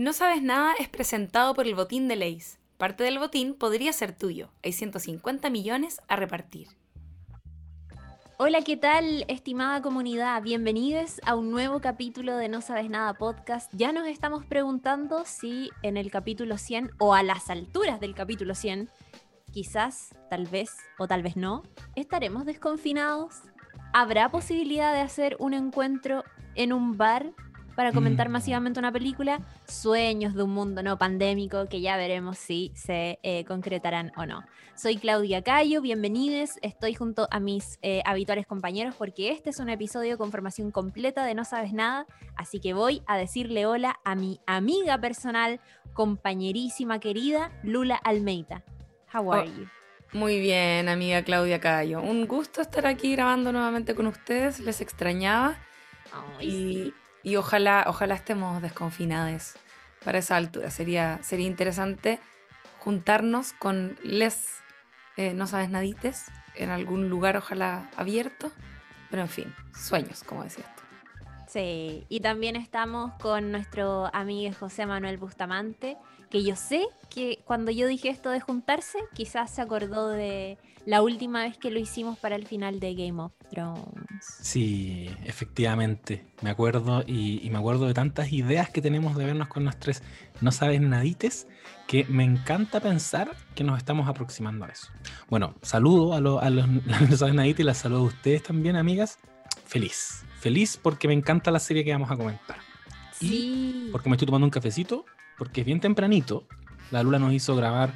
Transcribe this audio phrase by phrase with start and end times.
[0.00, 2.58] No sabes nada es presentado por el botín de Leis.
[2.78, 4.48] Parte del botín podría ser tuyo.
[4.64, 6.68] Hay 150 millones a repartir.
[8.38, 10.40] Hola, ¿qué tal, estimada comunidad?
[10.42, 13.70] Bienvenidos a un nuevo capítulo de No Sabes Nada podcast.
[13.74, 18.54] Ya nos estamos preguntando si en el capítulo 100 o a las alturas del capítulo
[18.54, 18.88] 100,
[19.52, 21.62] quizás, tal vez o tal vez no,
[21.94, 23.42] estaremos desconfinados.
[23.92, 26.24] ¿Habrá posibilidad de hacer un encuentro
[26.54, 27.34] en un bar
[27.80, 28.32] para comentar Mm.
[28.32, 33.46] masivamente una película, sueños de un mundo no pandémico que ya veremos si se eh,
[33.46, 34.44] concretarán o no.
[34.76, 36.58] Soy Claudia Cayo, bienvenidos.
[36.60, 41.24] Estoy junto a mis eh, habituales compañeros porque este es un episodio con formación completa
[41.24, 42.04] de No Sabes Nada,
[42.36, 45.58] así que voy a decirle hola a mi amiga personal,
[45.94, 48.62] compañerísima querida, Lula Almeida.
[49.14, 49.58] How are Oh.
[49.58, 49.66] you?
[50.12, 52.02] Muy bien, amiga Claudia Cayo.
[52.02, 54.60] Un gusto estar aquí grabando nuevamente con ustedes.
[54.60, 55.56] Les extrañaba
[56.40, 56.94] y, sí.
[57.22, 59.54] Y ojalá, ojalá estemos desconfinados
[60.04, 60.70] para esa altura.
[60.70, 62.20] Sería, sería interesante
[62.78, 64.60] juntarnos con les
[65.16, 68.50] eh, no sabes nadites en algún lugar, ojalá abierto.
[69.10, 70.66] Pero en fin, sueños, como decías.
[71.46, 75.98] Sí, y también estamos con nuestro amigo José Manuel Bustamante,
[76.30, 81.02] que yo sé que cuando yo dije esto de juntarse, quizás se acordó de la
[81.02, 84.24] última vez que lo hicimos para el final de Game of Thrones.
[84.40, 89.48] Sí, efectivamente, me acuerdo y, y me acuerdo de tantas ideas que tenemos de vernos
[89.48, 90.02] con nuestros
[90.40, 91.48] no sabes nadites
[91.86, 94.88] que me encanta pensar que nos estamos aproximando a eso.
[95.28, 96.68] Bueno, saludo a, lo- a los
[97.10, 99.18] no sabes nadites y las saludo a ustedes también, amigas.
[99.66, 102.56] Feliz, feliz porque me encanta la serie que vamos a comentar.
[103.20, 103.88] Y Sí.
[103.92, 105.04] Porque me estoy tomando un cafecito,
[105.40, 106.44] porque es bien tempranito.
[106.90, 107.92] La Lula nos hizo grabar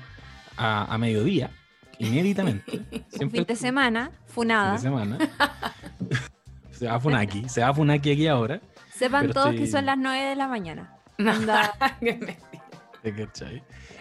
[0.57, 1.51] a, a mediodía,
[1.99, 2.81] inéditamente.
[3.11, 4.79] Siempre Fin de semana, funada.
[4.79, 5.19] fin de semana.
[6.71, 8.63] se va a Funaki, se va a Funaki aquí ahora.
[8.91, 10.97] Sepan todos que son las 9 de la mañana.
[11.19, 11.33] No.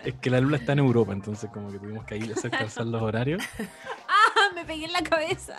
[0.05, 2.85] Es que la Lula está en Europa, entonces como que tuvimos que ahí hacer calzar
[2.85, 3.43] los horarios.
[4.07, 4.53] ¡Ah!
[4.55, 5.57] Me pegué en la cabeza.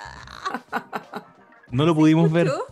[1.71, 2.47] No lo pudimos ver.
[2.47, 2.67] ¿Escuchó?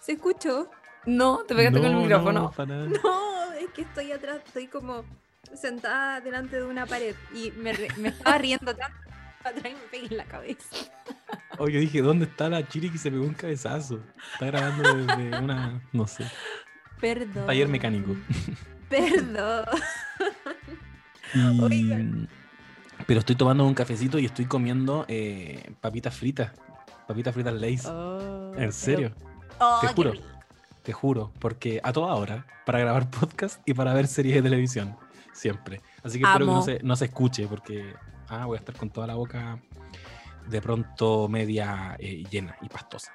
[0.00, 0.70] ¿Se escuchó?
[1.06, 2.40] No, te pegaste con el No, micrófono.
[2.42, 2.76] no, para.
[2.76, 3.37] No,
[3.72, 5.04] que estoy atrás, estoy como
[5.54, 8.98] sentada delante de una pared y me, estaba riendo tanto
[9.42, 10.76] para atrás y me pegué en la cabeza.
[11.58, 14.00] Oye, yo dije, ¿dónde está la Chiri que se pegó un cabezazo?
[14.34, 16.24] Está grabando desde una, no sé,
[17.00, 17.46] Perdón.
[17.46, 18.14] taller mecánico.
[18.88, 19.64] Perdón.
[21.34, 22.28] Y- Oigan.
[23.06, 26.52] Pero estoy tomando un cafecito y estoy comiendo eh, papitas fritas.
[27.06, 27.86] Papitas fritas Lays.
[27.86, 29.12] Oh, en serio,
[29.60, 30.12] Oh, Te juro.
[30.88, 31.30] Te juro.
[31.38, 34.96] Porque a toda hora, para grabar podcast y para ver series de televisión.
[35.34, 35.82] Siempre.
[36.02, 36.60] Así que espero que Amo.
[36.60, 37.94] no se, no se escuche porque
[38.28, 39.60] ah, voy a estar con toda la boca
[40.48, 43.12] de pronto media eh, llena y pastosa.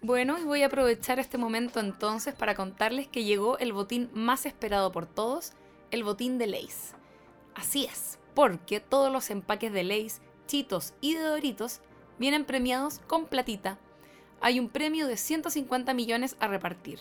[0.00, 4.44] Bueno, y voy a aprovechar este momento entonces para contarles que llegó el botín más
[4.44, 5.52] esperado por todos,
[5.92, 6.96] el botín de Lays.
[7.54, 11.82] Así es, porque todos los empaques de Lays, Chitos y de Doritos
[12.18, 13.78] vienen premiados con platita.
[14.44, 17.00] Hay un premio de 150 millones a repartir.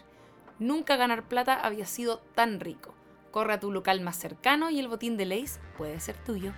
[0.60, 2.94] Nunca ganar plata había sido tan rico.
[3.32, 6.54] Corre a tu local más cercano y el botín de Lays puede ser tuyo.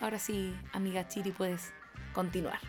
[0.00, 1.72] Ahora sí, amiga Chiri, puedes
[2.14, 2.60] continuar.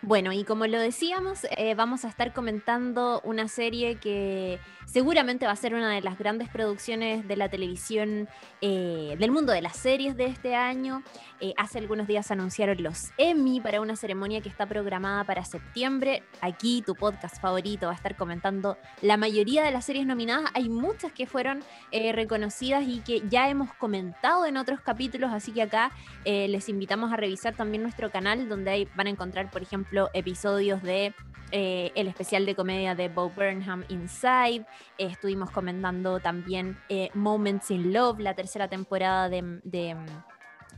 [0.00, 5.52] Bueno, y como lo decíamos, eh, vamos a estar comentando una serie que seguramente va
[5.52, 8.28] a ser una de las grandes producciones de la televisión
[8.60, 11.02] eh, del mundo de las series de este año.
[11.40, 16.22] Eh, hace algunos días anunciaron los Emmy para una ceremonia que está programada para septiembre.
[16.40, 20.48] Aquí tu podcast favorito va a estar comentando la mayoría de las series nominadas.
[20.54, 21.64] Hay muchas que fueron
[22.14, 25.90] reconocidas y que ya hemos comentado en otros capítulos, así que acá
[26.24, 30.82] les invitamos a revisar también nuestro canal donde ahí van a encontrar, por ejemplo, episodios
[30.82, 31.14] de
[31.50, 34.66] eh, el especial de comedia de Bo Burnham Inside.
[34.98, 39.96] Estuvimos comentando también eh, Moments in Love, la tercera temporada de,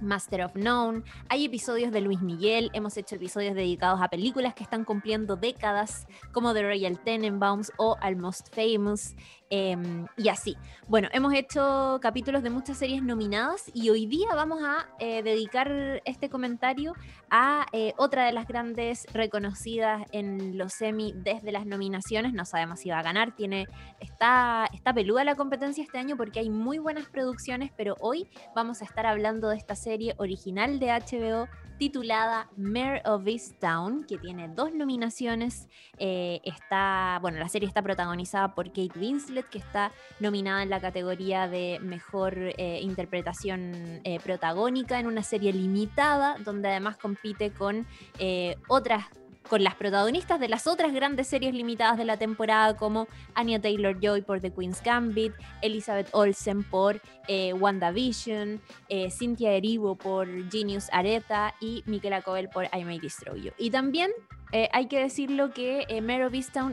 [0.00, 1.02] Master of None.
[1.28, 2.70] Hay episodios de Luis Miguel.
[2.72, 7.96] Hemos hecho episodios dedicados a películas que están cumpliendo décadas, como The Royal Tenenbaums o
[8.00, 9.14] Almost Famous.
[9.50, 10.56] Em, y así.
[10.88, 16.00] Bueno, hemos hecho capítulos de muchas series nominadas y hoy día vamos a eh, dedicar
[16.04, 16.94] este comentario
[17.30, 22.32] a eh, otra de las grandes reconocidas en los Emmy desde las nominaciones.
[22.32, 23.34] No sabemos si va a ganar.
[23.34, 23.66] Tiene,
[24.00, 28.82] está, está peluda la competencia este año porque hay muy buenas producciones, pero hoy vamos
[28.82, 31.48] a estar hablando de esta serie original de HBO
[31.80, 35.66] titulada Mayor of Easttown, que tiene dos nominaciones.
[35.96, 40.80] Eh, está, bueno, la serie está protagonizada por Kate Winslet, que está nominada en la
[40.80, 47.86] categoría de mejor eh, interpretación eh, protagónica en una serie limitada, donde además compite con
[48.18, 49.04] eh, otras
[49.48, 54.22] con las protagonistas de las otras grandes series limitadas de la temporada como Anya Taylor-Joy
[54.22, 55.32] por The Queen's Gambit,
[55.62, 62.66] Elizabeth Olsen por eh, WandaVision, eh, Cynthia Erivo por Genius Areta y Michaela Coel por
[62.66, 63.50] I May Destroy You.
[63.58, 64.10] Y también
[64.52, 66.28] eh, hay que decirlo que eh, Mare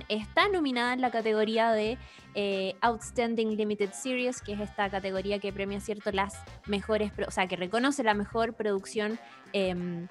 [0.09, 1.97] está nominada en la categoría de
[2.81, 6.35] Outstanding Limited Series, que es esta categoría que premia cierto las
[6.67, 9.17] mejores, o sea, que reconoce la mejor producción
[9.53, 10.07] em,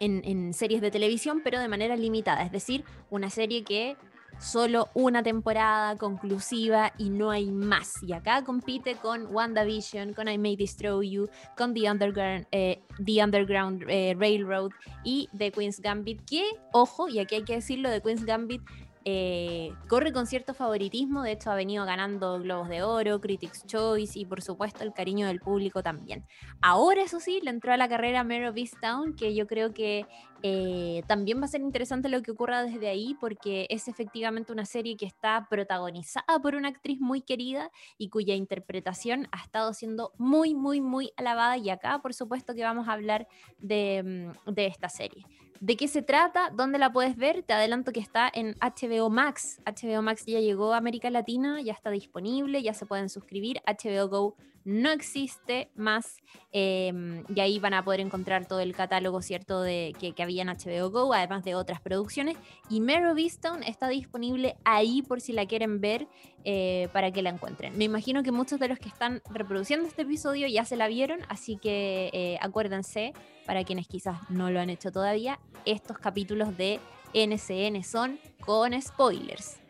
[0.00, 2.42] en, en series de televisión, pero de manera limitada.
[2.42, 3.96] Es decir, una serie que
[4.38, 8.02] solo una temporada conclusiva y no hay más.
[8.02, 13.24] Y acá compite con WandaVision, con I May Destroy You, con The Underground, eh, The
[13.24, 14.70] Underground eh, Railroad
[15.04, 18.62] y The Queen's Gambit, que, ojo, y aquí hay que decirlo, The Queen's Gambit
[19.08, 24.18] eh, corre con cierto favoritismo, de hecho ha venido ganando Globos de Oro, Critics Choice
[24.18, 26.24] y por supuesto el cariño del público también.
[26.60, 30.06] Ahora eso sí, le entró a la carrera Mare of Easttown, que yo creo que
[30.42, 34.64] eh, también va a ser interesante lo que ocurra desde ahí, porque es efectivamente una
[34.64, 40.14] serie que está protagonizada por una actriz muy querida y cuya interpretación ha estado siendo
[40.18, 44.66] muy, muy, muy alabada y acá por supuesto que vamos a hablar de, mm, de
[44.66, 45.24] esta serie.
[45.60, 46.50] ¿De qué se trata?
[46.50, 47.42] ¿Dónde la puedes ver?
[47.42, 49.60] Te adelanto que está en HBO Max.
[49.64, 53.60] HBO Max ya llegó a América Latina, ya está disponible, ya se pueden suscribir.
[53.66, 54.36] HBO Go
[54.66, 56.20] no existe más
[56.50, 60.48] em, y ahí van a poder encontrar todo el catálogo, ¿cierto?, de, que, había en
[60.48, 62.36] HBO Go, además de otras producciones.
[62.68, 62.82] Y
[63.16, 66.08] Easttown está disponible ahí por si la quieren ver
[66.44, 67.78] eh, para que la encuentren.
[67.78, 71.20] Me imagino que muchos de los que están reproduciendo este episodio ya se la vieron,
[71.28, 73.12] así que eh, acuérdense,
[73.46, 76.80] para quienes quizás no lo han hecho todavía, estos capítulos de
[77.14, 79.60] NCN son con spoilers.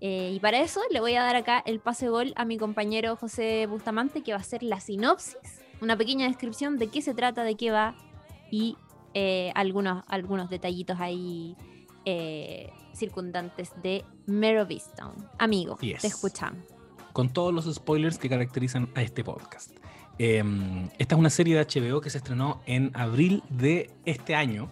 [0.00, 3.16] Eh, y para eso le voy a dar acá el pase gol a mi compañero
[3.16, 5.36] José Bustamante, que va a hacer la sinopsis,
[5.80, 7.94] una pequeña descripción de qué se trata, de qué va
[8.50, 8.76] y
[9.14, 11.56] eh, algunos, algunos detallitos ahí
[12.06, 15.14] eh, circundantes de Easttown.
[15.38, 16.00] Amigo, Yes.
[16.02, 16.64] te escuchamos.
[17.12, 19.72] con todos los spoilers que caracterizan a este podcast.
[20.18, 24.70] Em, esta es una serie de HBO que se estrenó en abril de este año.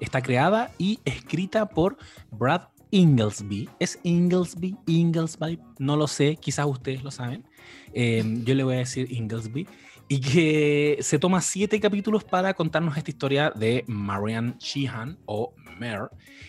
[0.00, 1.96] Está creada y escrita por
[2.30, 3.68] Brad Inglesby.
[3.78, 4.76] ¿Es Inglesby?
[4.86, 7.44] Inglesby, no lo sé, quizás ustedes lo saben.
[7.92, 9.66] Em, yo le voy a decir Inglesby.
[10.10, 16.08] Y que se toma siete capítulos para contarnos esta historia de Marianne Sheehan o Mare,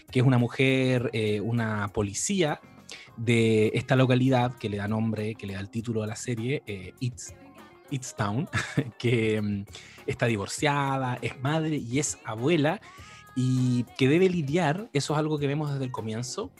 [0.09, 2.61] que es una mujer, eh, una policía
[3.17, 6.63] de esta localidad que le da nombre, que le da el título a la serie,
[6.65, 7.33] eh, It's,
[7.91, 8.47] It's Town,
[8.97, 9.65] que mm,
[10.07, 12.79] está divorciada, es madre y es abuela
[13.35, 16.51] y que debe lidiar, eso es algo que vemos desde el comienzo,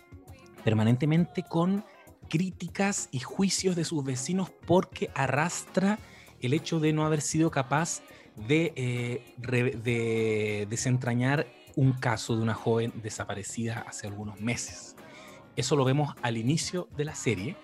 [0.64, 1.84] permanentemente con
[2.30, 6.00] críticas y juicios de sus vecinos porque arrastra
[6.42, 8.02] el hecho de no haber sido capaz
[8.48, 14.96] de, eh, re- de desentrañar un caso de una joven desaparecida hace algunos meses.
[15.56, 17.58] Eso lo vemos al inicio de la serie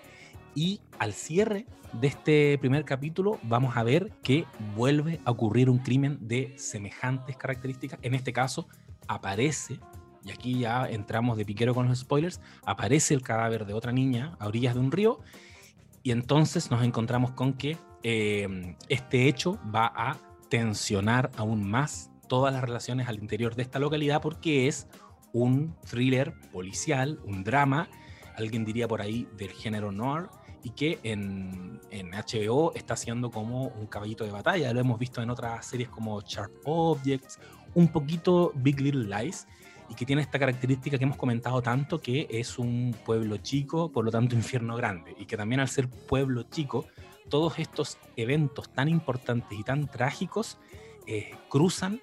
[0.56, 5.80] y al cierre de este primer capítulo vamos a ver que vuelve a ocurrir un
[5.80, 8.00] crimen de semejantes características.
[8.01, 8.68] En este caso
[9.07, 9.80] aparece,
[10.24, 14.36] y aquí ya entramos de piquero con los spoilers, aparece el cadáver de otra niña
[14.40, 15.19] a orillas de un río
[16.04, 20.18] y entonces nos encontramos con que eh, este hecho va a
[20.50, 24.88] tensionar aún más todas las relaciones al interior de esta localidad porque es
[25.34, 27.90] un thriller policial, un drama,
[28.38, 30.28] alguien diría por ahí del género noir,
[30.63, 34.74] y que en, en HBO está siendo como un caballito de batalla.
[34.74, 37.39] Lo hemos visto en otras series como Sharp Objects,
[37.75, 39.48] un poquito Big Little Lies,
[39.89, 44.03] y que tiene esta característica que hemos comentado tanto, que es un pueblo chico, por
[44.03, 46.86] lo tanto infierno grande, y que también al ser pueblo chico,
[47.29, 50.58] todos estos eventos tan importantes y tan trágicos
[51.08, 52.01] eh, cruzan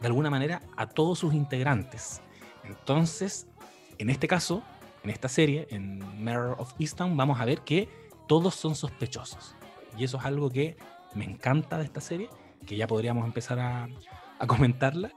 [0.00, 2.20] de alguna manera a todos sus integrantes.
[2.64, 3.46] Entonces,
[3.98, 4.62] en este caso,
[5.02, 7.88] en esta serie, en Mare of Easttown, vamos a ver que
[8.26, 9.54] todos son sospechosos.
[9.96, 10.76] Y eso es algo que
[11.14, 12.28] me encanta de esta serie,
[12.66, 13.88] que ya podríamos empezar a,
[14.44, 15.12] a comentarla,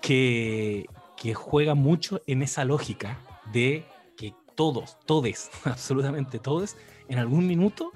[0.00, 0.86] que,
[1.16, 3.18] que juega mucho en esa lógica
[3.52, 3.84] de
[4.16, 6.76] que todos, todes, absolutamente todos,
[7.08, 7.92] en algún minuto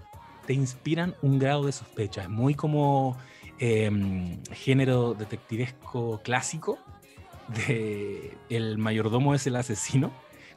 [0.46, 2.22] te inspiran un grado de sospecha.
[2.22, 3.16] Es muy como
[3.58, 6.78] em, género detectivesco clásico
[7.48, 10.12] de el mayordomo es el asesino,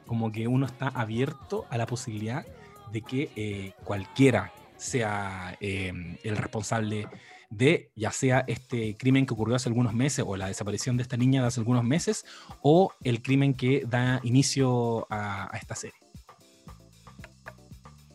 [0.06, 2.46] como que uno está abierto a la posibilidad
[2.92, 7.06] de que eh, cualquiera sea em, el responsable
[7.50, 11.16] de ya sea este crimen que ocurrió hace algunos meses o la desaparición de esta
[11.16, 12.24] niña de hace algunos meses
[12.62, 15.98] o el crimen que da inicio a, a esta serie.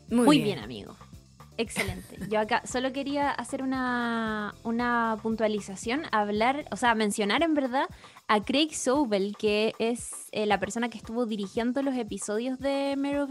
[0.09, 0.95] Muy bien, amigo.
[1.57, 2.17] Excelente.
[2.29, 7.87] Yo acá solo quería hacer una, una puntualización, hablar, o sea, mencionar en verdad
[8.27, 13.21] a Craig Sobel, que es eh, la persona que estuvo dirigiendo los episodios de Mare
[13.21, 13.29] of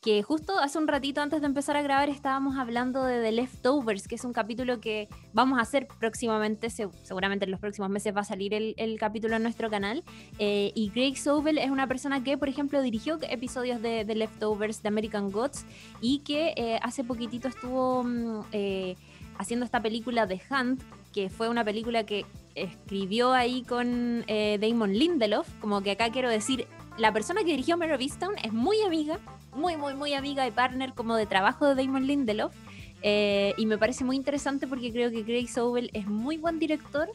[0.00, 4.06] que justo hace un ratito antes de empezar a grabar estábamos hablando de The Leftovers,
[4.06, 8.20] que es un capítulo que vamos a hacer próximamente, seguramente en los próximos meses va
[8.20, 10.04] a salir el, capítulo en nuestro canal.
[10.38, 14.82] Eh, y Craig Sobel es una persona que, por ejemplo, dirigió episodios de The Leftovers
[14.82, 15.64] de American Gods
[16.00, 18.96] y que eh, hace poquitito estuvo mm, eh,
[19.36, 20.80] haciendo esta película The Hunt,
[21.12, 22.24] que fue una película que
[22.54, 26.66] escribió ahí con Damon Lindelof, como que acá quiero decir,
[26.98, 29.18] la persona que dirigió Mare es muy amiga
[29.54, 32.54] muy, muy, muy amiga y partner como de trabajo de Damon Lindelof.
[33.02, 37.08] Eh, y me parece muy interesante porque creo que Craig Sobel es muy buen director.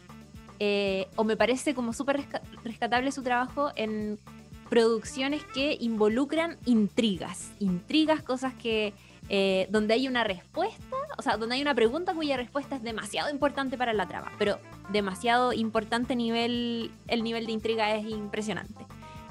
[0.59, 2.25] Eh, o me parece como súper
[2.63, 4.19] rescatable su trabajo en
[4.69, 7.51] producciones que involucran intrigas.
[7.59, 8.93] Intrigas, cosas que.
[9.29, 13.29] Eh, donde hay una respuesta, o sea, donde hay una pregunta cuya respuesta es demasiado
[13.29, 14.59] importante para la trama, pero
[14.91, 18.85] demasiado importante nivel, el nivel de intriga es impresionante.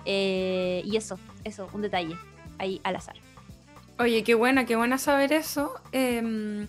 [0.06, 2.16] y eso, eso, un detalle
[2.62, 3.16] ahí al azar.
[3.98, 5.74] Oye, qué buena, qué buena saber eso.
[5.92, 6.66] Em,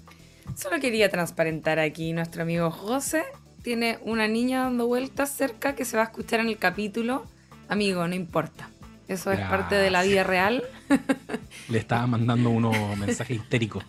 [0.56, 3.24] solo quería transparentar aquí, nuestro amigo José
[3.64, 7.26] tiene una niña dando vueltas cerca que se va a escuchar en el capítulo.
[7.70, 8.70] Amigo, no importa.
[9.08, 10.64] Eso es parte de la vida real.
[11.70, 13.84] Le estaba mandando unos mensajes histéricos.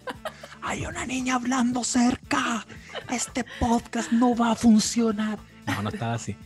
[0.63, 2.67] Hay una niña hablando cerca.
[3.11, 5.39] Este podcast no va a funcionar.
[5.67, 6.37] No, no estaba así.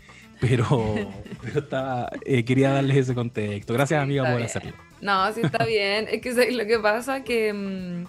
[0.40, 0.94] Pero,
[1.42, 3.74] pero estaba, eh, quería darles ese contexto.
[3.74, 4.72] Gracias, amiga, por hacerlo.
[5.00, 6.06] No, sí está bien.
[6.10, 8.04] Es que lo que pasa que mm,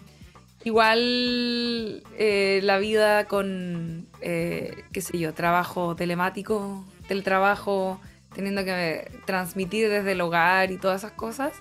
[0.66, 8.00] igual eh, la vida con, eh, qué sé yo, trabajo telemático, teletrabajo,
[8.34, 11.54] teniendo que transmitir desde el hogar y todas esas cosas,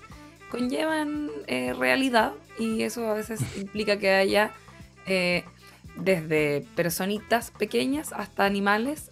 [0.51, 4.51] conllevan eh, realidad y eso a veces implica que haya
[5.95, 9.11] desde personitas pequeñas hasta animales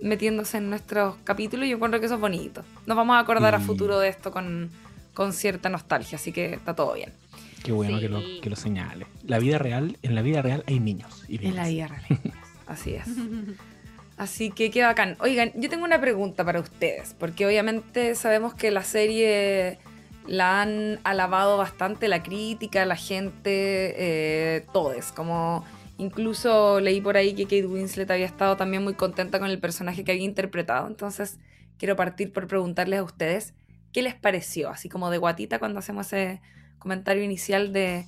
[0.00, 2.64] metiéndose en nuestros capítulos y yo encuentro que eso es bonito.
[2.86, 4.70] Nos vamos a acordar a futuro de esto con
[5.14, 7.12] con cierta nostalgia, así que está todo bien.
[7.62, 9.06] Qué bueno que, lo, que lo señale.
[9.24, 11.24] La vida real, en la vida real hay niños.
[11.28, 13.06] Y en la vida real hay niños, así es.
[14.16, 15.16] Así que qué bacán.
[15.20, 19.78] Oigan, yo tengo una pregunta para ustedes, porque obviamente sabemos que la serie
[20.26, 25.12] la han alabado bastante la crítica, la gente, eh, todos.
[25.12, 25.64] Como
[25.98, 30.04] incluso leí por ahí que Kate Winslet había estado también muy contenta con el personaje
[30.04, 30.86] que había interpretado.
[30.86, 31.38] Entonces
[31.78, 33.54] quiero partir por preguntarles a ustedes
[33.92, 34.70] ¿Qué les pareció?
[34.70, 36.40] Así como de guatita cuando hacemos ese
[36.78, 38.06] comentario inicial de,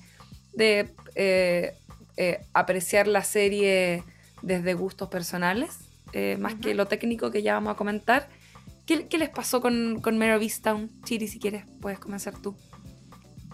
[0.53, 1.73] de eh,
[2.17, 4.03] eh, apreciar la serie
[4.41, 5.77] desde gustos personales,
[6.13, 8.27] eh, más que lo técnico que ya vamos a comentar.
[8.85, 10.43] ¿Qué, les pasó con, con Mare of
[11.03, 12.55] Chiri, si quieres, puedes comenzar tú.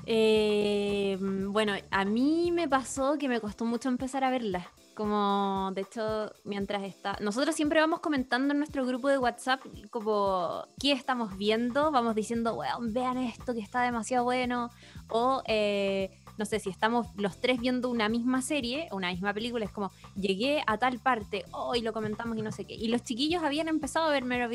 [0.05, 4.69] bueno, a mí me pasó que me costó mucho empezar a verla.
[5.01, 7.17] Como, de hecho, mientras está...
[7.21, 12.53] Nosotros siempre vamos comentando en nuestro grupo de WhatsApp como qué estamos viendo, vamos diciendo,
[12.53, 14.69] bueno, vean esto que está demasiado bueno,
[15.09, 15.41] o...
[15.47, 19.71] Eh, no sé, si estamos los tres viendo una misma serie, una misma película, es
[19.71, 22.75] como, llegué a tal parte, hoy lo comentamos y no sé qué.
[22.75, 24.47] Y los chiquillos habían empezado a ver Mare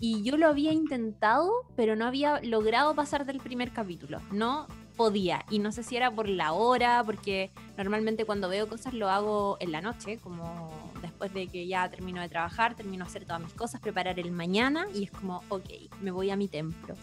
[0.00, 4.20] y yo lo había intentado, pero no había logrado pasar del primer capítulo.
[4.32, 4.66] No
[4.96, 5.44] podía.
[5.50, 9.56] Y no sé si era por la hora, porque normalmente cuando veo cosas lo hago
[9.60, 10.70] en la noche, como
[11.00, 14.30] después de que ya termino de trabajar, termino de hacer todas mis cosas, preparar el
[14.30, 15.68] mañana y es como, ok,
[16.00, 16.94] me voy a mi templo.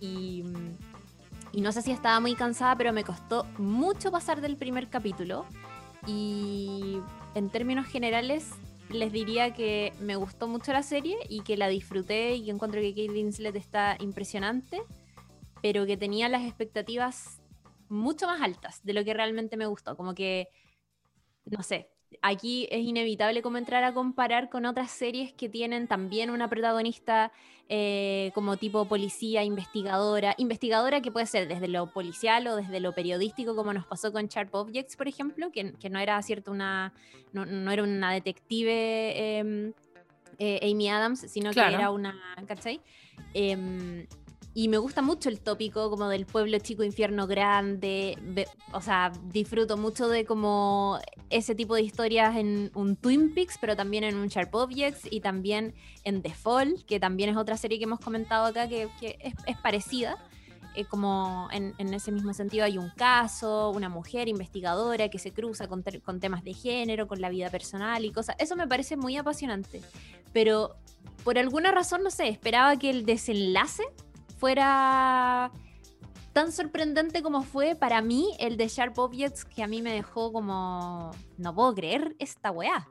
[0.00, 0.44] Y,
[1.54, 5.46] no sé si estaba muy cansada, pero me costó mucho pasar del primer capítulo.
[6.06, 6.98] Y
[7.34, 8.50] en términos generales,
[8.90, 12.80] les diría que me gustó mucho la serie y que la disfruté y que encuentro
[12.82, 14.82] que Kate Winslet está impresionante
[15.66, 17.40] pero que tenía las expectativas
[17.88, 19.96] mucho más altas de lo que realmente me gustó.
[19.96, 20.48] Como que,
[21.44, 21.88] no sé,
[22.22, 27.32] aquí es inevitable como entrar a comparar con otras series que tienen también una protagonista
[27.68, 32.92] eh, como tipo policía, investigadora, investigadora que puede ser desde lo policial o desde lo
[32.92, 36.92] periodístico, como nos pasó con Sharp Objects, por ejemplo, que, no era cierto una,
[37.32, 39.72] no, era una detective em,
[40.38, 42.14] eh, Amy Adams, sino que era una,
[42.46, 42.80] ¿cachai?
[44.58, 48.16] Y me gusta mucho el tópico como del pueblo chico, infierno grande.
[48.72, 50.98] o sea, disfruto mucho de como
[51.28, 55.20] ese tipo de historias en un Twin Peaks, pero también en un Sharp Objects y
[55.20, 59.58] también en The Fall, que también es otra serie que hemos comentado acá que, es,
[59.58, 60.16] parecida.
[60.74, 65.68] Eh, como en, ese mismo sentido hay un caso, una mujer investigadora que se cruza
[65.68, 68.36] con, con temas de género, con la vida personal y cosas.
[68.38, 69.82] Eso me parece muy apasionante.
[70.32, 70.76] Pero
[71.24, 73.82] por alguna razón, no sé, esperaba que el desenlace
[74.38, 75.50] fuera
[76.32, 80.32] tan sorprendente como fue para mí el de Sharp Objects, que a mí me dejó
[80.32, 82.88] como, no puedo creer esta weá.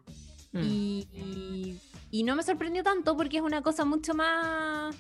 [0.52, 0.62] Mm.
[0.64, 1.80] Y,
[2.12, 4.96] y no me sorprendió tanto porque es una cosa mucho más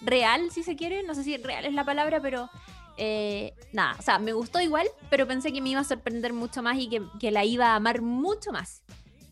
[0.00, 1.02] real, si se quiere.
[1.02, 2.48] No sé si real es la palabra, pero
[2.96, 6.62] eh, nada, o sea, me gustó igual, pero pensé que me iba a sorprender mucho
[6.62, 8.82] más y que, que la iba a amar mucho más.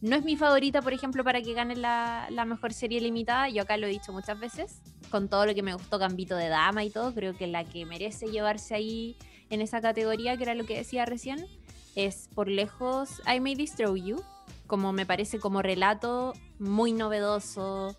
[0.03, 3.49] No es mi favorita, por ejemplo, para que gane la, la mejor serie limitada.
[3.49, 4.81] Yo acá lo he dicho muchas veces.
[5.11, 7.87] Con todo lo que me gustó Gambito de Dama y todo, creo que la que
[7.87, 9.17] merece llevarse ahí
[9.51, 11.47] en esa categoría, que era lo que decía recién,
[11.95, 14.23] es por lejos I May Destroy You.
[14.67, 17.97] Como me parece como relato muy novedoso,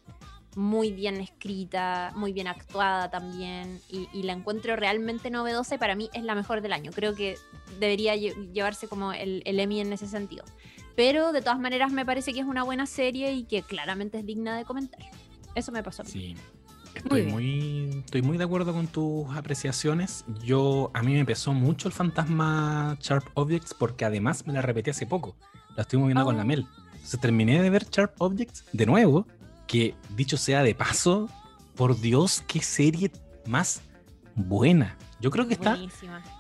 [0.55, 5.95] muy bien escrita, muy bien actuada también, y, y la encuentro realmente novedosa y para
[5.95, 6.91] mí es la mejor del año.
[6.93, 7.37] Creo que
[7.79, 10.43] debería lle- llevarse como el, el Emmy en ese sentido.
[10.97, 14.25] Pero de todas maneras me parece que es una buena serie y que claramente es
[14.25, 14.99] digna de comentar.
[15.55, 16.11] Eso me pasó a mí.
[16.11, 16.35] Sí.
[16.95, 17.31] Estoy bien.
[17.31, 20.25] muy, estoy muy de acuerdo con tus apreciaciones.
[20.43, 24.89] Yo, a mí me pesó mucho el fantasma Sharp Objects porque además me la repetí
[24.89, 25.37] hace poco.
[25.75, 26.47] La estuvimos viendo con la Oh.
[26.47, 26.65] Mel.
[26.93, 29.27] Entonces terminé de ver Sharp Objects de nuevo,
[29.67, 31.29] que dicho sea de paso,
[31.75, 33.11] por Dios, qué serie
[33.45, 33.81] más
[34.33, 34.97] buena.
[35.21, 35.77] Yo creo que está,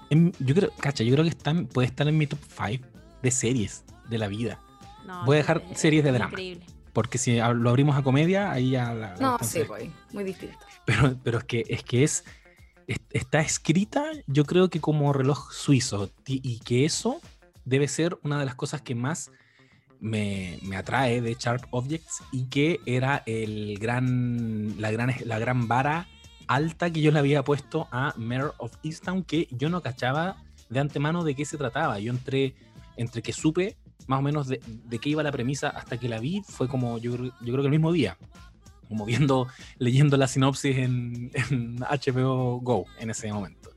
[0.09, 2.87] en- yo creo, cacha, yo creo que está, puede estar en mi top 5
[3.21, 4.59] de series de la vida.
[5.05, 6.31] No, Voy a dejar es series de drama.
[6.31, 6.65] Increíble.
[6.93, 9.15] Porque si lo abrimos a comedia, ahí ya la...
[9.17, 10.57] No, entonces- sí, pues, muy distinto.
[10.85, 12.25] pero, pero es que es que es,
[12.87, 17.21] es- está escrita, yo creo que como reloj suizo, y que eso
[17.65, 19.31] debe ser una de las cosas que más
[19.99, 25.67] me, me atrae de Sharp Objects y que era el gran, la, gran, la gran
[25.67, 26.07] vara
[26.47, 30.37] alta que yo le había puesto a Mayor of Easttown, que yo no cachaba
[30.69, 31.99] de antemano de qué se trataba.
[31.99, 32.55] Yo entré
[32.95, 33.75] entre que supe
[34.07, 36.97] más o menos de, de qué iba la premisa hasta que la vi, fue como
[36.97, 38.17] yo, yo creo que el mismo día,
[38.87, 39.47] como viendo
[39.79, 43.71] leyendo la sinopsis en, en HBO Go en ese momento.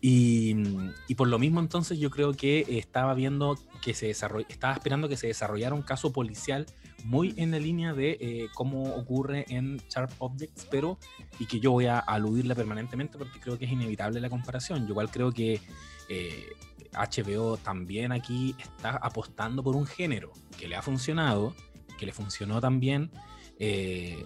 [0.00, 0.54] Y,
[1.08, 5.08] y por lo mismo entonces yo creo que estaba viendo que se desarroll- estaba esperando
[5.08, 6.66] que se desarrollara un caso policial
[7.04, 10.98] muy en la línea de eh, cómo ocurre en Sharp Objects, pero
[11.38, 14.82] y que yo voy a aludirle permanentemente porque creo que es inevitable la comparación.
[14.82, 15.60] Yo igual creo que
[16.08, 16.44] eh,
[16.96, 21.54] HBO también aquí está apostando por un género que le ha funcionado,
[21.98, 23.10] que le funcionó también.
[23.58, 24.24] eh,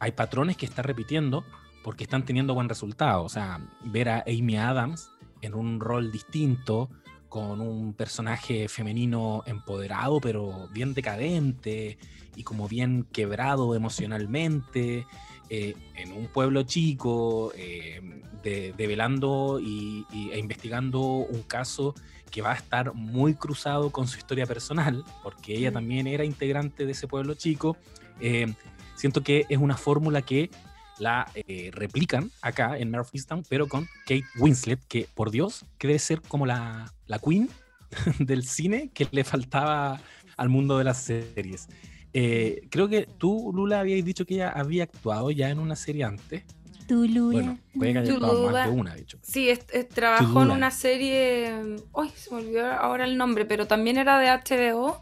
[0.00, 1.44] hay patrones que está repitiendo
[1.82, 3.24] porque están teniendo buen resultado.
[3.24, 6.88] O sea, ver a Amy Adams en un rol distinto,
[7.28, 11.98] con un personaje femenino empoderado, pero bien decadente
[12.36, 15.06] y como bien quebrado emocionalmente,
[15.50, 18.00] eh, en un pueblo chico, eh,
[18.42, 21.94] de- develando y, y- e investigando un caso
[22.30, 25.74] que va a estar muy cruzado con su historia personal, porque ella Mm.
[25.74, 27.76] también era integrante de ese pueblo chico.
[28.20, 28.52] Eh,
[28.96, 30.50] siento que es una fórmula que
[30.98, 33.04] la eh, replican acá en Mare
[33.48, 37.48] pero con Kate Winslet, que por Dios, que debe ser como la, la queen
[38.18, 40.00] del cine que le faltaba
[40.36, 41.68] al mundo de las series.
[42.12, 46.04] Eh, creo que tú, Lula, habías dicho que ella había actuado ya en una serie
[46.04, 46.44] antes.
[46.86, 47.32] Tu Lula.
[47.42, 49.18] Bueno, puede que haya actuado más de una, de hecho.
[49.22, 51.52] Sí, es- es- trabajó en una serie.
[51.92, 55.00] Uy, se me olvidó ahora el nombre, pero también era de HBO.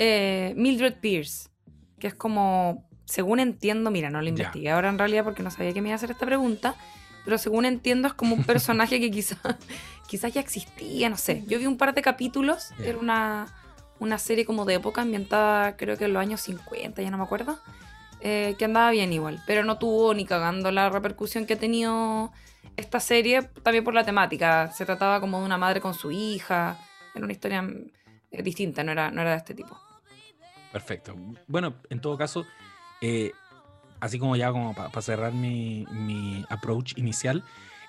[0.00, 1.48] eh, Mildred Pierce,
[1.98, 4.30] que es como, según entiendo, mira, no lo Ya.
[4.30, 6.76] investigué ahora en realidad porque no sabía que me iba a hacer esta pregunta,
[7.24, 9.38] pero según entiendo es como un personaje que quizás
[10.08, 11.42] quizás ya existía, no sé.
[11.48, 13.46] Yo vi un par de capítulos, era una,
[14.00, 17.24] una serie como de época ambientada creo que en los años 50, ya no me
[17.24, 17.58] acuerdo,
[18.20, 22.32] eh, que andaba bien igual, pero no tuvo ni cagando la repercusión que ha tenido
[22.76, 24.70] esta serie, también por la temática.
[24.72, 26.78] Se trataba como de una madre con su hija,
[27.14, 27.68] era una historia
[28.30, 29.78] eh, distinta, no era, no era de este tipo.
[30.72, 31.14] Perfecto.
[31.46, 32.46] Bueno, en todo caso,
[33.00, 33.32] eh,
[34.00, 37.44] así como ya como para cerrar mi, mi approach inicial,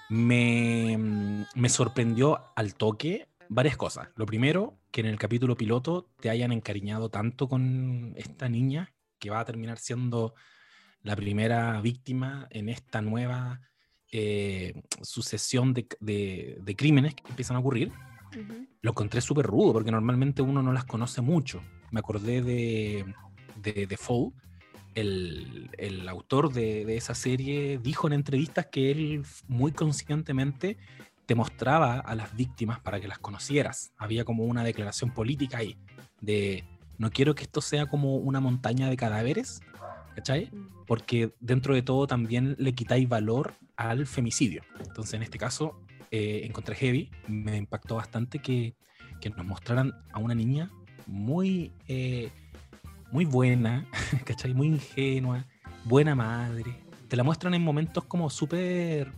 [0.10, 4.10] me, mm, me sorprendió al toque varias cosas.
[4.16, 9.30] Lo primero, que en el capítulo piloto te hayan encariñado tanto con esta niña que
[9.30, 10.34] va a terminar siendo
[11.02, 13.62] la primera víctima en esta nueva
[14.12, 17.92] eh, sucesión de, de- de crímenes que empiezan a ocurrir
[18.36, 18.68] Ujú.
[18.82, 21.62] lo encontré súper rudo porque normalmente uno no las conoce mucho.
[21.92, 23.06] Me acordé de,
[23.56, 23.98] de, de
[24.96, 30.78] el, el autor de, de esa serie, dijo en entrevistas que él muy conscientemente
[31.30, 33.94] te mostraba a las víctimas para que las conocieras.
[33.98, 35.78] Había como una declaración política ahí
[36.22, 36.64] de
[36.98, 39.62] no quiero que esto sea como una montaña de cadáveres,
[40.16, 40.50] ¿cachai?
[40.88, 44.64] porque dentro de todo también le quitáis valor al femicidio.
[44.80, 48.74] Entonces, en este caso, eh, encontré heavy, me impactó bastante que,
[49.22, 50.72] que nos mostraran a una niña
[51.06, 52.32] muy, eh,
[53.12, 53.86] muy buena,
[54.26, 54.56] ¿cachai?
[54.56, 55.46] Muy ingenua,
[55.84, 56.74] buena madre.
[57.08, 59.14] Te la muestran en momentos como súper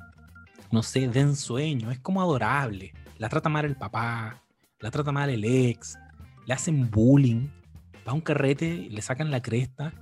[0.72, 2.94] no sé, de ensueño, es como adorable.
[3.18, 4.42] La trata mal el papá,
[4.80, 5.98] la trata mal el ex,
[6.46, 7.48] le hacen bullying,
[8.08, 9.94] va a un carrete, le sacan la cresta.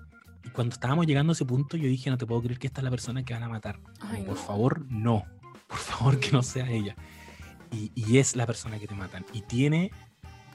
[0.44, 2.82] Y cuando estábamos llegando a ese punto, yo dije, no te puedo creer que esta
[2.82, 3.80] es la persona que van a matar.
[4.26, 5.26] por favor, no.
[5.68, 6.96] Por favor, que no sea ella.
[7.72, 9.26] Y, y es la persona que te matan.
[9.34, 9.92] Y tiene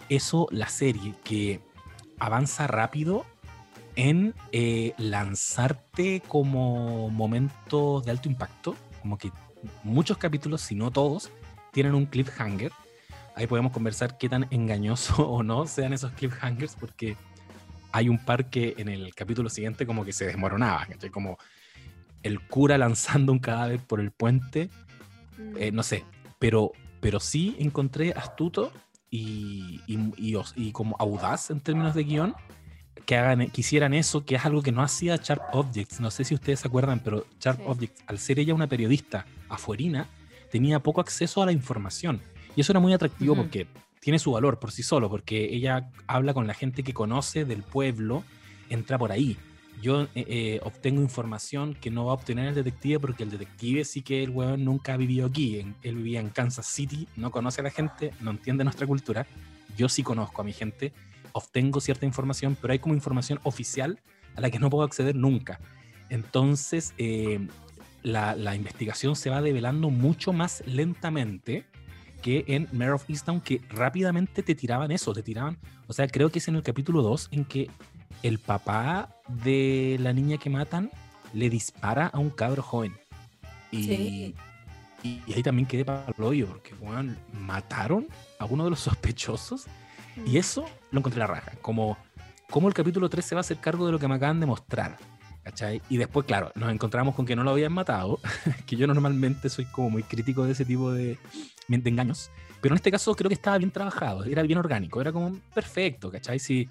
[0.08, 1.60] eso la serie, que
[2.18, 3.24] avanza rápido
[3.96, 9.30] en eh, lanzarte como momentos de alto impacto, como que
[9.82, 11.30] muchos capítulos, si no todos,
[11.72, 12.72] tienen un cliffhanger.
[13.36, 17.16] Ahí podemos conversar qué tan engañoso o no sean esos cliffhangers, porque
[17.92, 21.38] hay un par que en el capítulo siguiente como que se desmoronaba, como
[22.22, 24.70] el cura lanzando un cadáver por el puente,
[25.56, 26.04] eh, no sé,
[26.38, 28.72] pero, pero sí encontré astuto
[29.10, 30.12] y, y,
[30.56, 32.34] y, como audaz en términos de guion
[33.06, 36.00] que hagan que hicieran eso, que es algo que no hacía Sharp Objects.
[36.00, 40.08] No sé si ustedes se acuerdan, pero Sharp Objects, al ser ella una periodista afuerina,
[40.50, 42.20] tenía poco acceso a la información.
[42.56, 43.66] Y eso era muy atractivo porque
[44.00, 47.62] tiene su valor por sí solo, porque ella habla con la gente que conoce del
[47.62, 48.24] pueblo,
[48.68, 49.36] entra por ahí.
[49.82, 53.84] Yo eh, eh, obtengo información que no va a obtener el detective porque el detective
[53.84, 55.74] sí que el weón nunca ha vivido aquí.
[55.82, 59.26] él vivía en Kansas City, no conoce a la gente, no entiende nuestra cultura.
[59.76, 60.92] Yo sí conozco a mi gente
[61.34, 63.98] obtengo cierta información, pero hay como información oficial
[64.36, 65.60] a la que no puedo acceder nunca.
[66.08, 67.46] Entonces, eh,
[68.04, 71.64] la, investigación se va develando mucho más lentamente
[72.22, 76.30] que en Mare of Easttown, que rápidamente te tiraban eso, te tiraban, o sea, creo
[76.30, 77.70] que es en el capítulo 2 en que
[78.22, 80.90] el papá de la niña que matan
[81.32, 82.94] le dispara a un cabro joven.
[83.70, 84.34] Y,
[85.02, 88.06] y, ahí también quedé para el hoyo, porque bueno, mataron
[88.38, 89.66] a uno de los sospechosos
[90.24, 91.98] y eso lo encontré la raja, como,
[92.50, 94.46] como el capítulo 3 se va a hacer cargo de lo que me acaban de
[94.46, 94.98] mostrar.
[95.44, 95.80] ¿Cachai?
[95.88, 98.18] Y después, claro, nos encontramos con que no lo habían matado,
[98.66, 101.18] que yo normalmente soy como muy crítico de ese tipo de,
[101.68, 102.30] de, engaños,
[102.60, 106.10] pero en este caso creo que estaba bien trabajado, era bien orgánico, era como perfecto,
[106.10, 106.38] ¿cachai?
[106.38, 106.68] Si,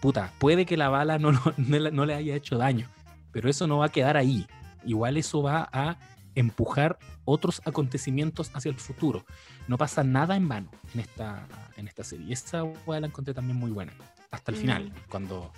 [0.00, 2.88] puta, puede que la bala no, no, no le haya hecho daño,
[3.32, 4.46] pero eso no va a quedar ahí.
[4.84, 5.98] Igual eso va a
[6.34, 9.24] empujar otros acontecimientos hacia el futuro.
[9.66, 12.32] No pasa nada en vano en esta, en esta serie.
[12.32, 13.92] Esa la encontré también muy buena.
[14.30, 14.60] Hasta el mm.
[14.60, 15.52] final, cuando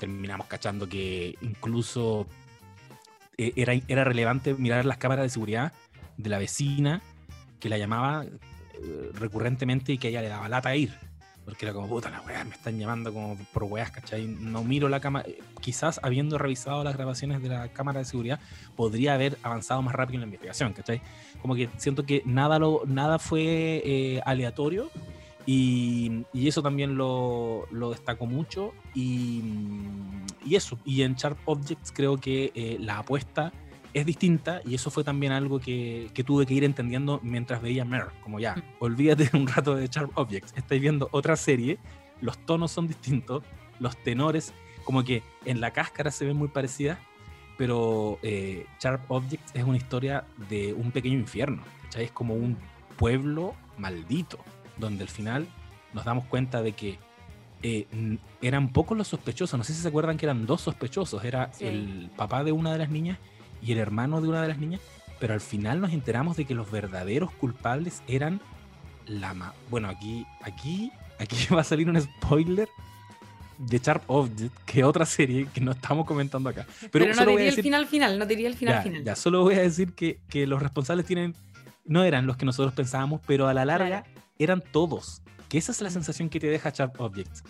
[0.00, 2.26] terminamos cachando que incluso
[3.38, 5.72] eh, era, era relevante mirar las cámaras de seguridad
[6.16, 7.02] de la vecina
[7.60, 10.98] que la llamaba eh, recurrentemente y que ella le daba lata a ir
[11.50, 14.26] porque era como, puta la weá, me están llamando como por weas, ¿cachai?
[14.26, 15.26] No miro la cámara.
[15.60, 18.38] Quizás habiendo revisado las grabaciones de la cámara de seguridad,
[18.76, 21.02] podría haber avanzado más rápido en la investigación, ¿cachai?
[21.42, 24.90] Como que siento que nada, lo, nada fue eh, aleatorio
[25.46, 28.72] y, y, eso también lo, lo destaco mucho.
[28.94, 29.42] Y,
[30.44, 33.52] y, eso, y en Sharp Objects creo que eh, la apuesta
[33.92, 37.84] es distinta y eso fue también algo que, que tuve que ir entendiendo mientras veía
[37.84, 38.62] Mer, como ya, mm.
[38.78, 41.78] olvídate un rato de Sharp Objects, estáis viendo otra serie,
[42.20, 43.42] los tonos son distintos,
[43.78, 44.52] los tenores,
[44.84, 46.98] como que en la cáscara se ven muy parecidas,
[47.56, 51.62] pero eh, Sharp Objects es una historia de un pequeño infierno,
[51.96, 52.56] Es como un
[52.96, 54.38] pueblo maldito,
[54.80, 55.46] donde al final
[55.92, 56.98] nos damos cuenta de que
[57.62, 57.86] eh,
[58.40, 62.10] eran pocos los sospechosos, no sé si se acuerdan que eran dos sospechosos, era el
[62.16, 63.18] papá de una de las niñas
[63.62, 64.80] y el hermano de una de las niñas,
[65.18, 68.40] pero al final nos enteramos de que los verdaderos culpables eran
[69.06, 72.68] la ma bueno, aquí aquí aquí va a salir un spoiler
[73.58, 76.66] de Sharp Object, que otra serie que no estamos comentando acá.
[76.90, 79.04] Pero, no diría el final final, no diría el final final.
[79.04, 81.34] Ya, solo voy a decir que, que, los responsables tienen
[81.84, 84.04] no eran los que nosotros pensábamos, pero a la larga
[84.40, 85.22] eran todos.
[85.48, 87.44] Que esa es la sensación que te deja Sharp Objects.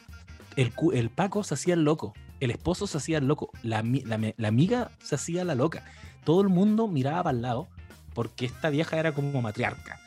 [0.56, 4.48] El, el Paco se hacía el loco, el esposo se hacía el loco, la, la,
[4.48, 5.84] amiga se hacía la loca.
[6.24, 7.68] Todo el mundo miraba para el lado
[8.14, 10.00] porque esta vieja era como matriarca.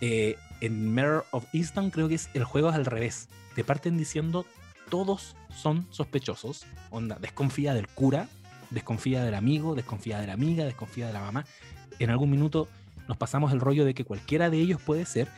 [0.00, 3.28] Eh, en Mirror of Easton creo que es el juego es al revés.
[3.54, 4.44] Te parten diciendo
[4.90, 6.66] todos son sospechosos.
[6.90, 8.28] Onda, desconfía del cura,
[8.70, 11.44] desconfía del amigo, desconfía de la amiga, desconfía de la mamá.
[11.98, 12.68] En algún minuto
[13.08, 15.28] nos pasamos el rollo de que cualquiera de ellos puede ser.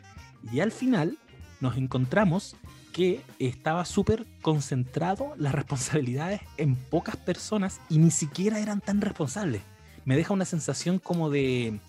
[0.53, 1.18] Y al final
[1.61, 2.57] nos encontramos
[2.92, 9.62] que estaba súper concentrado las responsabilidades en pocas personas y ni siquiera eran tan responsables.
[10.05, 11.81] Me deja una sensación como de.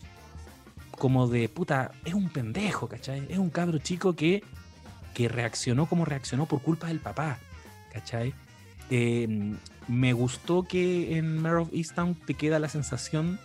[0.91, 3.25] como de puta, es un pendejo, ¿cachai?
[3.29, 4.43] Es un cabro chico que,
[5.13, 7.37] que reaccionó como reaccionó por culpa del papá,
[7.93, 8.33] ¿cachai?
[8.89, 9.57] Em,
[9.87, 13.39] me gustó que en Mare of Easttown te queda la sensación,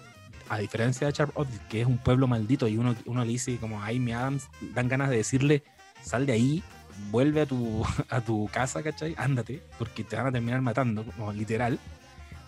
[0.49, 1.35] a diferencia de Sharp
[1.69, 4.89] que es un pueblo maldito y uno, uno le dice como a Amy Adams, dan
[4.89, 5.63] ganas de decirle,
[6.03, 6.63] sal de ahí,
[7.11, 9.15] vuelve a tu, a tu casa, ¿cachai?
[9.17, 11.79] Ándate, porque te van a terminar matando, como literal.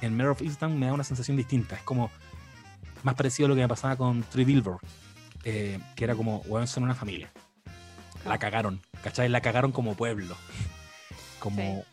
[0.01, 1.77] En Mare of Easttown me da una sensación distinta.
[1.77, 2.11] Es como
[3.03, 4.81] más parecido a lo que me pasaba con Tree Billboard.
[5.45, 7.31] eh, que era como, weón, son una familia.
[8.25, 9.29] La cagaron, ¿cachai?
[9.29, 10.37] La cagaron como pueblo.
[11.39, 11.85] Como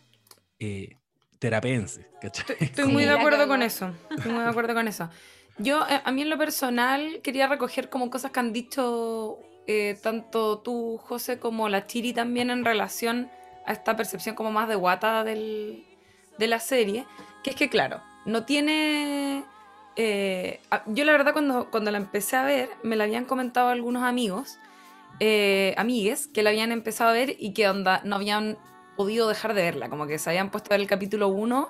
[0.57, 0.97] eh,
[1.37, 2.55] terapense, ¿cachai?
[2.59, 3.93] Estoy muy de acuerdo con eso.
[4.09, 5.09] Estoy muy de acuerdo con eso.
[5.57, 9.37] Yo, eh, a mí en lo personal, quería recoger como cosas que han dicho
[9.67, 13.29] eh, tanto tú, José, como la Chiri también en relación
[13.65, 15.85] a esta percepción como más de guata del,
[16.37, 17.05] de la serie,
[17.43, 19.43] que es que, claro, no tiene...
[19.95, 24.03] eh, yo la verdad cuando, cuando la empecé a ver, me la habían comentado algunos
[24.03, 24.57] amigos,
[25.19, 28.57] eh, amigues, que la habían empezado a ver y que onda, no habían
[28.97, 31.69] podido dejar de verla, como que se habían puesto a ver el capítulo 1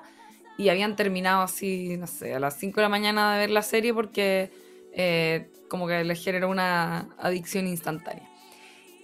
[0.56, 3.62] y habían terminado así, no sé, a las 5 de la mañana de ver la
[3.62, 4.50] serie porque
[4.92, 8.28] eh, como que les generó una adicción instantánea.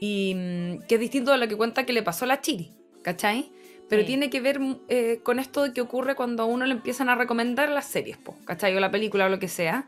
[0.00, 2.72] Y mm, que es distinto a lo que cuenta que le pasó a la Chiri,
[3.02, 3.50] ¿cachai?
[3.88, 4.06] Pero Sí.
[4.06, 7.08] tiene que ver mm, eh, con esto de que ocurre cuando a uno le empiezan
[7.08, 8.74] a recomendar las series, po, ¿cachai?
[8.76, 9.86] O la película o lo que sea,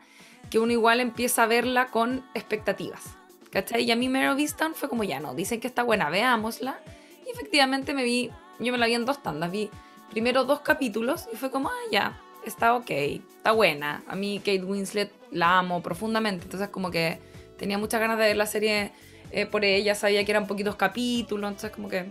[0.49, 3.01] que uno igual empieza a verla con expectativas,
[3.49, 3.83] ¿cachai?
[3.85, 6.79] Y a mí Mare of Easttown fue como, ya no, dicen que está buena, veámosla.
[7.25, 9.69] Y efectivamente me vi, yo me la vi en dos tandas, vi
[10.13, 14.03] primero dos capítulos y fue como, ah, ya, está ok, está buena.
[14.07, 17.19] A mí Kate Winslet la amo profundamente, entonces como que
[17.57, 18.91] tenía muchas ganas de ver la serie
[19.31, 22.05] eh, por ella, sabía que eran poquitos capítulos, entonces como que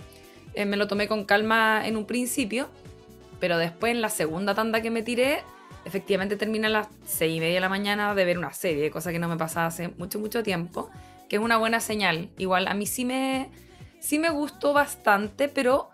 [0.55, 2.69] eh, me lo tomé con calma en un principio,
[3.39, 5.45] pero después en la segunda tanda que me tiré,
[5.85, 9.13] efectivamente terminé a las seis y media de la mañana de ver una serie, cosa
[9.13, 10.91] que no me pasaba hace mucho, mucho tiempo,
[11.29, 12.31] que es una buena señal.
[12.37, 13.49] Igual a mí sí me,
[14.01, 15.92] sí me gustó bastante, pero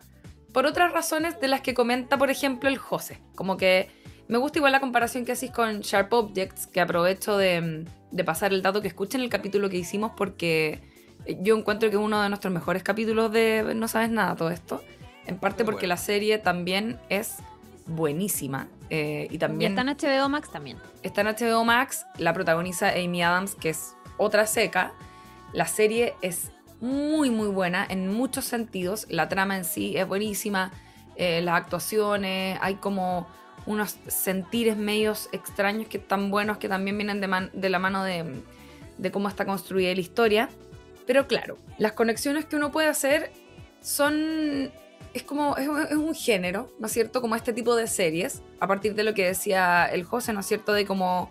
[0.59, 3.21] por otras razones de las que comenta, por ejemplo, el José.
[3.37, 3.89] Como que
[4.27, 8.53] me gusta igual la comparación que hacéis con Sharp Objects, que aprovecho de, de pasar
[8.53, 10.81] el dato que escuchen el capítulo que hicimos porque
[11.43, 14.83] yo encuentro que es uno de nuestros mejores capítulos de No sabes nada todo esto.
[15.27, 15.91] En parte Muy porque bueno.
[15.95, 17.37] la serie también es
[17.87, 18.67] buenísima.
[18.91, 20.79] eh, y Y también está en HBO Max también.
[21.05, 24.93] está en HBO Max, la protagoniza Amy Adams, que es otra seca.
[25.53, 29.07] La serie es muy, muy buena en muchos sentidos.
[29.09, 30.73] La trama en sí es buenísima.
[31.17, 33.27] eh, las actuaciones, hay como
[33.67, 38.43] unos sentires medios extraños que están buenos, que también vienen de, la mano de,
[39.13, 40.49] cómo está construida la historia.
[41.07, 43.33] Pero claro, las conexiones que uno puede hacer
[43.81, 44.71] son...
[45.15, 47.21] Es como, es un, es un género, ¿no es cierto?
[47.21, 50.47] Como este tipo de series, a partir de lo que decía el José, ¿no es
[50.47, 50.73] cierto?
[50.73, 51.31] De como...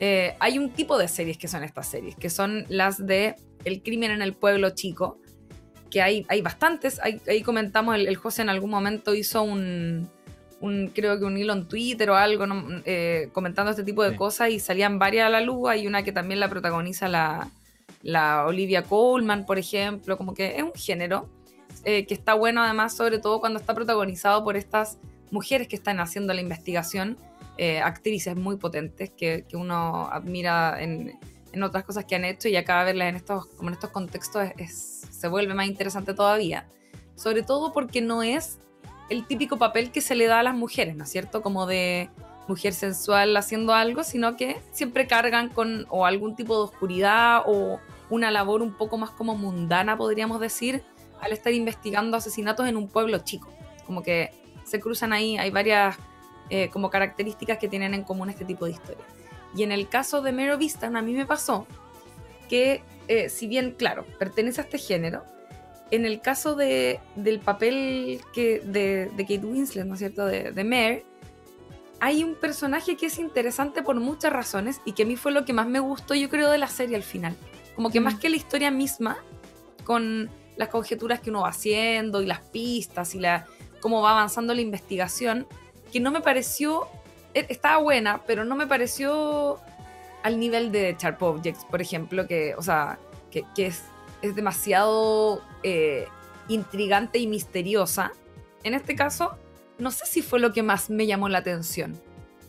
[0.00, 3.82] eh, hay un tipo de series que son estas series, que son las de El
[3.82, 5.18] crimen en el pueblo chico,
[5.90, 10.08] que hay, hay bastantes, ahí, ahí comentamos, el, el José en algún momento hizo un,
[10.60, 12.64] un, creo que un hilo en Twitter o algo, ¿no?
[12.84, 14.16] Eh, comentando este tipo de Sí.
[14.16, 17.48] cosas y salían varias a la luz, hay una que también la protagoniza la,
[18.02, 21.28] la Olivia Colman, por ejemplo, como que es un género
[21.84, 24.98] eh, que está bueno además, sobre todo cuando está protagonizado por estas
[25.30, 27.16] mujeres que están haciendo la investigación,
[27.58, 31.18] eh, actrices muy potentes que, que uno admira en,
[31.52, 34.48] en otras cosas que han hecho y acá verlas en estos, como en estos contextos
[34.56, 36.66] es- se vuelve más interesante todavía.
[37.16, 38.58] Sobre todo porque no es
[39.10, 41.42] el típico papel que se le da a las mujeres, ¿no es cierto?
[41.42, 42.08] Como de
[42.48, 47.78] mujer sensual haciendo algo, sino que siempre cargan con o algún tipo de oscuridad o
[48.08, 50.82] una labor un poco más como mundana, podríamos decir,
[51.20, 53.48] al estar investigando asesinatos en un pueblo chico.
[53.86, 54.30] Como que
[54.64, 55.96] se cruzan ahí, hay varias
[56.48, 59.06] eh, como características que tienen en común este tipo de historias.
[59.54, 61.66] Y en el caso de Mero Vistan, a mí me pasó
[62.48, 65.24] que, eh, si bien, claro, pertenece a este género,
[65.90, 70.52] en el caso de, del papel que, de, de Kate Winslet, ¿no es cierto?, de,
[70.52, 71.04] de Mare,
[71.98, 75.44] hay un personaje que es interesante por muchas razones y que a mí fue lo
[75.44, 77.36] que más me gustó, yo creo, de la serie al final.
[77.74, 78.04] Como que Mm.
[78.04, 79.18] más que la historia misma,
[79.84, 83.46] con las conjeturas que uno va haciendo y las pistas y la,
[83.80, 85.46] cómo va avanzando la investigación,
[85.92, 86.88] que no me pareció,
[87.34, 89.60] estaba buena, pero no me pareció
[90.22, 92.98] al nivel de Sharp Objects, por ejemplo, que, o sea,
[93.30, 93.84] que, es,
[94.22, 96.06] es demasiado eh,
[96.48, 98.12] intrigante y misteriosa.
[98.62, 99.36] En este caso,
[99.78, 101.98] no sé si fue lo que más me llamó la atención.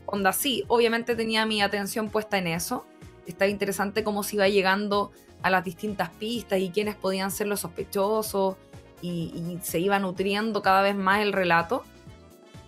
[0.05, 2.85] Onda, sí, obviamente tenía mi atención puesta en eso.
[3.25, 7.61] Estaba interesante cómo se iba llegando a las distintas pistas y quiénes podían ser los
[7.61, 8.55] sospechosos
[9.01, 11.83] y se iba nutriendo cada vez más el relato.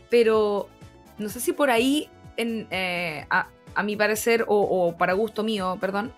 [0.09, 0.69] Pero
[1.17, 5.43] no sé si por ahí, en, eh, a, a mi parecer, o, o para gusto
[5.43, 6.13] mío, perdón,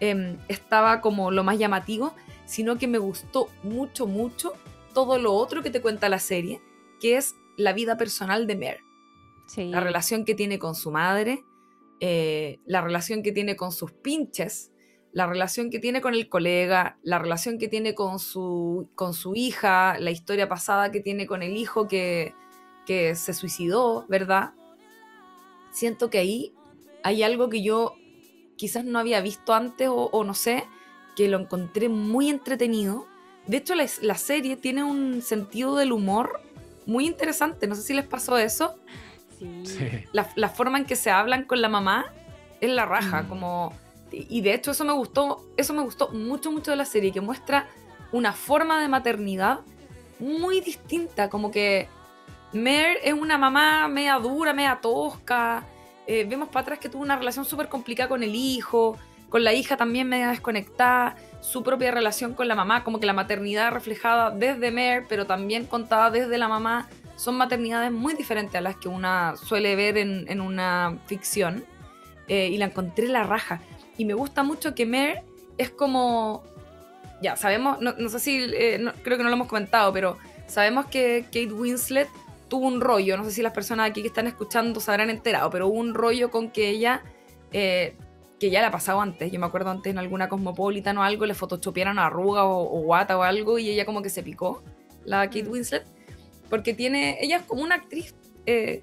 [0.00, 2.14] em, estaba como lo más llamativo,
[2.46, 4.52] sino que me gustó mucho, mucho
[4.94, 6.60] todo lo otro que te cuenta la serie,
[7.00, 8.78] que es la vida personal de
[9.46, 9.64] Sí.
[9.68, 11.42] la relación que tiene con su madre,
[12.00, 14.70] eh, la relación que tiene con sus pinches,
[15.12, 19.34] la relación que tiene con el colega, la relación que tiene con su, con su
[19.34, 22.32] hija, la historia pasada que tiene con el hijo que,
[22.90, 24.50] que se suicidó, ¿verdad?
[25.70, 26.52] Siento que ahí
[27.04, 27.94] hay algo que yo
[28.56, 30.64] quizás no había visto antes o, o no sé,
[31.14, 33.06] que lo encontré muy entretenido.
[33.46, 36.40] De hecho, la, la serie tiene un sentido del humor
[36.84, 37.68] muy interesante.
[37.68, 38.74] No sé si les pasó eso.
[39.38, 39.62] Sí.
[39.66, 39.88] Sí.
[40.12, 42.12] La, la forma en que se hablan con la mamá
[42.60, 43.28] es la raja, Mm.
[43.28, 43.72] como...
[44.10, 47.20] Y de hecho eso me gustó, eso me gustó mucho, mucho de la serie, que
[47.20, 47.68] muestra
[48.10, 49.60] una forma de maternidad
[50.18, 51.86] muy distinta, como que
[52.52, 55.64] Mer es una mamá media dura, media tosca,
[56.06, 58.96] eh, vemos para atrás que tuvo una relación súper complicada con el hijo,
[59.28, 63.12] con la hija también media desconectada, su propia relación con la mamá, como que la
[63.12, 68.60] maternidad reflejada desde Mer, pero también contada desde la mamá, son maternidades muy diferentes a
[68.60, 71.64] las que una suele ver en, una ficción.
[72.28, 73.60] Eh, y la encontré la raja.
[73.98, 75.22] Y me gusta mucho que Mer
[75.58, 76.42] es como...
[77.20, 80.16] Ya, sabemos, no, no sé si, eh, no- creo que no lo hemos comentado, pero
[80.46, 82.08] sabemos que Kate Winslet
[82.50, 85.48] tuvo un rollo, no sé si las personas aquí que están escuchando se habrán enterado,
[85.48, 87.02] pero hubo un rollo con que ella,
[87.52, 87.96] eh,
[88.38, 91.24] que ya le ha pasado antes, yo me acuerdo antes en alguna Cosmopolitan o algo,
[91.24, 94.62] le photoshopearon arruga o, o guata o algo y ella como que se picó,
[95.06, 95.86] la Kate Winslet,
[96.50, 98.82] porque tiene, ella es como una actriz eh,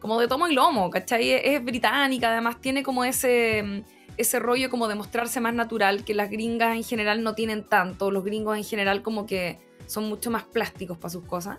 [0.00, 1.30] como de tomo y lomo, ¿cachai?
[1.30, 3.80] Es, es británica, además tiene como ese, mm,
[4.16, 8.10] ese rollo como de mostrarse más natural, que las gringas en general no tienen tanto,
[8.10, 11.58] los gringos en general como que son mucho más plásticos para sus cosas.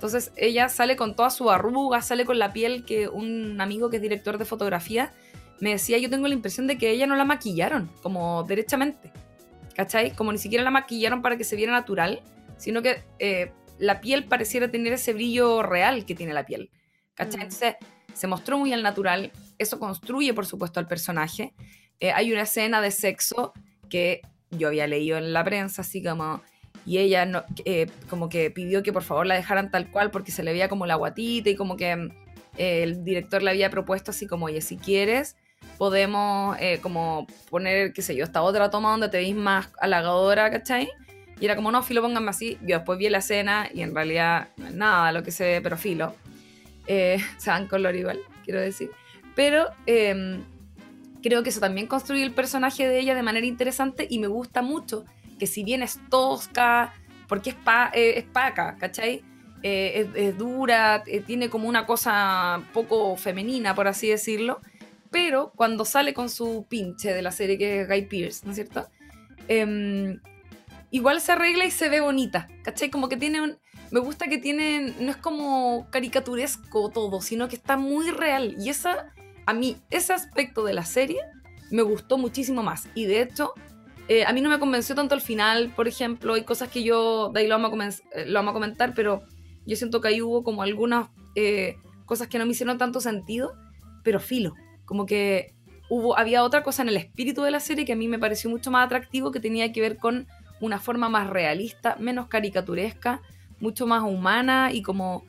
[0.00, 3.96] Entonces ella sale con toda su arruga, sale con la piel que un amigo que
[3.96, 5.12] es director de fotografía
[5.60, 9.12] me decía, yo tengo la impresión de que ella no la maquillaron, como derechamente,
[9.76, 10.12] ¿cachai?
[10.12, 12.22] Como ni siquiera la maquillaron para que se viera natural,
[12.56, 16.70] sino que eh, la piel pareciera tener ese brillo real que tiene la piel,
[17.12, 17.40] ¿cachai?
[17.40, 17.42] Mm.
[17.42, 17.74] Entonces
[18.14, 21.52] se mostró muy al natural, eso construye por supuesto al personaje.
[22.00, 23.52] Eh, hay una escena de sexo
[23.90, 26.40] que yo había leído en la prensa, así como
[26.86, 30.32] y ella no, eh, como que pidió que por favor la dejaran tal cual porque
[30.32, 32.10] se le veía como la guatita y como que
[32.56, 35.36] eh, el director le había propuesto así como, oye, si quieres
[35.78, 40.50] podemos eh, como poner, qué sé yo, esta otra toma donde te veis más halagadora,
[40.50, 40.90] ¿cachai?
[41.40, 42.58] Y era como, no, filo, pónganme así.
[42.60, 45.60] Yo después vi la escena y en realidad no es nada lo que se ve,
[45.62, 46.14] pero filo.
[46.86, 48.90] Eh, se dan color igual, quiero decir.
[49.34, 50.40] Pero eh,
[51.22, 54.60] creo que eso también construye el personaje de ella de manera interesante y me gusta
[54.60, 55.06] mucho
[55.40, 56.94] que si bien es tosca,
[57.26, 57.56] porque es,
[57.94, 59.24] eh, es paca, ¿cachai?
[59.62, 64.60] Eh, es, dura, eh, tiene como una cosa poco femenina, por así decirlo,
[65.10, 68.56] pero cuando sale con su pinche de la serie que es Guy Pearce, ¿no es
[68.56, 68.88] cierto?
[69.48, 70.20] Em,
[70.90, 72.90] igual se arregla y se ve bonita, ¿cachai?
[72.90, 73.58] Como que tiene un...
[73.90, 74.94] Me gusta que tiene...
[75.00, 78.54] No es como caricaturesco todo, sino que está muy real.
[78.58, 79.12] Y esa,
[79.46, 81.20] a mí, ese aspecto de la serie
[81.70, 82.88] me gustó muchísimo más.
[82.94, 83.54] Y de hecho,
[84.10, 86.34] eh, a mí no me convenció tanto al final, por ejemplo.
[86.34, 89.22] Hay cosas que yo, de ahí lo vamos a, eh, lo a comentar, pero
[89.66, 93.52] yo siento que ahí hubo como algunas eh, cosas que no me hicieron tanto sentido,
[94.02, 94.54] pero filo.
[94.84, 95.54] Como que
[95.88, 98.50] hubo, había otra cosa en el espíritu de la serie que a mí me pareció
[98.50, 100.26] mucho más atractivo, que tenía que ver con
[100.60, 103.22] una forma más realista, menos caricaturesca,
[103.60, 105.24] mucho más humana y como,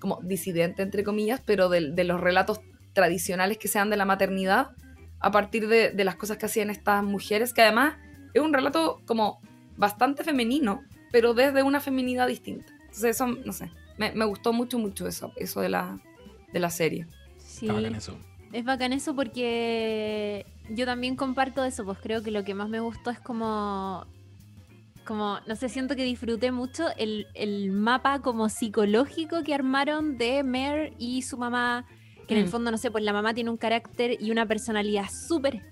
[0.00, 2.58] como disidente, entre comillas, pero de, los relatos
[2.92, 4.70] tradicionales que sean de la maternidad,
[5.20, 7.94] a partir de, de las cosas que hacían estas mujeres, que además
[8.38, 9.40] es un relato como
[9.76, 12.72] bastante femenino, pero desde una feminidad distinta.
[12.80, 15.98] Entonces eso, no sé, me, me gustó mucho, mucho eso, eso de la,
[16.52, 17.06] de la serie.
[17.38, 17.66] Sí.
[17.68, 18.16] Bacán eso.
[18.52, 22.80] Es bacán eso porque yo también comparto eso, pues creo que lo que más me
[22.80, 24.06] gustó es como,
[25.04, 30.42] como no sé, siento que disfruté mucho el, el mapa como psicológico que armaron de
[30.42, 31.86] Mare y su mamá,
[32.26, 32.50] que en el Mm.
[32.50, 35.62] fondo, no sé, pues la mamá tiene un carácter y una personalidad súper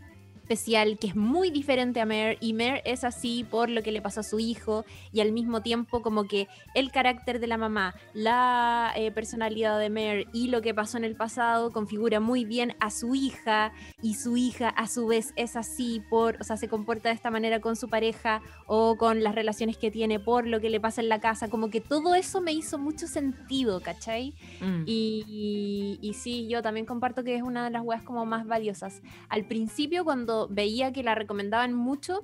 [0.49, 4.03] especial que es muy diferente a Mare y Mare es así por lo que le
[4.03, 7.95] pasó a su hijo y al mismo tiempo como que el carácter de la mamá,
[8.13, 12.77] la eh, personalidad de Mare y lo que pasó en el pasado configura muy bien
[12.81, 16.69] a su hija y su hija a su vez es así por, o sea, se
[16.69, 20.61] comporta de esta manera con su pareja o con las relaciones que tiene por lo
[20.61, 24.35] que le pasa en la casa, como que todo eso me hizo mucho sentido, ¿cachai?
[24.61, 24.83] Mm.
[24.87, 28.47] Y, y- y sí, yo también comparto que es una de las weas como más
[28.47, 29.01] valiosas.
[29.31, 32.21] Al principio, cuando veía que la recomendaban mucho,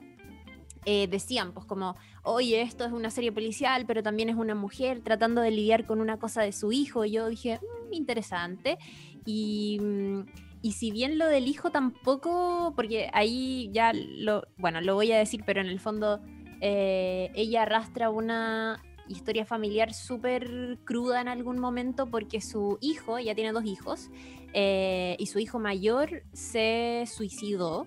[0.87, 5.03] eh, decían, pues como, oye, esto es una serie policial, pero también es una mujer
[5.03, 7.05] tratando de lidiar con una cosa de su hijo.
[7.05, 8.79] Y yo dije, "Mm, interesante.
[9.27, 10.20] Y, mm,
[10.62, 15.18] y si bien lo del hijo tampoco, porque ahí ya lo, bueno, lo voy a
[15.18, 16.20] decir, pero en el fondo
[16.62, 23.34] eh, ella arrastra una historia familiar súper cruda en algún momento porque su hijo, ella
[23.34, 24.11] tiene dos hijos,
[24.53, 27.87] eh, y su hijo mayor se suicidó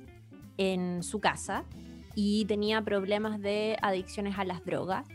[0.57, 1.65] en su casa
[2.15, 5.07] y tenía problemas de adicciones a las drogas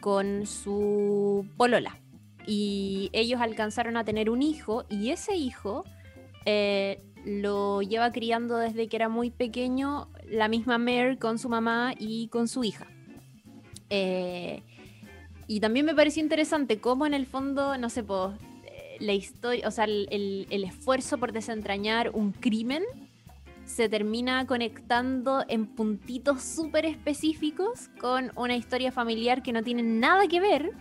[0.00, 1.98] con su polola.
[2.46, 5.84] Y ellos alcanzaron a tener un hijo y ese hijo
[6.44, 11.92] eh, lo lleva criando desde que era muy pequeño la misma Mare con su mamá
[11.98, 12.86] y con su hija.
[13.90, 14.62] Eh,
[15.48, 18.32] y también me pareció interesante cómo en el fondo, no sé, pues,
[19.00, 22.82] la historia, o sea, el, esfuerzo por desentrañar un crimen
[23.66, 30.28] se termina conectando en puntitos súper específicos con una historia familiar que no tiene nada
[30.28, 30.72] que ver,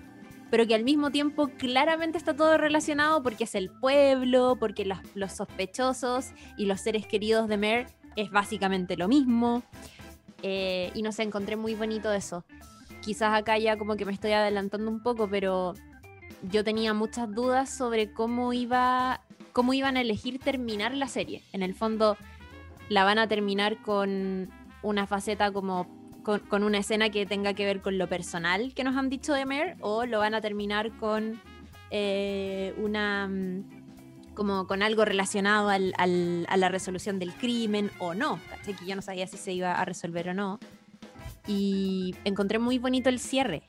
[0.52, 5.32] pero que al mismo tiempo claramente está todo relacionado porque es el pueblo, porque los,
[5.32, 9.64] sospechosos y los seres queridos de Mer es básicamente lo mismo.
[10.44, 12.46] Eh, y no sé, encontré muy bonito eso.
[13.02, 15.74] Quizás acá ya como que me estoy adelantando un poco, pero
[16.44, 19.22] yo tenía muchas dudas sobre cómo iba
[19.54, 21.42] cómo iban a elegir terminar la serie.
[21.54, 22.18] En el fondo
[22.90, 24.50] la van a terminar con
[24.82, 25.88] una faceta como
[26.24, 29.46] con, una escena que tenga que ver con lo personal que nos han dicho de
[29.46, 31.40] Mer o lo van a terminar con
[31.92, 33.86] eh, una mm,
[34.34, 38.40] como con algo relacionado al, a la resolución del crimen o no.
[38.66, 40.60] Que yo no sabía si se iba a resolver o no.
[41.48, 43.64] Y encontré muy bonito el cierre.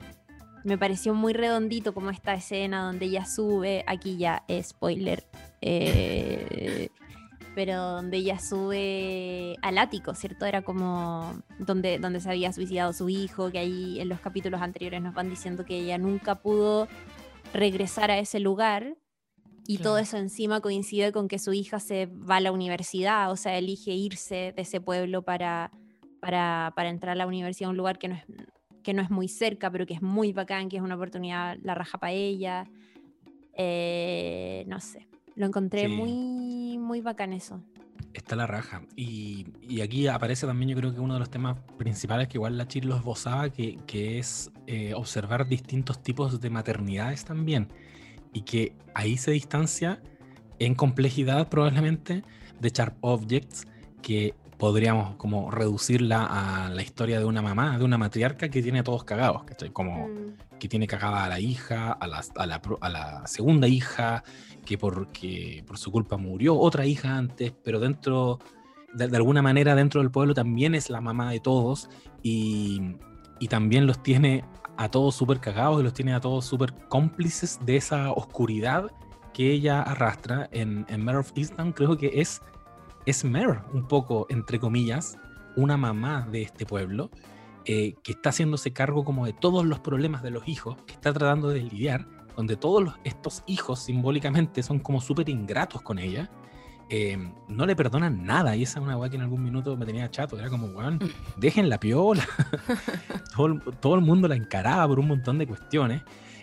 [0.65, 5.25] Me pareció muy redondito como esta escena donde ella sube, aquí ya spoiler,
[5.61, 6.89] eh,
[7.57, 10.45] pero donde ella sube al ático, ¿cierto?
[10.45, 15.01] Era como donde, donde se había suicidado su hijo, que ahí en los capítulos anteriores
[15.01, 16.87] nos van diciendo que ella nunca pudo
[17.55, 18.99] regresar a ese lugar.
[19.67, 23.37] Y todo eso encima coincide con que su hija se va a la universidad, o
[23.37, 25.71] sea, elige irse de ese pueblo para,
[26.21, 28.25] para, para entrar a la universidad, un lugar que no, es,
[28.85, 31.75] que no es muy cerca, pero que es muy bacán, que es una oportunidad, la
[31.75, 32.69] raja para ella.
[33.55, 37.63] Eh, no sé, lo encontré muy, muy bacán eso.
[38.13, 38.83] Está la raja.
[38.97, 42.57] Y, y, aquí aparece también, yo creo que uno de los temas principales que igual
[42.57, 47.69] la Chir lo esbozaba, que, que es eh, observar distintos tipos de maternidades también.
[48.33, 50.03] Y que ahí se distancia
[50.59, 52.25] en complejidad probablemente
[52.59, 53.67] de Sharp Objects,
[54.01, 58.79] que podríamos como reducirla a la historia de una mamá, de una matriarca que tiene
[58.79, 59.71] a todos cagados, ¿cachai?
[59.71, 60.59] Como mm.
[60.59, 64.25] que tiene cagada a la hija, a la, a la, a la segunda hija,
[64.67, 68.39] que por su culpa murió otra hija antes, pero dentro,
[68.93, 71.89] de, alguna manera dentro del pueblo también es la mamá de todos
[72.23, 72.97] y,
[73.41, 74.45] y también los tiene
[74.77, 78.91] a todos súper cagados y los tiene a todos súper cómplices de esa oscuridad
[79.33, 82.41] que ella arrastra en, en Mare of Easttown, creo que es,
[83.05, 85.19] es Mare, un poco, entre comillas,
[85.57, 87.11] una mamá de este pueblo,
[87.67, 91.13] eh, que está haciéndose cargo como de todos los problemas de los hijos, que está
[91.13, 92.07] tratando de lidiar
[92.37, 96.31] donde todos estos hijos simbólicamente son como súper ingratos con ella,
[96.89, 98.55] em, no le perdonan nada.
[98.55, 100.39] Y esa es una weá que en algún minuto me tenía chato.
[100.39, 101.01] Era como, weón,
[101.37, 102.27] dejen la piola.
[103.81, 106.03] todo, el mundo la encaraba por un montón de cuestiones.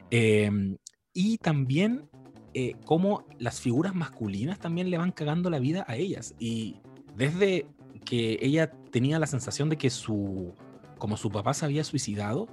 [0.10, 0.78] Em,
[1.14, 2.10] y también
[2.54, 6.36] eh, cómo las figuras masculinas también le van cagando la vida a ellas.
[6.40, 6.82] Y
[7.16, 7.68] desde
[8.06, 10.54] que ella tenía la sensación de que su,
[10.98, 12.48] como su papá se había suicidado,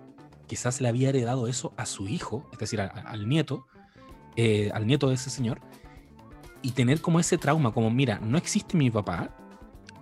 [0.50, 3.68] quizás le había heredado eso a su hijo, es decir, al nieto,
[4.34, 5.60] eh, al nieto de ese señor,
[6.60, 9.30] y tener como ese trauma, como, mira, no existe mi papá,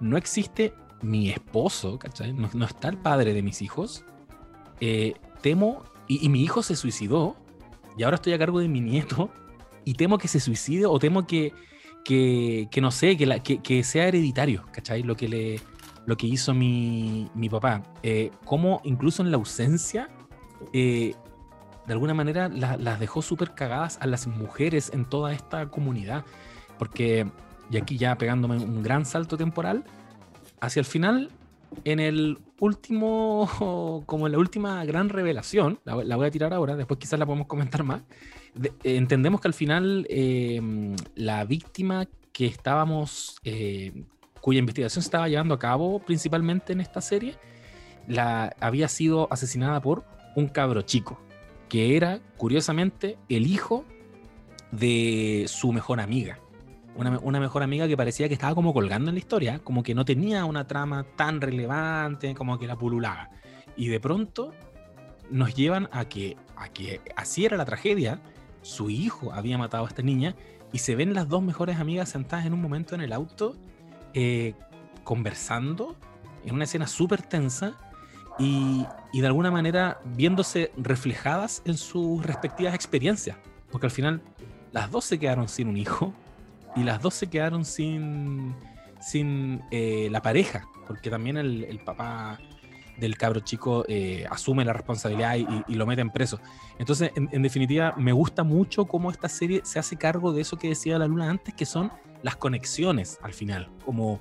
[0.00, 0.72] no existe
[1.02, 2.32] mi esposo, ¿cachai?
[2.32, 4.06] No, está el padre de mis hijos,
[4.80, 7.36] eh, temo, y, mi hijo se suicidó,
[7.98, 9.30] y ahora estoy a cargo de mi nieto,
[9.84, 11.52] y temo que se suicide o temo que,
[12.06, 15.02] que, no sé, que, la, que, sea hereditario, ¿cachai?
[15.02, 15.60] Lo que, le,
[16.06, 17.82] lo que hizo mi, mi papá.
[18.02, 20.08] Eh, como incluso en la ausencia
[20.72, 21.14] eh,
[21.86, 26.24] de alguna manera las dejó súper cagadas a las mujeres en toda esta comunidad.
[26.78, 27.26] Porque,
[27.70, 29.84] y aquí ya pegándome un gran salto temporal,
[30.60, 31.30] hacia el final,
[31.84, 36.98] en el último, como en la última gran revelación, la, voy a tirar ahora, después
[36.98, 38.02] quizás la podemos comentar más,
[38.82, 44.04] entendemos que al final eh, la víctima que estábamos, eh,
[44.40, 47.36] cuya investigación se estaba llevando a cabo principalmente en esta serie,
[48.06, 50.04] la, había sido asesinada por
[50.38, 51.18] un cabro chico,
[51.68, 53.84] que era, curiosamente, el hijo
[54.70, 56.38] de su mejor amiga.
[56.94, 60.04] Una, mejor amiga que parecía que estaba como colgando en la historia, como que no
[60.04, 63.30] tenía una trama tan relevante, como que la pululaba.
[63.76, 64.52] Y de pronto
[65.30, 68.20] nos llevan a que, a que así era la tragedia,
[68.62, 70.34] su hijo había matado a esta niña
[70.72, 73.54] y se ven las dos mejores amigas sentadas en un momento en el auto
[74.12, 74.54] eh,
[75.04, 75.94] conversando
[76.44, 77.76] en una escena súper tensa
[78.38, 83.36] y, de alguna manera viéndose reflejadas en sus respectivas experiencias.
[83.70, 84.22] Porque al final
[84.72, 86.12] las dos se quedaron sin un hijo
[86.76, 88.54] y las dos se quedaron sin,
[89.00, 92.38] sin eh, la pareja, porque también el, papá
[92.96, 96.38] del cabro chico eh, asume la responsabilidad y, lo mete en preso.
[96.78, 100.56] Entonces, en, en, definitiva, me gusta mucho cómo esta serie se hace cargo de eso
[100.56, 101.90] que decía la luna antes, que son
[102.22, 104.20] las conexiones al final, como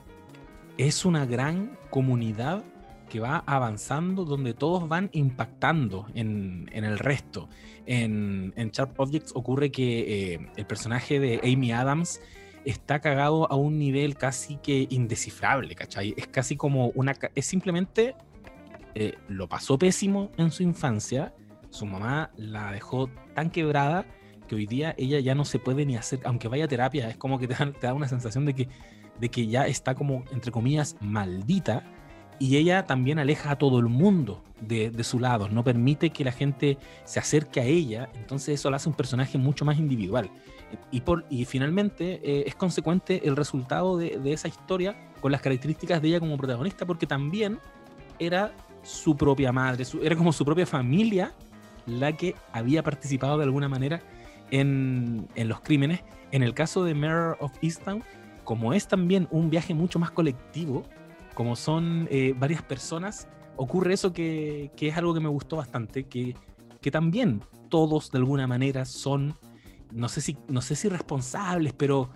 [0.78, 2.64] es una gran comunidad
[3.10, 7.50] que va avanzando donde todos van impactando en, el resto.
[7.86, 12.22] En, en, Sharp Objects ocurre que eh, el personaje de Amy Adams
[12.66, 16.14] está cagado a un nivel casi que indescifrable, ¿cachai?
[16.18, 17.16] Es casi como una...
[17.36, 18.16] Es simplemente...
[19.00, 21.32] Eh, lo pasó pésimo en su infancia,
[21.70, 24.08] su mamá la dejó tan quebrada
[24.48, 27.18] que hoy día ella ya no se puede ni hacer, aunque vaya a terapia, es
[27.18, 28.70] como que te da, una sensación de que,
[29.20, 31.84] de que ya está como, entre comillas, maldita,
[32.40, 36.32] y ella también aleja a todo el mundo de, su lado, no permite que la
[36.32, 40.30] gente se acerque a ella, entonces eso la hace un personaje mucho más individual.
[40.92, 46.02] Y, por, y finalmente eh, es consecuente el resultado de, esa historia con las características
[46.02, 47.60] de ella como protagonista, porque también
[48.20, 51.34] era su propia madre, era como su propia familia
[51.86, 54.02] la que había participado de alguna manera
[54.52, 56.02] en, en los crímenes.
[56.32, 58.04] En el caso de Mayor of Easttown,
[58.44, 60.84] como es también un viaje mucho más colectivo,
[61.38, 63.28] como son eh, varias personas,
[63.58, 66.36] ocurre eso que, que, es algo que me gustó bastante, que,
[66.82, 69.38] que también todos de alguna manera son
[69.92, 72.10] no sé si, no sé si responsables, pero,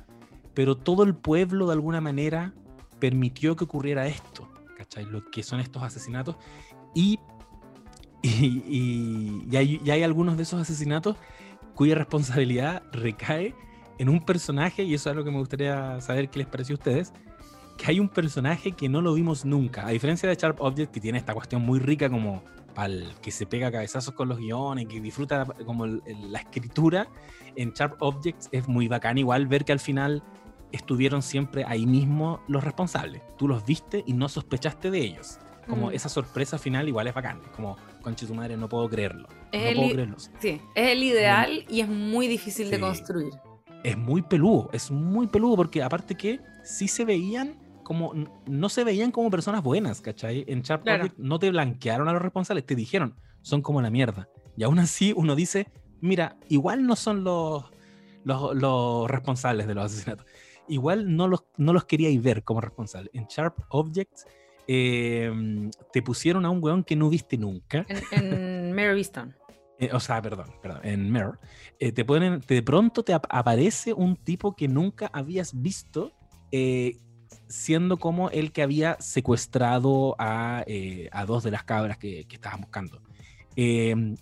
[0.56, 2.56] pero todo el pueblo de alguna manera
[2.98, 5.06] permitió que ocurriera esto, ¿cachai?
[5.06, 6.36] Lo que son estos asesinatos.
[6.96, 7.20] Y,
[8.24, 11.16] y, y, hay, hay, algunos de esos asesinatos
[11.76, 13.54] cuya responsabilidad recae
[14.00, 16.80] en un personaje, y eso es algo que me gustaría saber qué les pareció a
[16.80, 17.14] ustedes,
[17.78, 21.00] que hay un personaje que no lo vimos nunca, a diferencia de Sharp Object, que
[21.00, 22.44] tiene esta cuestión muy rica como
[22.76, 27.08] al que se pega cabezazos con los guiones, que disfruta como la escritura,
[27.56, 30.24] en Sharp Objects es muy bacán igual ver que al final
[30.72, 33.22] estuvieron siempre ahí mismo los responsables.
[33.38, 35.40] Tú los viste y no sospechaste de ellos.
[35.68, 35.94] Como mm.
[35.94, 37.42] esa sorpresa final igual es bacán.
[37.56, 39.28] como, conche tu madre, no puedo creerlo.
[39.52, 40.18] Es no puedo creerlo.
[40.40, 43.34] Sí, es el ideal y es muy difícil de construir.
[43.84, 47.58] Es muy peludo, es muy peludo porque aparte que sí se veían
[47.92, 48.14] como
[48.46, 50.46] no se veían como personas buenas, ¿cachai?
[50.48, 50.88] En Sharp
[51.18, 54.30] no te blanquearon a los responsables, te dijeron, son como la mierda.
[54.56, 55.68] Y aún así uno dice,
[56.00, 57.66] mira, igual no son los,
[58.24, 60.26] los, responsables de los asesinatos.
[60.70, 63.12] Igual no los, no los queríais ver como responsables.
[63.14, 64.26] En Sharp Objects
[64.68, 67.86] em, te pusieron a un weón que no viste nunca.
[68.12, 69.36] En, Mare Easton.
[69.80, 71.40] Eh, o sea, perdón, perdón, en Mare.
[71.78, 76.14] Eh, te ponen, de pronto te aparece un tipo que nunca habías visto
[76.54, 76.98] eh,
[77.52, 82.36] siendo como el que había secuestrado a, eh, a dos de las cabras que, que
[82.36, 83.02] estaban buscando.
[83.56, 84.16] Em,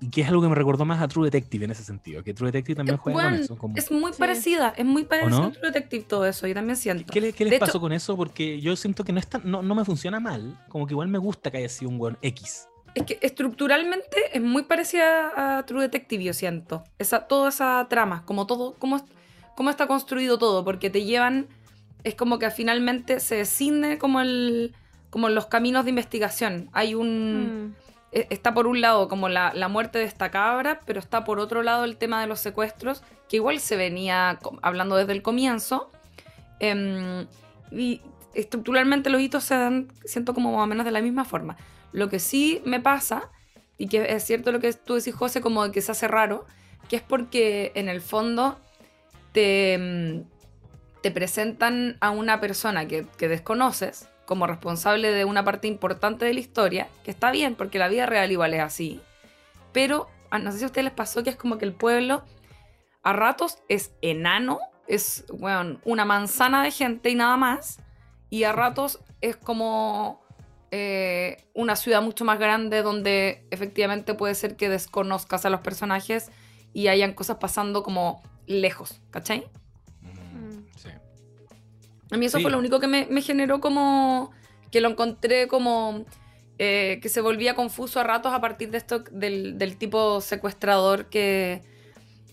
[0.00, 2.32] y que es algo que me recordó más a True Detective en ese sentido, que
[2.32, 3.58] True Detective también juega con eso.
[3.76, 7.12] Es muy parecida, es muy parecida a True Detective todo eso, yo también siento.
[7.12, 8.16] ¿Qué, qué les pasó con eso?
[8.16, 11.18] Porque yo siento que no, es no, no, me funciona mal, como que igual me
[11.18, 12.66] gusta que haya sido un buen X.
[12.94, 16.82] Es que estructuralmente es muy parecida a True Detective, yo siento.
[16.98, 19.04] Esa, toda esa trama, como todo, cómo,
[19.54, 21.46] cómo está construido todo, porque te llevan
[22.04, 24.74] es como que finalmente se desciende como el
[25.10, 26.70] como los caminos de investigación.
[26.72, 27.74] Hay un mm.
[28.12, 31.62] e, está por un lado como la, muerte de esta cabra, pero está por otro
[31.62, 35.90] lado el tema de los secuestros, que igual se venía hablando desde el comienzo.
[36.60, 37.26] Em,
[37.72, 38.00] y
[38.34, 41.56] estructuralmente los hitos se dan, siento como más o menos de la misma forma.
[41.92, 43.30] Lo que sí me pasa,
[43.76, 46.46] y que es cierto lo que tú decís, José, como que se hace raro,
[46.88, 48.60] que es porque en el fondo
[49.32, 50.24] te em,
[51.02, 56.40] te presentan a una persona que, desconoces como responsable de una parte importante de la
[56.40, 59.00] historia, que está bien, porque la vida real igual es así,
[59.72, 62.22] pero ah, no sé si a ustedes les pasó que es como que el pueblo
[63.02, 65.24] a ratos es enano, es
[65.84, 67.78] una manzana de gente y nada más,
[68.28, 70.22] y a ratos es como
[70.70, 76.30] eh, una ciudad mucho más grande donde efectivamente puede ser que desconozcas a los personajes
[76.72, 79.48] y hayan cosas pasando como lejos, ¿cachai?
[82.10, 84.32] A mí eso fue lo único que me, generó como
[84.70, 86.04] que lo encontré como
[86.58, 91.62] eh, que se volvía confuso a ratos a partir de esto del, tipo secuestrador que,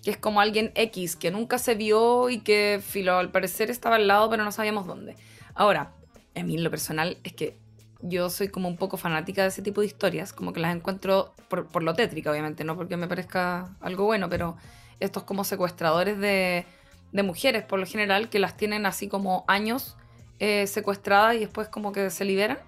[0.03, 3.95] que, es como alguien X, que nunca se vio y que filo, al parecer estaba
[3.95, 5.15] al lado pero no sabíamos dónde.
[5.53, 5.93] Ahora,
[6.35, 7.57] a mí lo personal es que
[8.01, 11.33] yo soy como un poco fanática de ese tipo de historias, como que las encuentro
[11.49, 14.55] por, por lo tétrica, obviamente, no porque me parezca algo bueno, pero
[14.99, 16.65] estos como secuestradores de
[17.11, 19.95] de mujeres por lo general que las tienen así como años
[20.39, 22.59] eh, secuestradas y después como que se liberan.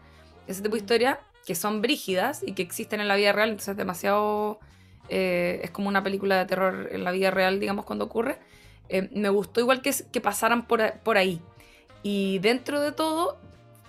[0.47, 3.69] Ese tipo de historias que son brígidas y que existen en la vida real, entonces
[3.69, 4.59] es demasiado...
[5.11, 8.37] Eh, es como una película de terror en la vida real, digamos, cuando ocurre.
[8.89, 11.41] Eh, me gustó igual que, que pasaran por, por, ahí.
[12.03, 13.39] Y dentro de todo,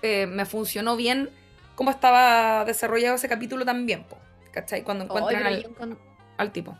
[0.01, 1.29] me funcionó bien
[1.75, 4.05] cómo estaba desarrollado ese capítulo también,
[4.51, 4.83] ¿cachai?
[4.83, 5.65] Cuando encuentran al,
[6.37, 6.75] al, tipo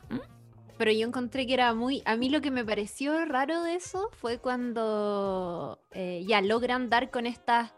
[0.81, 2.01] pero yo encontré que era muy...
[2.05, 7.11] A mí lo que me pareció raro de eso fue cuando eh, ya logran dar
[7.11, 7.71] con estas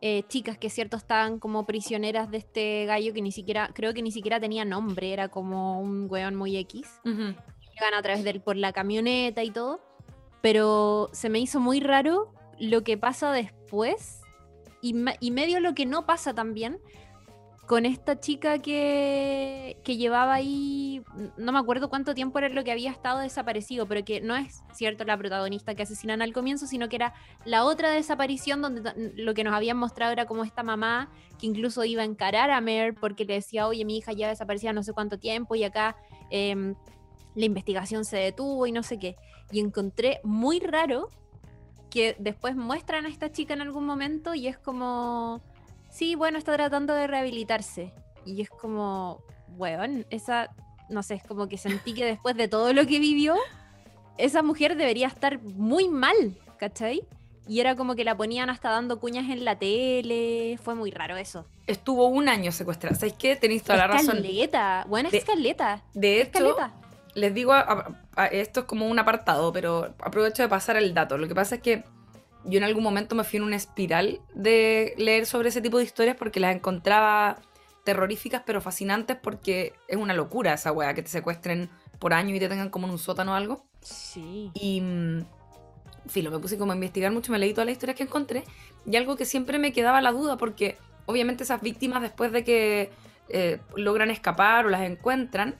[0.00, 4.02] eh, chicas que cierto estaban como prisioneras de este gallo que ni siquiera, creo que
[4.02, 7.00] ni siquiera tenía nombre, era como un weón muy X.
[7.04, 9.78] Llegan a través del por la camioneta y todo.
[10.42, 14.22] Pero se me hizo muy raro lo que pasa después
[14.82, 16.80] y, y medio lo que no pasa también,
[17.68, 21.02] con esta chica que, que, llevaba ahí,
[21.36, 24.62] no me acuerdo cuánto tiempo era lo que había estado desaparecido, pero que no es
[24.72, 27.12] cierto la protagonista que asesinan al comienzo, sino que era
[27.44, 31.84] la otra desaparición donde lo que nos habían mostrado era como esta mamá que incluso
[31.84, 34.94] iba a encarar a Mer porque le decía, oye, mi hija ya desaparecía no sé
[34.94, 35.94] cuánto tiempo y acá
[36.30, 36.74] em,
[37.34, 39.16] la investigación se detuvo y no sé qué.
[39.52, 41.10] Y encontré muy raro
[41.90, 45.42] que después muestran a esta chica en algún momento y es como
[45.98, 47.92] sí, bueno, está tratando de rehabilitarse.
[48.24, 49.24] Y es como,
[49.56, 50.54] weón, esa,
[50.88, 53.34] no sé, es como que sentí que después de todo lo que vivió,
[54.16, 57.02] esa mujer debería estar muy mal, ¿cachai?
[57.48, 60.58] Y era como que la ponían hasta dando cuñas en la tele.
[60.62, 61.46] Fue muy raro eso.
[61.66, 62.94] Estuvo un año secuestrada.
[62.94, 63.36] ¿Sabéis qué?
[63.36, 64.18] Tenéis toda la razón.
[64.18, 64.84] Escaleta.
[64.86, 65.82] Buena escaleta.
[65.94, 66.56] De hecho,
[67.14, 67.54] les digo,
[68.30, 71.16] esto es como un apartado, pero aprovecho de pasar el dato.
[71.16, 71.84] Lo que pasa es que
[72.44, 75.84] yo en algún momento me fui en una espiral de leer sobre ese tipo de
[75.84, 77.36] historias porque las encontraba
[77.84, 82.40] terroríficas pero fascinantes porque es una locura esa weá, que te secuestren por año y
[82.40, 83.64] te tengan como en un sótano o algo.
[83.80, 84.50] Sí.
[84.54, 85.24] Y, mm,
[86.06, 88.44] fin, lo me puse como a investigar mucho, me leí todas las historias que encontré
[88.86, 92.90] y algo que siempre me quedaba la duda porque obviamente esas víctimas después de que
[93.28, 95.56] eh, logran escapar o las encuentran,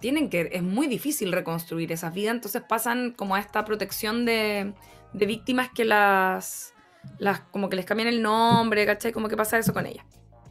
[0.00, 4.74] tienen que, es muy difícil reconstruir esas vidas, entonces pasan como a esta protección de
[5.16, 6.74] de víctimas que las,
[7.18, 9.12] las, como que les cambian el nombre, ¿cachai?
[9.12, 10.04] Como que pasa eso con ellas.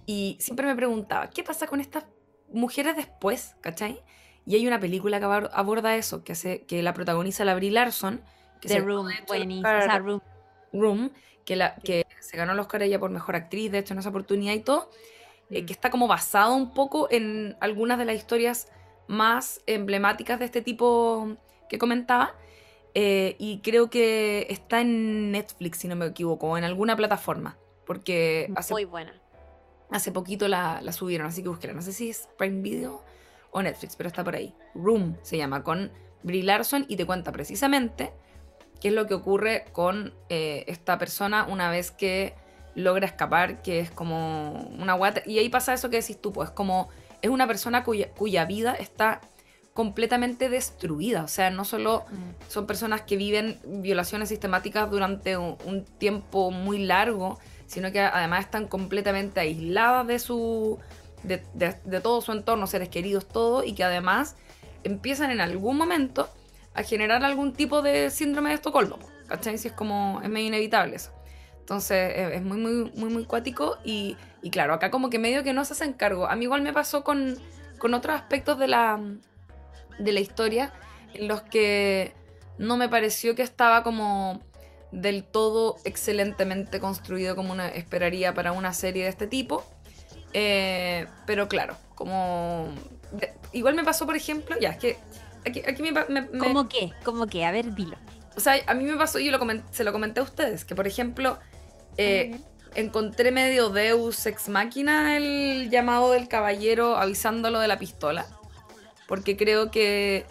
[0.07, 2.05] Y siempre me preguntaba, ¿qué pasa con estas
[2.51, 4.01] mujeres después, ¿cachai?
[4.45, 8.21] Y hay una película que aborda eso, que, hace, que la protagoniza la Brie Larson.
[8.59, 9.99] Que The Room, buenísima.
[9.99, 10.21] Room.
[10.73, 11.11] Room,
[11.45, 14.09] que, la, que se ganó el Oscar ella por Mejor Actriz, de hecho, en esa
[14.09, 14.89] oportunidad y todo,
[15.51, 15.65] eh, mm.
[15.65, 18.67] que está como basado un poco en algunas de las historias
[19.07, 21.37] más emblemáticas de este tipo
[21.69, 22.35] que comentaba,
[22.95, 27.57] eh, y creo que está en Netflix, si no me equivoco, o en alguna plataforma.
[27.85, 29.13] Porque hace, Muy buena.
[29.91, 31.73] Hace poquito la, la subieron, así que búsquela.
[31.73, 33.03] No sé si es Prime Video
[33.51, 34.55] o Netflix, pero está por ahí.
[34.73, 35.91] Room se llama, con
[36.23, 38.13] Brie Larson y te cuenta precisamente
[38.79, 42.33] qué es lo que ocurre con eh, esta persona una vez que
[42.75, 45.21] logra escapar, que es como una guata.
[45.25, 46.89] Y ahí pasa eso que decís tú, pues como
[47.21, 49.21] es una persona cuya, cuya vida está
[49.75, 51.25] completamente destruida.
[51.25, 52.49] O sea, no solo mm.
[52.49, 58.67] son personas que viven violaciones sistemáticas durante un, tiempo muy largo, sino que además están
[58.67, 60.79] completamente aisladas de su.
[61.23, 61.39] De,
[62.01, 64.37] todo su entorno, seres queridos, todo, y que además
[64.85, 66.29] empiezan en algún momento
[66.73, 68.97] a generar algún tipo de síndrome de Estocolmo.
[69.27, 69.57] ¿Cachai?
[69.57, 70.21] Si es como.
[70.23, 71.11] es medio inevitable eso.
[71.59, 73.77] Entonces es muy, muy, muy, muy cuático.
[73.83, 76.27] Y, y claro, acá como que medio que no se hacen cargo.
[76.27, 77.37] A mí igual me pasó con,
[77.77, 79.01] con otros aspectos de la
[79.99, 80.73] de la historia
[81.13, 82.13] en los que
[82.57, 84.41] no me pareció que estaba como
[84.91, 89.65] del todo excelentemente construido como una esperaría para una serie de este tipo.
[90.33, 92.67] Eh, pero claro, como...
[93.51, 94.97] igual me pasó, por ejemplo, ya, es que
[95.45, 96.91] aquí, aquí me, me, ¿Cómo qué?
[97.03, 97.45] ¿Cómo qué?
[97.45, 97.97] A ver, dilo.
[98.35, 99.39] O sea, a mí me pasó, yo lo
[99.71, 101.39] se lo comenté a ustedes, que por ejemplo,
[101.97, 102.37] eh,
[102.75, 108.25] encontré medio Deus ex máquina el llamado del caballero avisándolo de la pistola
[109.07, 110.25] porque creo que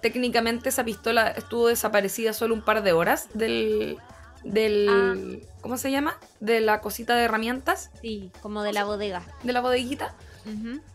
[0.00, 3.98] técnicamente esa pistola estuvo desaparecida solo un par de horas del...
[4.44, 5.14] del ah.
[5.60, 6.16] ¿Cómo se llama?
[6.40, 7.90] De la cosita de herramientas.
[8.00, 9.22] Sí, como de la bodega.
[9.42, 10.14] De la bodeguita.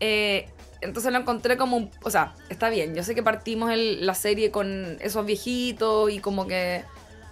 [0.00, 0.48] Eh,
[0.80, 1.90] entonces lo encontré como un...
[2.02, 6.46] O sea, está bien, yo sé que partimos la serie con esos viejitos y como
[6.46, 6.84] que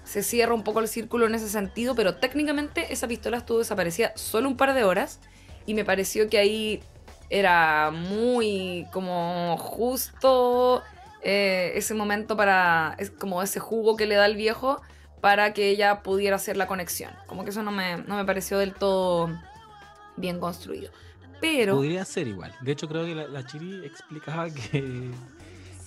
[0.04, 4.12] se cierra un poco el círculo en ese sentido, pero técnicamente esa pistola estuvo desaparecida
[4.16, 5.20] solo un par de horas
[5.66, 6.82] y me pareció que ahí
[7.32, 10.82] era muy como justo
[11.22, 14.82] eh, ese momento para, es como ese jugo que le da el viejo
[15.22, 17.10] para que ella pudiera hacer la conexión.
[17.26, 19.30] Como que eso no me, no me pareció del todo
[20.16, 20.90] bien construido.
[21.40, 21.76] Pero...
[21.76, 22.54] Podría ser igual.
[22.60, 25.10] De hecho, creo que la, Chiri explicaba que,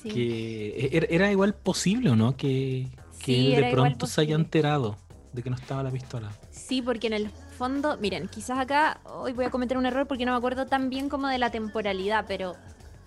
[0.03, 2.35] que e-, era, igual posible, ¿o no?
[2.35, 2.87] Que,
[3.23, 4.97] que de pronto se haya enterado
[5.31, 6.31] de que no estaba la pistola.
[6.49, 10.25] Sí, porque en el fondo, miren, quizás acá hoy voy a cometer un error porque
[10.25, 12.55] no me acuerdo tan bien como de la temporalidad, pero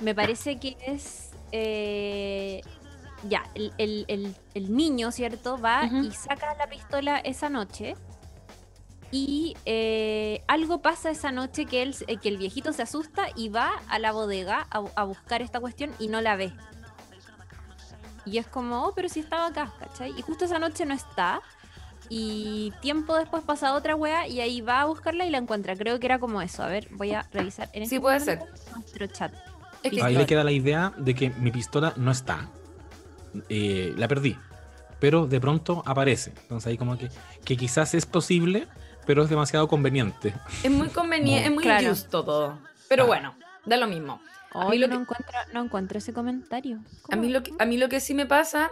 [0.00, 1.30] me parece que es...
[1.52, 2.62] Eh,
[3.24, 5.58] ya, el, niño, ¿cierto?
[5.58, 7.94] Va y saca la pistola esa noche.
[9.10, 13.48] Y eh, algo pasa esa noche que, él, eh, que el viejito se asusta y
[13.48, 16.52] va a la bodega a, a, buscar esta cuestión y no la ve.
[18.26, 20.12] Y es como, oh, pero si estaba acá, ¿cachai?
[20.16, 21.40] Y justo esa noche no está.
[22.08, 25.76] Y tiempo después pasa otra wea y ahí va a buscarla y la encuentra.
[25.76, 26.62] Creo que era como eso.
[26.62, 29.32] A ver, voy a revisar en Sí, este puede momento nuestro chat.
[29.82, 32.48] Es que Ahí le queda la idea de que mi pistola no está.
[33.48, 34.36] Eh, la perdí.
[35.00, 36.32] Pero de pronto aparece.
[36.42, 37.08] Entonces ahí como que,
[37.44, 38.66] que quizás es posible,
[39.06, 40.34] pero es demasiado conveniente.
[40.62, 41.88] es muy conveniente, es muy Claro.
[41.90, 42.58] justo todo.
[42.88, 43.06] Pero Ah.
[43.06, 43.34] bueno,
[43.64, 44.20] da lo mismo.
[44.52, 46.80] A mí Hoy lo no, que- encuentro, no encuentro ese comentario.
[47.12, 48.70] A mí, lo que, a mí lo que sí me pasa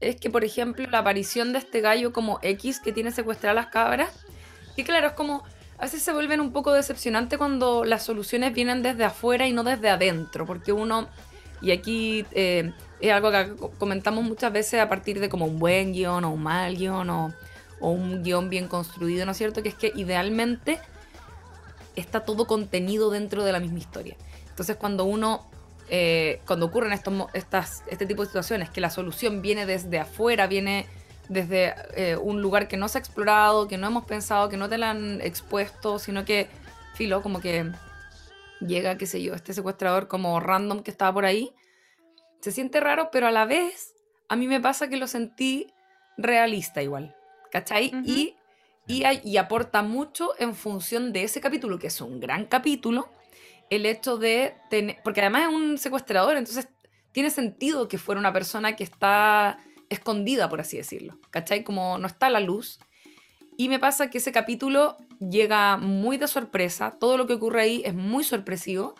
[0.00, 3.66] es que, por ejemplo, la aparición de este gallo como X que tiene secuestradas las
[3.68, 4.10] cabras,
[4.76, 5.44] que claro, es como,
[5.78, 9.64] a veces se vuelven un poco decepcionante cuando las soluciones vienen desde afuera y no
[9.64, 11.08] desde adentro, porque uno,
[11.62, 15.58] y aquí eh, es algo que co- comentamos muchas veces a partir de como un
[15.58, 17.34] buen guion o un mal guion o,
[17.80, 19.62] o un guion bien construido, ¿no es cierto?
[19.62, 20.80] Que es que idealmente
[21.96, 24.16] está todo contenido dentro de la misma historia.
[24.48, 25.48] Entonces cuando uno,
[25.88, 30.46] eh, cuando ocurren estos, estas, este tipo de situaciones, que la solución viene desde afuera,
[30.46, 30.86] viene
[31.28, 34.68] desde eh, un lugar que no se ha explorado, que no hemos pensado, que no
[34.68, 36.48] te la han expuesto, sino que,
[36.94, 37.70] filo, como que
[38.60, 41.52] llega, qué sé yo, este secuestrador como random que estaba por ahí,
[42.40, 43.94] se siente raro, pero a la vez
[44.28, 45.72] a mí me pasa que lo sentí
[46.16, 47.14] realista igual,
[47.50, 47.88] ¿cachai?
[47.88, 48.02] Ujú.
[48.04, 48.36] y,
[48.86, 53.08] y, hay- y aporta mucho en función de ese capítulo, que es un gran capítulo,
[53.70, 56.68] el hecho de tener, porque además es un secuestrador, entonces
[57.12, 59.58] tiene sentido que fuera una persona que está
[59.88, 61.64] escondida, por así decirlo, ¿cachai?
[61.64, 62.80] Como no está a la luz.
[63.56, 67.82] Y me pasa que ese capítulo llega muy de sorpresa, todo lo que ocurre ahí
[67.84, 68.96] es muy sorpresivo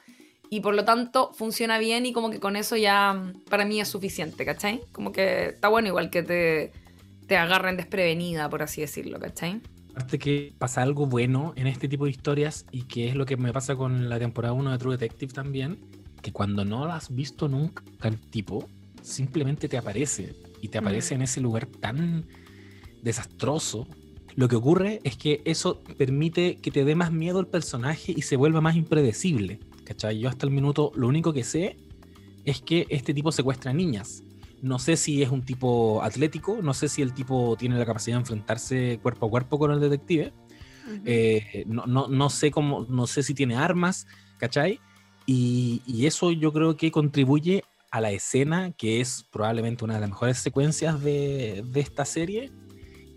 [0.49, 3.81] y por lo tanto funciona bien y como que con eso ya mm, para mí
[3.81, 4.83] es suficiente, ¿cachai?
[4.93, 6.73] Como que está bueno igual que te,
[7.27, 9.61] te agarren desprevenida, por así decirlo, ¿cachai?
[9.95, 13.37] Aparte que pasa algo bueno en este tipo de historias y que es lo que
[13.37, 15.79] me pasa con la temporada 1 de True Detective también,
[16.21, 18.69] que cuando no lo has visto nunca el tipo,
[19.03, 21.19] simplemente te aparece y te aparece Mm.
[21.19, 22.25] en ese lugar tan
[23.03, 23.87] desastroso.
[24.35, 28.23] Lo que ocurre es que eso permite que te dé más miedo el personaje y
[28.23, 29.61] se vuelva más impredecible.
[29.85, 30.19] ¿Cachai?
[30.19, 31.77] Yo hasta el minuto lo único que sé
[32.45, 34.25] es que este tipo secuestra niñas.
[34.65, 38.17] No sé si es un tipo atlético, no sé si el tipo tiene la capacidad
[38.17, 40.33] de enfrentarse cuerpo a cuerpo con el detective.
[41.05, 44.07] Eh, no, no, no sé cómo, no sé si tiene armas,
[44.39, 44.81] ¿cachai?
[45.27, 50.01] Y, y eso yo creo que contribuye a la escena, que es probablemente una de
[50.01, 52.51] las mejores secuencias de, de esta serie,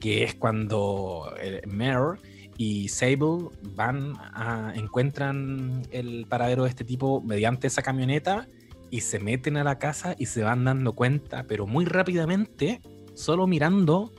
[0.01, 2.19] que es cuando eh, Mare
[2.57, 8.47] y Sable van a encuentran el paradero de este tipo mediante esa camioneta
[8.89, 12.81] y se meten a la casa y se van dando cuenta, pero muy rápidamente,
[13.13, 14.13] solo mirando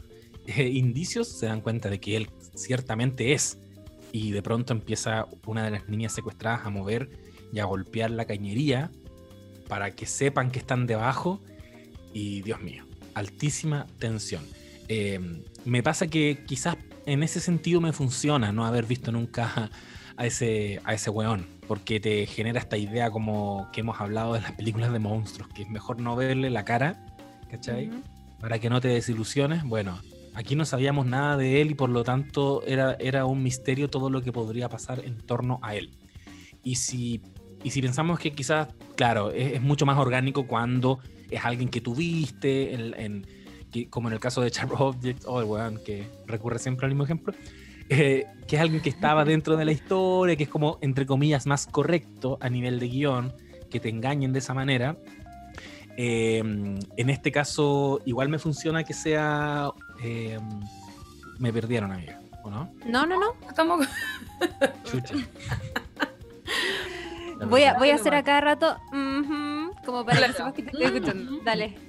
[0.46, 3.58] eh, indicios, se dan cuenta de que él ciertamente es.
[4.12, 7.10] Y de pronto empieza una de las niñas secuestradas a mover
[7.52, 8.90] y a golpear la cañería
[9.68, 11.42] para que sepan que están debajo.
[12.14, 14.42] Y Dios mío, altísima tensión.
[14.88, 19.70] Eh, me pasa que quizás en ese sentido me funciona no haber visto nunca
[20.16, 24.40] a ese, a ese weón, porque te genera esta idea como que hemos hablado de
[24.40, 27.04] las películas de monstruos, que es mejor no verle la cara,
[27.50, 27.88] ¿cachai?
[27.90, 28.02] Ujú.
[28.40, 29.62] Para que no te desilusiones.
[29.64, 30.00] Bueno,
[30.34, 34.08] aquí no sabíamos nada de él y por lo tanto era, era un misterio todo
[34.10, 35.90] lo que podría pasar en torno a él.
[36.64, 37.20] Y si,
[37.62, 41.00] y si pensamos que quizás, claro, es, es mucho más orgánico cuando
[41.30, 43.26] es alguien que tuviste, en, en-
[43.70, 46.92] que- como en el caso de Sharp Objects, o el weón que recurre siempre al
[46.92, 47.34] mismo ejemplo,
[47.90, 51.46] eh, que es alguien que estaba dentro de la historia, que es como, entre comillas,
[51.46, 53.32] más correcto a nivel de guion,
[53.70, 54.96] que te engañen de esa manera.
[55.96, 59.70] Eh, en este caso, igual me funciona que sea.
[60.02, 60.38] eh,
[61.38, 62.72] me perdieron, amiga, ¿o no?
[62.86, 63.34] No, no, no.
[63.48, 63.86] Estamos...
[64.84, 65.14] Chucha.
[67.48, 68.76] Voy a, voy a hacer a cada rato.
[69.86, 70.32] como para que Claro.
[70.36, 71.38] sepas que te estoy escuchando.
[71.44, 71.87] Dale.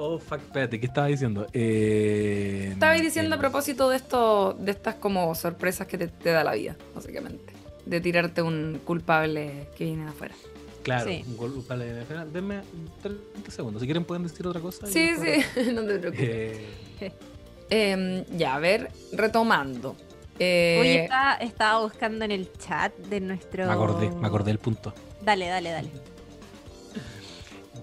[0.00, 1.48] Oh, fuck, espérate, ¿qué estaba diciendo?
[1.52, 6.30] Eh, Estaba diciendo a el- propósito de esto, de estas como sorpresas que te, te
[6.30, 7.52] da la vida, básicamente.
[7.84, 10.36] De tirarte un culpable que viene de afuera.
[10.84, 11.24] Claro, Sí.
[11.26, 12.60] un culpable de la Denme
[13.02, 13.80] 30 segundos.
[13.82, 14.86] Si quieren, pueden decir otra cosa.
[14.86, 16.58] Sí, sí, no te preocupes.
[17.00, 17.12] Eh,
[17.70, 19.94] Em, ya, a ver, retomando.
[20.38, 23.66] Eh, Oye, estaba, estaba buscando en el chat de nuestro.
[23.66, 24.94] me acordé, me acordé del punto.
[25.22, 25.90] Dale, dale, dale.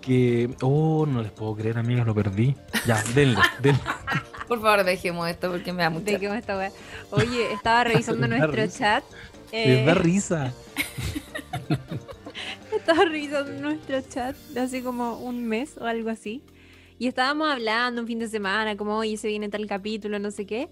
[0.05, 0.49] Que.
[0.61, 2.55] Oh, no les puedo creer, amigas, lo perdí.
[2.85, 3.81] Ya, denle, denle.
[4.47, 6.11] por favor, dejemos esto porque me da mucha...
[6.11, 6.71] ¿De qué va esta weá?
[7.11, 8.77] Oye, estaba revisando nuestro risa.
[8.77, 9.03] chat.
[9.51, 10.53] Les eh, da risa.
[12.75, 16.43] Estaba revisando nuestro chat de hace como un mes o algo así.
[16.99, 20.45] Y estábamos hablando un fin de semana, como, oye, se viene tal capítulo, no sé
[20.45, 20.69] qué.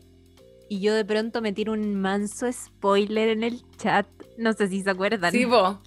[0.69, 4.07] Y yo de pronto me tiro un manso spoiler en el chat.
[4.38, 5.31] No sé si se acuerdan.
[5.31, 5.79] Sí, po.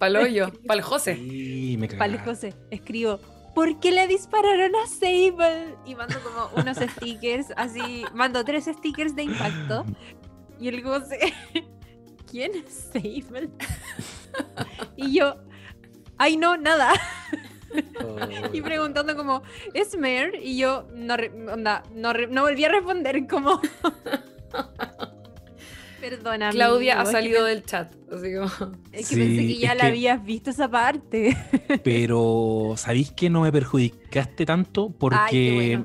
[0.00, 1.14] Pa'l hoyo, pa'l José.
[1.14, 2.18] Sí, me cagaste.
[2.20, 3.20] José, escribo,
[3.54, 5.76] ¿por qué le dispararon a Sable?
[5.84, 9.84] Y mando como unos stickers, así, mando tres stickers de impacto.
[10.58, 11.34] Y el José,
[12.30, 13.50] ¿quién es Sable?
[14.96, 15.36] y yo,
[16.16, 16.92] ay no, nada.
[18.54, 19.42] y preguntando como,
[19.74, 20.32] ¿es Mer?
[20.40, 21.14] Y yo no,
[21.52, 23.60] onda, no, no volví a responder como...
[26.00, 26.50] Perdona.
[26.50, 27.94] Claudia ha salido del chat.
[28.12, 28.72] Así como...
[28.92, 31.36] Es que pensé que ya la habías visto esa parte.
[31.84, 34.90] Pero, ¿sabéis que no me perjudicaste tanto?
[34.90, 35.82] Porque,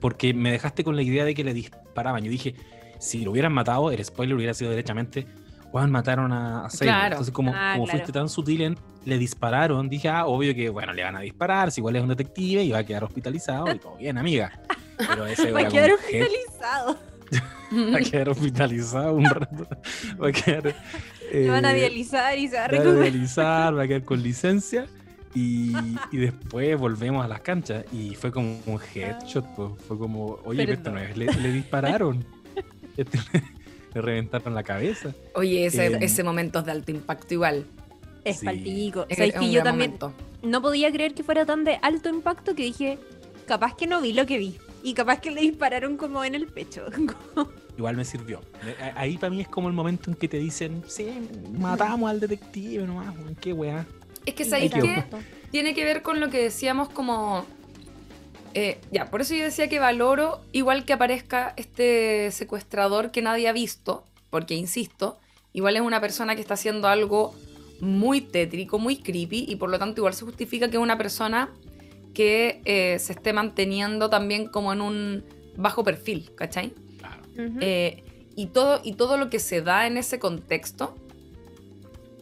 [0.00, 2.24] porque me dejaste con la idea de que le disparaban.
[2.24, 2.54] Yo dije,
[2.98, 5.26] si lo hubieran matado, el spoiler hubiera sido derechamente,
[5.70, 10.08] Juan mataron a, a Entonces, como, ah, como fuiste tan sutil en, le dispararon, dije,
[10.08, 12.78] ah, obvio que, bueno, le van a disparar, si igual es un detective y va
[12.78, 14.52] a quedar hospitalizado y todo bien, amiga.
[14.96, 16.98] Pero ese va a quedar hospitalizado.
[17.92, 19.68] va a quedar hospitalizado un rato.
[20.20, 20.74] Va a quedar.
[21.30, 22.94] Eh, van a dializar y se va a recuperar.
[22.94, 24.86] Va a dializar, va a quedar con licencia.
[25.34, 25.74] Y,
[26.10, 27.84] y, después volvemos a las canchas.
[27.92, 29.44] Y fue como un headshot.
[29.54, 29.72] Pues.
[29.86, 32.24] Fue como, oye, esto no es, le, dispararon.
[32.96, 33.18] Este,
[33.92, 35.12] le reventaron la cabeza.
[35.34, 37.66] Oye, ese, eh, ese momento es de alto impacto igual.
[38.24, 38.92] Es sí.
[39.10, 39.98] Es que yo también
[40.42, 42.98] no podía creer que fuera tan de alto impacto que dije,
[43.46, 44.58] capaz que no vi lo que vi.
[44.82, 46.86] Y capaz que le dispararon como en el pecho.
[47.78, 48.40] Igual me sirvió.
[48.96, 51.08] Ahí para mí es como el momento en que te dicen, sí,
[51.52, 53.86] matamos al detective nomás, qué weá.
[54.26, 55.04] Es que sabéis que
[55.50, 57.46] tiene que ver con lo que decíamos como...
[58.54, 63.46] Eh, ya, por eso yo decía que valoro igual que aparezca este secuestrador que nadie
[63.46, 65.18] ha visto, porque insisto,
[65.52, 67.34] igual es una persona que está haciendo algo
[67.80, 71.50] muy tétrico, muy creepy, y por lo tanto igual se justifica que es una persona
[72.18, 75.24] que eh, se esté manteniendo también como en un
[75.56, 76.72] bajo perfil, ¿cachai?
[76.98, 77.22] Claro.
[77.60, 78.02] Eh,
[78.34, 80.96] y, todo, y todo lo que se da en ese contexto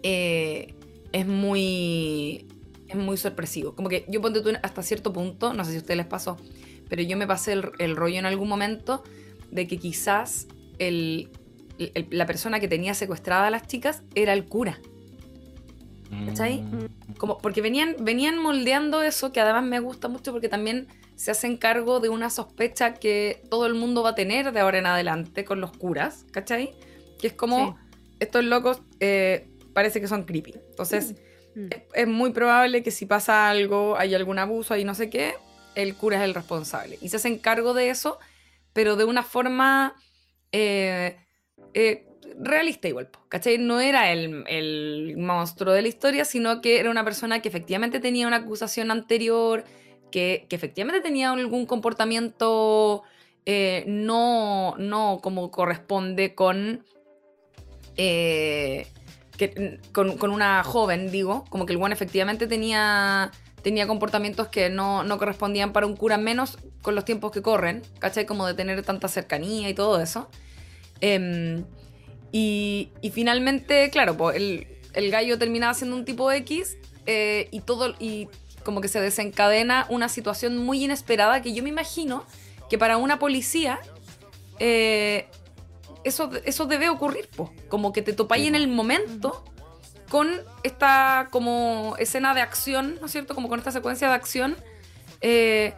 [0.03, 0.75] eh,
[1.13, 2.47] es muy
[2.89, 3.75] es muy sorpresivo.
[3.75, 6.37] Como que yo ponte tú hasta cierto punto, no sé si a ustedes les pasó,
[6.91, 9.03] pero yo me pasé el, rollo en algún momento
[9.51, 10.47] de que quizás
[10.79, 14.79] la persona que tenía secuestrada a las chicas era el cura.
[16.27, 16.63] ¿Cachai?
[16.63, 17.15] Mm.
[17.19, 21.57] Como, porque venían, venían moldeando eso, que además me gusta mucho porque también se hacen
[21.57, 25.45] cargo de una sospecha que todo el mundo va a tener de ahora en adelante
[25.45, 26.75] con los curas, ¿cachai?
[27.19, 27.79] Que es como,
[28.21, 30.55] estos locos eh, parece que son creepy.
[30.71, 31.15] Entonces,
[31.55, 31.67] mm.
[31.95, 35.35] es, muy probable que si pasa algo, hay algún abuso, hay no sé qué,
[35.75, 36.99] el cura es el responsable.
[37.01, 38.19] Y se hacen cargo de eso,
[38.73, 39.95] pero de una forma...
[40.53, 41.17] Eh,
[41.75, 42.06] eh,
[42.39, 43.59] realista igual, ¿cachai?
[43.59, 48.27] No era el, monstruo de la historia, sino que era una persona que efectivamente tenía
[48.27, 49.65] una acusación anterior,
[50.11, 53.03] que, efectivamente tenía algún comportamiento
[53.45, 56.85] eh, no, no como corresponde con,
[57.97, 58.87] eh,
[59.93, 63.31] con, una joven, digo, como que el buen efectivamente tenía,
[63.63, 67.83] tenía comportamientos que no, no correspondían para un cura, menos con los tiempos que corren,
[67.99, 68.27] ¿cachai?
[68.27, 70.29] Como de tener tanta cercanía y todo eso.
[71.01, 71.63] Eh,
[72.39, 74.67] y, finalmente, claro, el,
[75.11, 76.77] gallo terminaba siendo un tipo X
[77.07, 78.29] eh, y todo, y
[78.63, 82.27] como que se desencadena una situación muy inesperada que yo me imagino
[82.69, 83.81] que para una policía
[84.59, 85.29] eh,
[86.05, 87.27] eso, eso debe ocurrir,
[87.69, 89.43] como que te topáis en el momento
[90.11, 90.29] con
[90.63, 93.35] esta como escena de acción, ¿no es cierto?
[93.35, 94.57] Como con esta secuencia de acción.
[95.23, 95.73] Eh,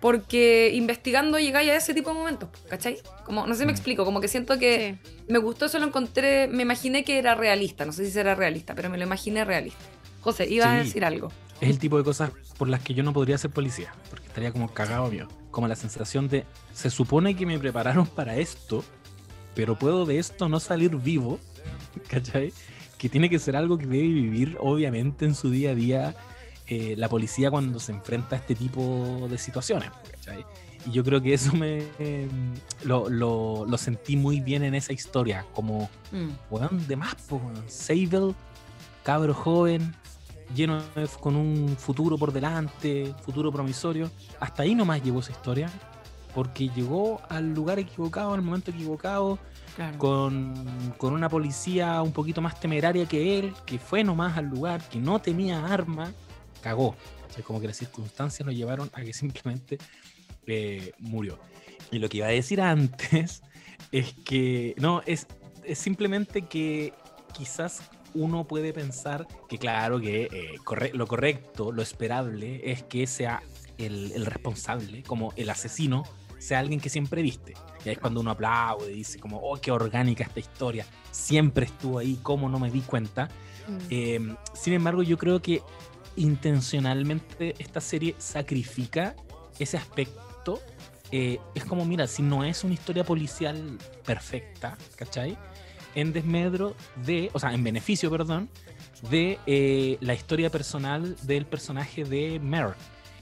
[0.00, 2.98] porque investigando llegáis a ese tipo de momentos, ¿cachai?
[3.24, 3.74] Como, no sé si me mm.
[3.74, 7.84] explico, como que siento que me gustó eso, lo encontré, me imaginé que era realista,
[7.84, 9.80] no sé si será realista, pero me lo imaginé realista.
[10.20, 11.30] José, iba a decir algo.
[11.60, 14.52] Es el tipo de cosas por las que yo no podría ser policía, porque estaría
[14.52, 15.28] como cagado mío.
[15.50, 18.84] Como la sensación de, se supone que me prepararon para esto,
[19.54, 21.40] pero puedo de esto no salir vivo,
[22.08, 22.52] ¿cachai?
[22.98, 26.14] Que tiene que ser algo que debe vivir obviamente en su día a día
[26.68, 29.90] eh, la policía cuando se enfrenta a este tipo de situaciones.
[30.86, 31.82] Y yo creo que eso me
[32.84, 36.86] lo, lo, sentí muy bien en esa historia, como, mm.
[36.86, 37.16] de más,
[37.66, 38.34] Sable,
[39.02, 39.94] cabro joven,
[40.54, 40.82] lleno
[41.20, 44.10] con un futuro por delante, futuro promisorio.
[44.38, 45.70] Hasta ahí nomás llegó esa historia,
[46.34, 49.38] porque llegó al lugar equivocado, al momento equivocado,
[49.96, 50.54] con,
[50.98, 54.98] con, una policía un poquito más temeraria que él, que fue nomás al lugar, que
[54.98, 56.12] no tenía arma
[56.60, 56.96] cagó.
[57.44, 59.78] como que las circunstancias nos llevaron a que simplemente
[60.46, 61.38] eh, murió.
[61.90, 63.42] Y lo que iba a decir antes
[63.92, 65.26] es que, no, es,
[65.64, 66.92] es simplemente que
[67.32, 67.82] quizás
[68.14, 73.42] uno puede pensar que claro que eh, lo correcto, lo esperable es que sea
[73.76, 76.04] el, el, responsable, como el asesino,
[76.38, 77.54] sea alguien que siempre viste.
[77.84, 81.66] Y ahí es cuando uno aplaude y dice como, oh, qué orgánica esta historia, siempre
[81.66, 83.28] estuvo ahí, cómo no me di cuenta.
[83.68, 83.78] Mm.
[83.90, 85.62] Em, sin embargo, yo creo que
[86.18, 89.14] intencionalmente esta serie sacrifica
[89.58, 90.60] ese aspecto.
[91.10, 95.38] Eh, es como, mira, si no es una historia policial perfecta, ¿cachai?
[95.94, 98.50] En desmedro de, o sea, en beneficio, perdón,
[99.10, 102.74] de eh, la historia personal del personaje de Mer,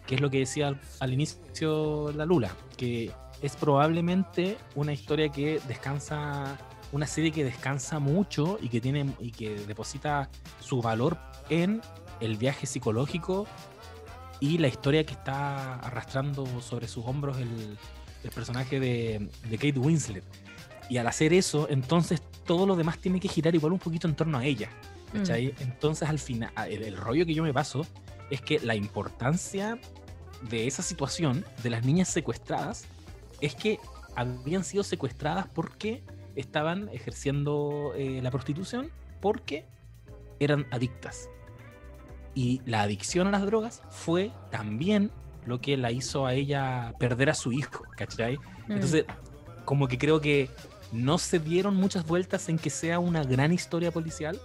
[0.06, 5.28] que es lo que decía al, al inicio la Lula, que es probablemente una historia
[5.28, 6.58] que descansa
[6.92, 10.28] una serie que descansa mucho y que tiene y que deposita
[10.60, 11.18] su valor
[11.50, 11.80] en
[12.20, 13.46] el viaje psicológico
[14.40, 17.78] y la historia que está arrastrando sobre sus hombros el,
[18.24, 20.24] el personaje de, de, Kate Winslet.
[20.88, 24.14] Y al hacer eso, entonces todo lo demás tiene que girar igual un poquito en
[24.14, 24.70] torno a ella.
[25.12, 25.30] Mm.
[25.60, 27.86] Entonces al final, el, el rollo que yo me paso
[28.30, 29.78] es que la importancia
[30.42, 32.84] de esa situación de las niñas secuestradas
[33.40, 33.78] es que
[34.14, 36.02] habían sido secuestradas porque
[36.34, 38.90] estaban ejerciendo eh, la prostitución
[39.20, 39.66] porque
[40.40, 41.28] eran adictas.
[42.36, 45.10] Y la adicción a las drogas fue también
[45.46, 48.36] lo que la hizo a ella perder a su hijo, ¿cachai?
[48.68, 48.72] Mm.
[48.72, 49.06] Entonces,
[49.64, 50.50] como que creo que
[50.92, 54.38] no se dieron muchas vueltas en que sea una gran historia policial,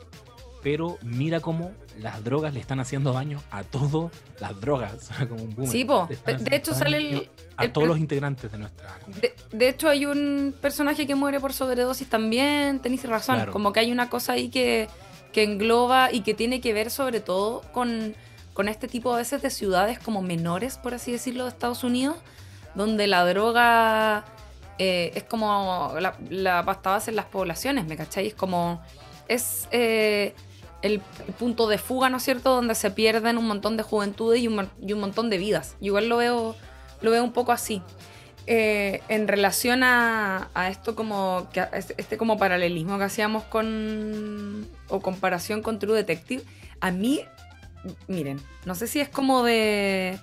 [0.64, 5.10] pero mira cómo las drogas le están haciendo daño a todas las drogas.
[5.30, 6.08] Como un sí, po.
[6.08, 10.56] De, hecho sale el, a todos los integrantes de nuestra de, de, hecho hay un
[10.62, 14.88] personaje que muere por sobredosis también, tenéis razón, como que hay una cosa ahí que,
[15.32, 18.16] que, engloba y que tiene que ver sobre todo con,
[18.54, 22.18] con este tipo a veces de ciudades como menores, por así decirlo, de Estados Unidos,
[22.76, 24.26] donde la droga
[24.78, 28.34] eh, es como la, la pasta base en las poblaciones, ¿me cacháis?
[28.34, 28.82] Como
[29.28, 29.68] es...
[29.72, 30.34] Eh,
[30.82, 31.00] el,
[31.40, 34.70] punto de fuga, ¿no es cierto?, donde se pierden un montón de juventudes y un,
[34.82, 35.76] y un montón de vidas.
[35.80, 36.56] Igual lo veo,
[37.02, 37.82] lo veo un poco así.
[38.54, 45.00] Eh, en relación a, a, esto como que este como paralelismo que hacíamos con o
[45.00, 46.44] comparación con True Detective,
[46.82, 47.22] a mí,
[48.10, 50.20] miren, no sé si es como de,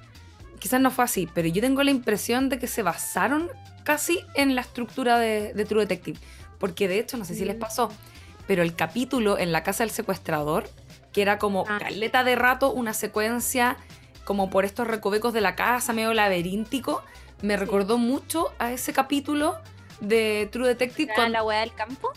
[0.59, 3.49] quizás no fue así, pero yo tengo la impresión de que se basaron
[3.83, 6.19] casi en la estructura de, de True Detective,
[6.59, 7.61] porque de hecho no sé si les mm.
[7.61, 7.91] pasó,
[8.47, 10.69] pero el capítulo en la casa del secuestrador,
[11.15, 11.79] que era como ah.
[11.79, 13.79] caleta de rato, una secuencia
[14.27, 17.03] como por estos recovecos de la casa, medio laberíntico,
[17.43, 19.57] me recordó mucho a ese capítulo
[20.01, 21.13] de True Detective.
[21.15, 22.11] ¿Con la weá del campo?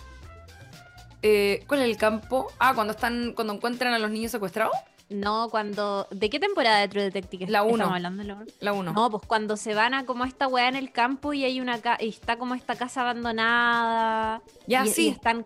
[1.22, 2.52] Eh, ¿Cuál es el campo?
[2.60, 4.76] Ah, cuando están, cuando encuentran a los niños secuestrados.
[5.10, 6.08] No, cuando.
[6.10, 7.74] ¿De qué temporada de True Detective la 1.
[7.74, 8.46] estamos hablando?
[8.62, 8.94] La 1.
[8.94, 11.82] No, pues cuando se van a como esta weá en el campo y hay una
[12.00, 14.42] y está como esta casa abandonada.
[14.68, 15.08] Ya, y, sí.
[15.08, 15.46] Y están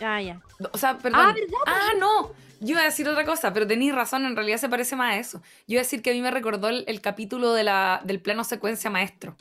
[0.00, 0.40] Ah, ya.
[0.72, 1.20] O sea, perdón.
[1.20, 1.58] Ah, ¿verdad?
[1.66, 2.30] Ah, no.
[2.62, 5.18] Yo iba a decir otra cosa, pero tenéis razón, en realidad se parece más a
[5.18, 5.38] eso.
[5.66, 8.20] Yo iba a decir que a mí me recordó el, el capítulo de la, del
[8.20, 9.36] plano secuencia maestro.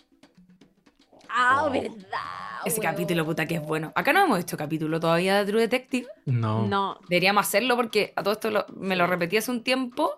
[1.30, 2.20] Ah, verdad.
[2.66, 3.92] Ese capítulo, puta, que es bueno.
[3.96, 6.08] Acá no hemos hecho capítulo todavía de True Detective.
[6.26, 6.68] No.
[6.68, 7.00] No.
[7.10, 10.18] Deberíamos hacerlo porque a todo esto lo- me lo repetí hace un tiempo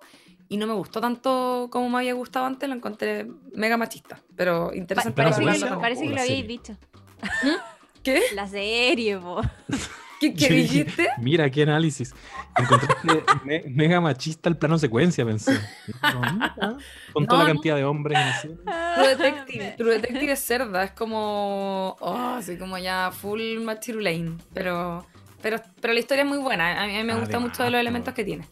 [0.49, 2.67] y no me gustó tanto como me había gustado antes.
[2.67, 5.13] Lo encontré mega machista, pero interesante.
[5.15, 6.47] Plano para Parece, que, lo- parece que lo habíais serie?
[6.47, 6.77] dicho.
[8.01, 8.21] ¿Qué?
[8.33, 9.41] La serie, po.
[10.31, 11.09] ¿Qué, qué dijiste?
[11.17, 12.13] Mira, qué análisis.
[12.57, 15.59] Encontraste me- mega machista el plano secuencia, pensé.
[17.13, 18.57] Con toda No, la cantidad de hombres en la serie.
[18.95, 19.75] True Detective.
[19.77, 21.95] True Detective es cerda, es como.
[21.99, 24.37] Oh, así como ya full Machirulaine.
[24.53, 25.05] Pero,
[25.41, 26.81] pero, pero la historia es muy buena.
[26.83, 28.45] A mí, me gusta Además, mucho de los elementos que tiene.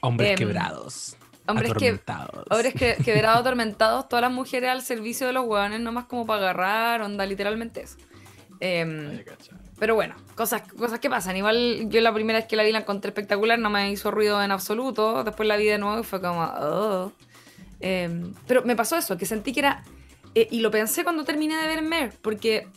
[0.00, 1.16] Hombres Em, quebrados.
[1.46, 1.88] Hombres que.
[1.88, 2.44] atormentados.
[2.50, 6.40] Hombres que, quebrados, atormentados, todas las mujeres al servicio de los hueones, nomás como para
[6.40, 7.96] agarrar, onda, literalmente eso.
[8.60, 9.24] Em, Ay.
[9.82, 11.36] Pero bueno, cosas, cosas que pasan.
[11.36, 14.40] Igual yo la primera vez que la vi la encontré espectacular, no me hizo ruido
[14.40, 15.24] en absoluto.
[15.24, 17.12] Después la vi de nuevo y fue como, oh.
[17.80, 19.82] Em, pero me pasó eso, que sentí que era.
[20.36, 22.68] eh, y lo pensé cuando terminé de ver Mer, porque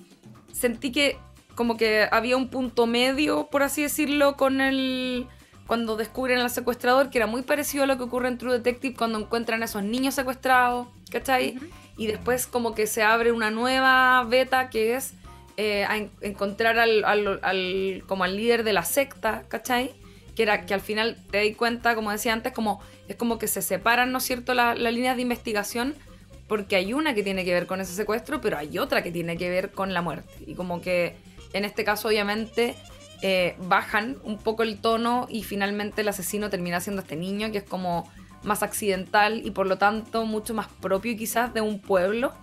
[0.51, 1.15] sentí que
[1.53, 5.27] como que había un punto medio, por así decirlo, con el.
[5.67, 8.95] Cuando descubren al secuestrador, que era muy parecido a lo que ocurre en True Detective
[8.95, 11.59] cuando encuentran a esos niños secuestrados, ¿cachai?
[11.97, 15.13] Y después como que se abre una nueva beta que es
[15.57, 19.91] eh, a en- encontrar al, al- al- como al líder de la secta, ¿cachai?
[20.35, 23.47] Que era que al final te das cuenta, como decía antes, como es como que
[23.47, 25.95] se separan, ¿no es cierto?, la- las líneas de investigación,
[26.47, 29.37] porque hay una que tiene que ver con ese secuestro, pero hay otra que tiene
[29.37, 30.29] que ver con la muerte.
[30.45, 31.15] Y como que
[31.53, 32.75] en este caso, obviamente,
[33.21, 37.59] eh, bajan un poco el tono y finalmente el asesino termina siendo este niño, que
[37.59, 38.11] es como
[38.43, 42.33] más accidental y por lo tanto mucho más propio quizás de un pueblo,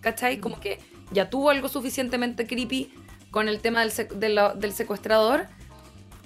[0.00, 0.38] ¿cachai?
[0.38, 0.80] Como que
[1.14, 2.92] ya tuvo algo suficientemente creepy
[3.30, 5.46] con el tema del, del secuestrador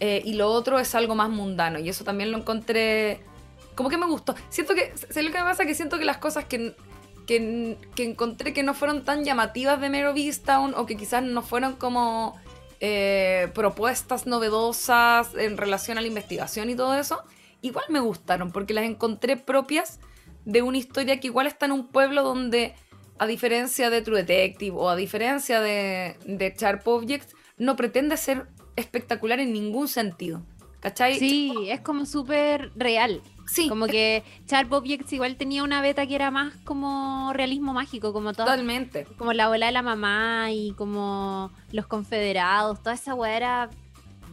[0.01, 3.21] eh, y lo otro es algo más mundano y eso también lo encontré
[3.75, 4.35] como que me gustó.
[4.49, 5.65] Siento que, sé lo que me pasa?
[5.65, 6.75] Que siento que las cosas que,
[7.29, 10.15] que, que encontré que no fueron tan llamativas de Mero
[10.45, 12.37] Town o que quizás no fueron como
[12.81, 17.23] eh, propuestas novedosas en relación a la investigación y todo eso,
[17.61, 19.99] igual me gustaron, porque las encontré propias
[20.45, 22.75] de una historia que igual está en un pueblo donde,
[23.19, 28.47] a diferencia de True Detective o a diferencia de, de Sharp Objects, no pretende ser
[28.77, 30.43] espectacular en ningún sentido.
[30.81, 31.19] ¿Cachai?
[31.19, 33.21] Sí, es como súper real.
[33.49, 38.13] Sí, Como que Sharp Objects igual tenía una beta que era más como realismo mágico,
[38.13, 38.47] como todo.
[38.47, 39.07] totalmente.
[39.17, 43.71] Como la abuela de la mamá y como los confederados, toda esa weá era,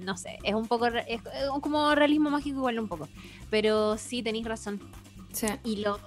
[0.01, 1.21] no sé, es un poco, es
[1.61, 3.07] como realismo mágico igual un poco.
[3.49, 4.81] Pero sí, tenéis razón.
[5.36, 5.47] Sí.
[5.63, 5.99] Y lo,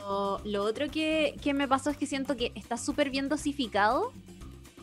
[0.44, 4.12] lo otro que, que me pasó es que siento que está súper bien dosificado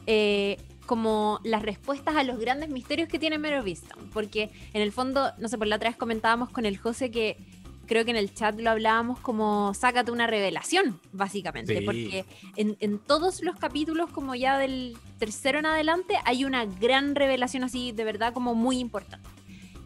[0.05, 4.09] eh, como las respuestas a los grandes misterios que tiene Mare of Easttown.
[4.11, 7.37] Porque en el fondo, no sé, por la otra vez comentábamos con el José que
[7.87, 11.79] creo que en el chat lo hablábamos como sácate una revelación, básicamente.
[11.79, 11.85] Sí.
[11.85, 12.25] Porque
[12.55, 17.63] en, en todos los capítulos, como ya del tercero en adelante, hay una gran revelación
[17.63, 19.27] así, de verdad, como muy importante.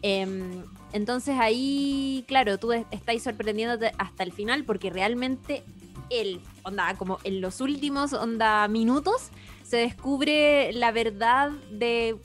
[0.02, 5.62] Em, entonces ahí, claro, tú es- estáis sorprendiéndote hasta el final porque realmente
[6.10, 9.30] el, onda, como en los últimos, onda, minutos,
[9.62, 12.16] se descubre la verdad de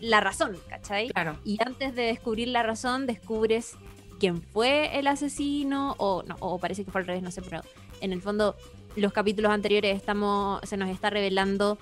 [0.00, 1.08] la razón, ¿cachai?
[1.08, 1.36] Claro.
[1.44, 3.72] Y antes de descubrir la razón, descubres
[4.20, 7.62] quién fue el asesino, o no, o parece que fue al revés, no sé, pero
[8.00, 8.54] en el fondo,
[8.94, 11.78] los capítulos anteriores estamos, se nos está revelando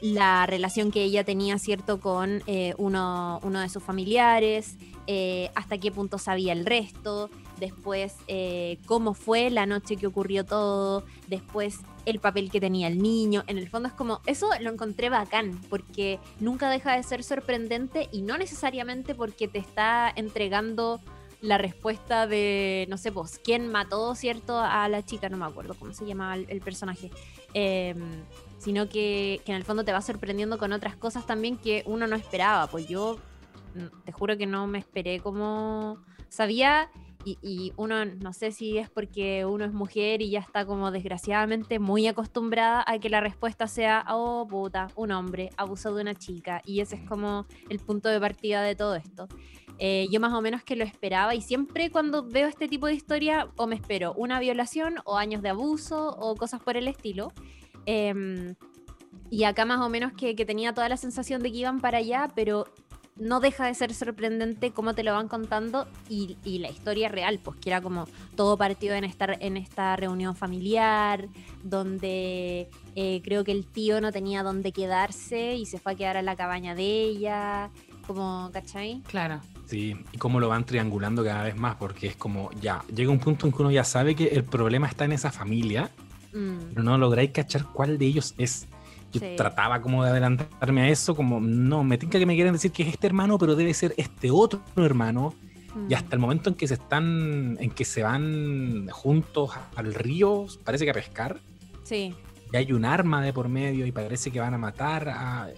[0.00, 4.76] la relación que ella tenía, ¿cierto?, con eh, uno, uno de sus familiares,
[5.06, 10.44] eh, hasta qué punto sabía el resto, después eh, cómo fue la noche que ocurrió
[10.44, 13.42] todo, después el papel que tenía el niño.
[13.46, 18.08] En el fondo es como, eso lo encontré bacán, porque nunca deja de ser sorprendente
[18.12, 21.00] y no necesariamente porque te está entregando
[21.40, 24.58] la respuesta de, no sé, pues, quién mató, ¿cierto?
[24.58, 27.10] A la chica, no me acuerdo cómo se llamaba el, el personaje.
[28.58, 32.06] Sino que, que en el fondo te va sorprendiendo con otras cosas también que uno
[32.06, 32.66] no esperaba.
[32.66, 33.18] Pues yo
[33.74, 35.98] mm, te juro que no me esperé como
[36.28, 36.90] sabía
[37.24, 40.90] y, y uno no sé si es porque uno es mujer y ya está como
[40.90, 46.14] desgraciadamente muy acostumbrada a que la respuesta sea, oh puta, un hombre abusó de una
[46.14, 49.28] chica y ese es como el punto de partida de todo esto.
[49.80, 52.94] Eh, yo más o menos que lo esperaba y siempre cuando veo este tipo de
[52.94, 57.32] historia o me espero una violación o años de abuso o cosas por el estilo.
[57.90, 58.54] Em,
[59.30, 61.98] y acá más o menos que, que tenía toda la sensación de que iban para
[61.98, 62.66] allá, pero
[63.16, 67.40] no deja de ser sorprendente cómo te lo van contando y, y la historia real,
[67.42, 71.28] pues que era como todo partido en esta, en esta reunión familiar,
[71.62, 76.18] donde eh, creo que el tío no tenía dónde quedarse y se fue a quedar
[76.18, 77.70] a la cabaña de ella,
[78.06, 79.00] como, ¿cachai?
[79.06, 79.40] Claro.
[79.64, 83.18] Sí, y cómo lo van triangulando cada vez más, porque es como, ya, llega un
[83.18, 85.90] punto en que uno ya sabe que el problema está en esa familia,
[86.32, 88.66] Mm, pero no lográis cachar cuál de ellos es.
[89.12, 89.34] Yo Sí.
[89.36, 92.82] trataba como de adelantarme a eso, como, no, me tinca que me quieren decir que
[92.82, 95.34] es este hermano, pero debe ser este otro hermano.
[95.74, 95.90] mm.
[95.90, 100.46] Y hasta el momento en que se están, en que se van juntos al río,
[100.64, 101.40] parece que a pescar,
[101.84, 102.14] Sí,
[102.52, 105.48] y hay un arma de por medio y parece que van a matar a-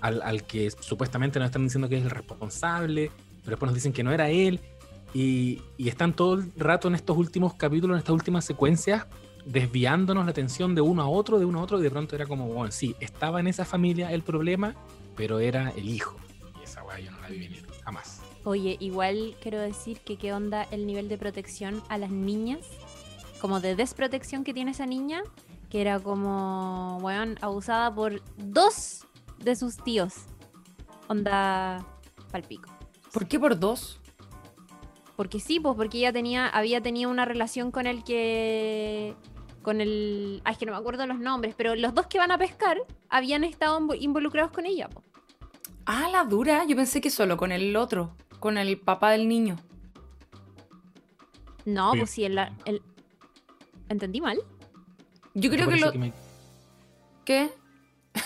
[0.00, 3.10] al, al que supuestamente nos están diciendo que es el responsable,
[3.42, 4.60] pero después nos dicen que no era él.
[5.14, 9.06] Y, y están todo el rato en estos últimos capítulos, en estas últimas secuencias,
[9.44, 12.26] desviándonos la atención de uno a otro, de uno a otro, y de pronto era
[12.26, 14.74] como, bueno, sí, estaba en esa familia el problema,
[15.16, 16.16] pero era el hijo.
[16.60, 18.22] Y esa weá yo no la vi venir, jamás.
[18.44, 22.60] Oye, igual quiero decir que qué onda el nivel de protección a las niñas,
[23.40, 25.22] como de desprotección que tiene esa niña,
[25.70, 29.06] que era como, weón, abusada por dos
[29.38, 30.14] de sus tíos.
[31.08, 31.86] Onda
[32.30, 32.70] palpico.
[33.12, 34.00] ¿Por qué por dos?
[35.16, 39.14] Porque sí, pues porque ella tenía, había tenido una relación con el que.
[39.64, 40.40] Con el.
[40.44, 42.78] Ay, es que no me acuerdo los nombres, pero los dos que van a pescar
[43.08, 45.02] habían estado invo- involucrados con ella, po.
[45.86, 46.64] Ah, la dura.
[46.68, 49.56] Yo pensé que solo con el otro, con el papá del niño.
[51.64, 52.00] No, Oye.
[52.00, 52.82] pues sí, el, el-
[53.88, 54.38] ¿Entendí mal?
[55.34, 55.92] Yo ¿Te creo que lo.
[55.92, 56.12] que me-
[57.24, 57.50] ¿Qué?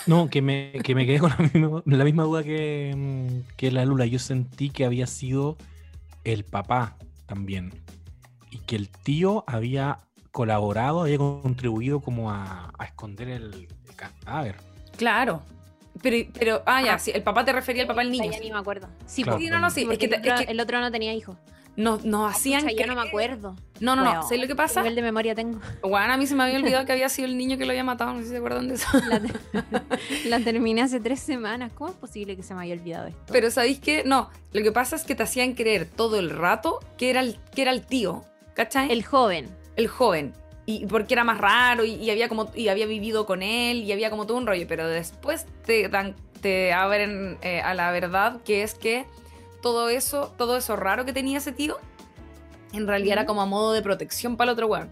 [0.07, 3.71] No, que me, que me quedé con la misma, la misma duda que, mm, que
[3.71, 4.07] la Lula.
[4.07, 5.57] Yo sentí que había sido
[6.25, 6.97] el papá
[7.27, 7.73] también.
[8.51, 9.99] Y que el tío había
[10.33, 14.57] colaborado, había contribuido como a, a esconder el, el cadáver.
[14.97, 15.43] Claro.
[16.01, 18.31] Pero, pero, ah, ya, sí, el papá te refería al papá del niño.
[18.31, 18.89] ya ni me acuerdo.
[19.07, 19.41] Sí, Claro.
[19.51, 19.87] no, no, sí.
[19.91, 21.37] Es que, el, es otro, que el otro no tenía hijos.
[21.75, 22.63] nos, nos hacían.
[22.63, 23.57] Pucha, yo no me acuerdo.
[23.81, 24.11] No, no, no.
[24.13, 24.81] Weón, ¿Sabes lo que ¿Qué pasa?
[24.83, 25.59] nivel de memoria tengo?
[25.83, 27.83] Bueno, a mí se me había olvidado que había sido el niño que lo había
[27.83, 28.13] matado.
[28.13, 28.87] No sé si se acuerdan de eso.
[29.09, 29.21] La,
[30.27, 31.73] la terminé hace tres semanas.
[31.75, 33.21] ¿Cómo es posible que se me haya olvidado esto?
[33.33, 34.05] Pero ¿sabéis qué?
[34.05, 37.41] No, lo que pasa es que te hacían creer todo el rato que era el,
[37.55, 38.25] que era el tío,
[38.55, 38.93] ¿cachai?
[38.93, 39.49] el joven.
[39.79, 40.35] El joven.
[40.67, 43.93] Y porque era más raro y, y había como y había vivido con él y
[43.93, 44.67] había como todo un rollo.
[44.69, 49.07] Pero después te dan, te abren eh, a la verdad que es que
[49.63, 51.79] todo eso, todo eso raro que tenía ese tío
[52.75, 54.91] En realidad era como a modo de protección para el otro weón.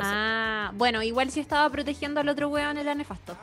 [0.00, 3.36] Ah, bueno, igual si estaba protegiendo al otro weón era nefasto.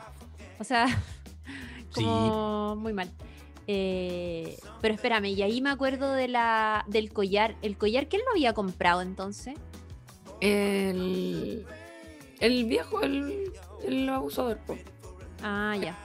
[0.58, 0.86] O sea,
[1.94, 2.02] Sí.
[2.02, 3.10] como muy mal.
[3.66, 7.54] Eh, pero espérame, y ahí me acuerdo de la, del collar.
[7.62, 9.54] ¿El collar que él no había comprado entonces?
[10.40, 11.64] El,
[12.40, 13.52] el viejo, el,
[13.86, 14.58] el abusador.
[14.66, 14.76] po.
[15.42, 15.96] Ah, ya.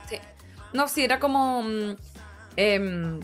[0.73, 1.63] No, sí, era como.
[1.63, 1.95] mm,
[2.57, 3.19] em,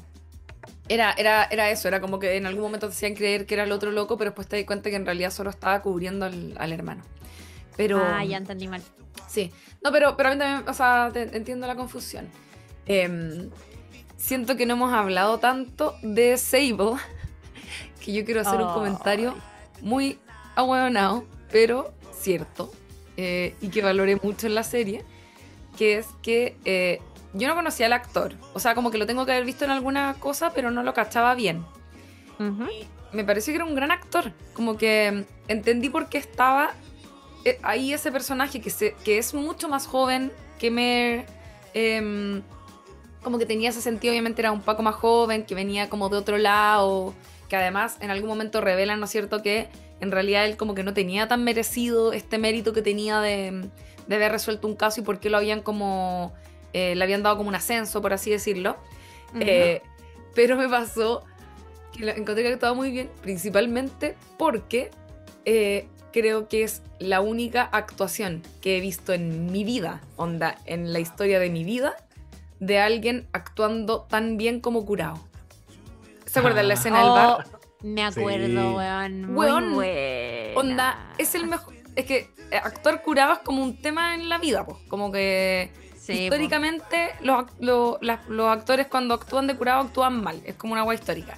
[0.89, 3.63] era, era, era eso, era como que en algún momento te hacían creer que era
[3.63, 6.55] el otro loco, pero después te di cuenta que en realidad solo estaba cubriendo al,
[6.57, 7.03] al hermano.
[7.77, 7.99] Pero.
[8.03, 8.81] Ah, ya entendí mal.
[9.27, 9.51] Sí.
[9.83, 12.27] No, pero, pero a mí también, o sea, te- entiendo la confusión.
[12.85, 13.49] Em,
[14.23, 16.93] siento que no hemos hablado tanto de Sable,
[18.03, 19.35] que yo quiero hacer un comentario
[19.81, 20.17] muy
[20.55, 22.71] ahueonado, pero cierto,
[23.17, 25.03] eh, y que valoré mucho en la serie,
[25.77, 27.01] que es que eh,
[27.33, 28.35] yo no conocía al actor.
[28.53, 30.93] O sea, como que lo tengo que haber visto en alguna cosa, pero no lo
[30.93, 31.65] cachaba bien.
[33.11, 34.33] Me pareció que era un gran actor.
[34.53, 36.71] Como que mm, entendí por qué estaba
[37.45, 41.25] eh, ahí ese personaje que, se, que es mucho más joven que me...
[41.73, 42.41] em,
[43.23, 46.17] como que tenía ese sentido, obviamente era un poco más joven, que venía como de
[46.17, 47.13] otro lado,
[47.49, 49.67] que además en algún momento revelan, ¿no es cierto?, que
[49.99, 53.69] en realidad él como que no tenía tan merecido este mérito que tenía de,
[54.07, 56.33] de haber resuelto un caso y por qué lo habían como...
[56.73, 58.75] eh, le habían dado como un ascenso, por así decirlo.
[59.39, 59.81] Eh,
[60.35, 61.23] pero me pasó
[61.93, 64.91] que lo encontré que actuaba muy bien, principalmente porque
[65.45, 70.91] eh, creo que es la única actuación que he visto en mi vida, onda, en
[70.91, 71.95] la historia de mi vida,
[72.65, 75.19] de alguien actuando tan bien como curado.
[76.25, 76.77] ¿Se acuerdan la Ah.
[76.77, 77.45] escena del bar?
[77.53, 78.75] Oh, me acuerdo, Sí.
[78.75, 79.21] weón.
[79.33, 80.59] Muy Weón, buena.
[80.59, 81.73] Onda, es el mejor.
[81.95, 84.77] Es que eh, actuar curado es como un tema en la vida, pues.
[84.87, 87.45] Como que Sí, históricamente los,
[88.49, 90.41] actores cuando actúan de curado actúan mal.
[90.45, 91.37] Es como una agua histórica.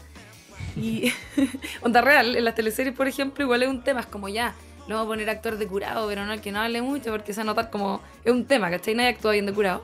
[0.76, 1.11] Y
[1.81, 3.99] onda real, en las teleseries, por ejemplo, igual es un tema.
[4.02, 4.56] Es como ya,
[4.88, 7.39] lo vamos a poner actor de curado, pero no que no hable mucho porque se
[7.39, 8.02] va a notar como.
[8.23, 8.95] Es un tema, ¿cachai?
[8.95, 9.84] Nadie actúa bien de curado.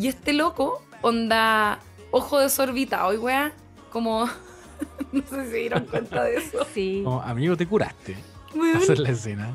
[0.00, 1.78] Y este loco, onda,
[2.10, 3.52] ojo desorbitado y weá,
[3.92, 4.24] como.
[5.12, 6.66] no sé si se dieron cuenta de eso.
[6.72, 7.02] Sí.
[7.04, 8.16] Como, amigo, te curaste.
[8.54, 9.54] Weón, Hacer la escena.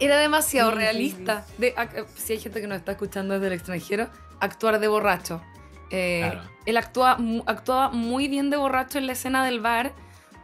[0.00, 1.46] Era demasiado Sí, sí, realista.
[1.58, 1.76] De,
[2.16, 4.08] si hay gente que nos está escuchando desde el extranjero,
[4.40, 5.40] actuar de borracho.
[5.90, 6.50] Eh, Claro.
[6.66, 9.92] Él actúa, actuaba muy bien de borracho en la escena del bar,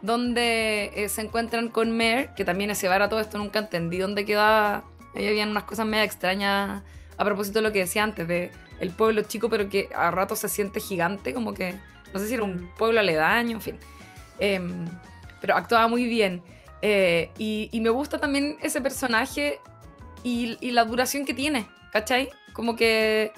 [0.01, 3.97] donde eh, se encuentran con Mer, que también ese bar a todo esto nunca entendí
[3.97, 4.85] dónde quedaba.
[5.13, 6.83] Ahí habían unas cosas medio extrañas
[7.19, 10.35] a propósito de lo que decía antes, de el pueblo chico, pero que a rato
[10.35, 11.75] se siente gigante, como que
[12.13, 12.69] no sé si era un Mm.
[12.77, 13.77] pueblo aledaño, en fin.
[14.39, 14.87] Em,
[15.41, 16.41] pero actuaba muy bien.
[16.81, 19.59] Eh, y, y me gusta también ese personaje
[20.23, 22.29] y, y la duración que tiene, ¿cachai?
[22.53, 23.31] Como que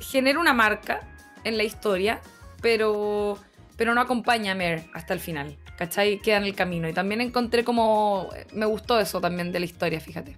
[0.00, 1.00] genera una marca
[1.44, 2.20] en la historia,
[2.62, 3.38] pero,
[3.76, 6.18] pero no acompaña a Mer hasta el final, ¿cachai?
[6.20, 6.88] Queda en el camino.
[6.88, 8.28] Y también encontré como...
[8.52, 10.36] Me gustó eso también de la historia, fíjate.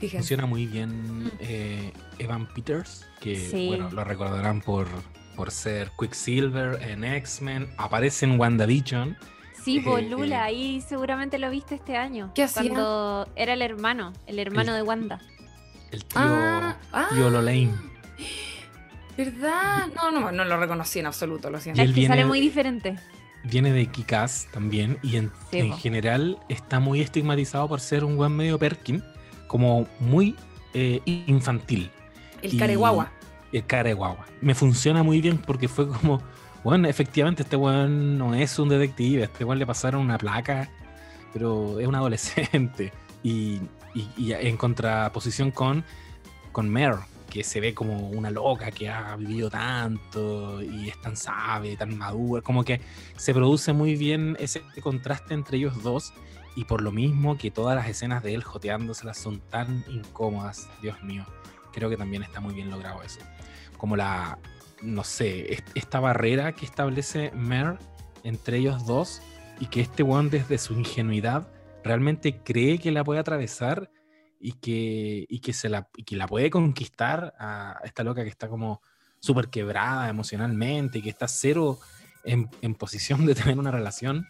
[0.00, 3.68] Funciona muy bien eh, Evan Peters, que Sí.
[3.68, 4.86] bueno, lo recordarán por,
[5.34, 9.16] por ser Quicksilver en X-Men, aparece en WandaVision.
[9.64, 12.30] Sí, por Eh, Lula, ahí seguramente lo viste este año.
[12.34, 12.62] ¿Qué hacía?
[12.62, 15.20] Cuando era el hermano, el hermano de Wanda.
[15.90, 17.08] El tío, Ah, ah.
[17.12, 17.72] tío Lolaine.
[19.16, 19.86] ¿Verdad?
[19.94, 21.80] No, no, no lo reconocí en absoluto, lo Y siento.
[21.82, 22.96] él Es que viene- sale muy diferente.
[23.44, 28.16] Viene de Kikas también y en, Sí, en general está muy estigmatizado por ser un
[28.16, 29.02] buen medio Perkin,
[29.46, 30.34] como muy
[30.74, 31.90] eh, infantil.
[32.42, 33.12] El careguagua.
[33.52, 34.26] El cara de guagua.
[34.40, 36.20] Me funciona muy bien porque fue como,
[36.64, 40.68] bueno, efectivamente este weón no es un detective, este weón le pasaron una placa,
[41.32, 42.92] pero es un adolescente.
[43.22, 43.60] Y,
[43.94, 45.84] y- y en contraposición con,
[46.52, 46.94] con Mer,
[47.30, 51.96] que se ve como una loca que ha vivido tanto y es tan sabe, tan
[51.96, 52.80] madura, como que
[53.16, 56.12] se produce muy bien ese contraste entre ellos dos
[56.56, 61.00] y por lo mismo que todas las escenas de él joteándoselas son tan incómodas, Dios
[61.02, 61.24] mío,
[61.72, 63.20] creo que también está muy bien logrado eso.
[63.76, 64.38] Como la,
[64.82, 67.78] no sé, est- esta barrera que establece Mer
[68.24, 69.20] entre ellos dos
[69.60, 71.46] y que este one desde su ingenuidad
[71.84, 73.90] realmente cree que la puede atravesar
[74.40, 78.30] y que, y que, se la, y que la puede conquistar a esta loca que
[78.30, 78.82] está como
[79.20, 81.78] súper quebrada emocionalmente y que está cero
[82.24, 84.26] en, en posición de tener una relación.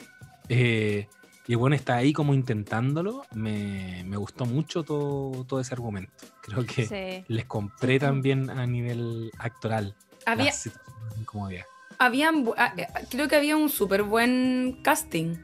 [0.48, 1.08] Eh,
[1.48, 3.22] y bueno, está ahí como intentándolo.
[3.34, 6.12] Me, me gustó mucho todo, todo ese argumento.
[6.42, 7.24] Creo que Sí.
[7.28, 9.94] les compré también a nivel actoral.
[10.24, 11.64] Había, de incomodidad.
[11.98, 15.36] habían ah, eh, creo que había un súper buen casting.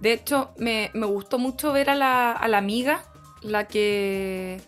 [0.00, 3.02] De hecho, me, me gustó mucho ver a la, a la amiga,
[3.42, 4.60] la que.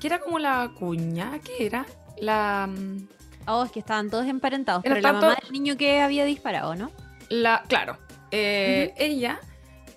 [0.00, 1.84] que era como la cuña, ¿qué era?
[2.20, 2.68] La.
[2.68, 3.08] mm,
[3.48, 4.84] Oh, es que estaban todos emparentados.
[4.84, 6.92] Era Pero la mamá del niño que había disparado, ¿no?
[7.28, 7.98] la claro.
[8.30, 9.40] eh, Ella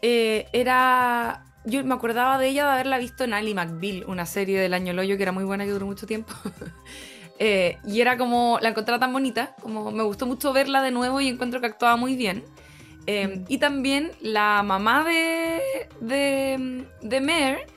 [0.02, 1.44] eh, era.
[1.66, 4.94] Yo me acordaba de ella de haberla visto en Ali McBeal, una serie del año
[4.94, 6.34] Loyo que era muy buena, que duró mucho tiempo.
[7.38, 8.60] Eh, y era como.
[8.62, 11.98] La encontraba tan bonita, como me gustó mucho verla de nuevo y encuentro que actuaba
[11.98, 12.46] muy bien.
[13.08, 15.60] Eh, y también la mamá de.
[16.00, 16.86] de.
[17.02, 17.68] de Mare,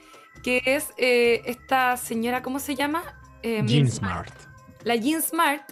[0.44, 3.02] que es eh, esta señora, ¿cómo se llama?
[3.42, 4.32] Eh, Jean Smart.
[4.84, 5.62] la Jean Smart,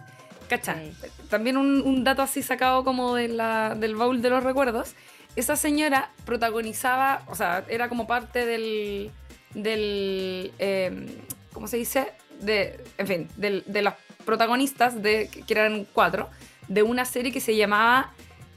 [0.49, 0.75] ¿cacha?
[0.75, 0.93] Sí.
[1.31, 4.95] También un, un dato así sacado como de la- del baúl de los recuerdos.
[5.37, 9.11] Esa señora protagonizaba, o sea, era como parte del.
[9.55, 11.07] del eh,
[11.53, 12.13] ¿Cómo se dice?
[12.41, 13.95] De, en fin, del- de las
[14.25, 16.29] protagonistas, de, que eran cuatro,
[16.69, 18.13] de una serie que se llamaba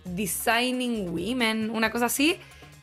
[0.06, 2.38] Designing Women, una cosa así,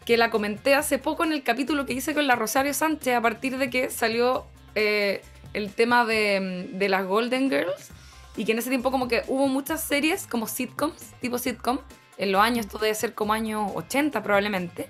[0.04, 3.20] que la comenté hace poco en el capítulo que hice con la Rosario Sánchez a
[3.20, 5.20] partir de que salió eh,
[5.52, 7.90] el tema de, de las Golden Girls
[8.36, 11.78] y que en ese tiempo como que hubo muchas series como sitcoms, tipo sitcom,
[12.18, 14.88] en los años, esto debe ser como años 80 probablemente,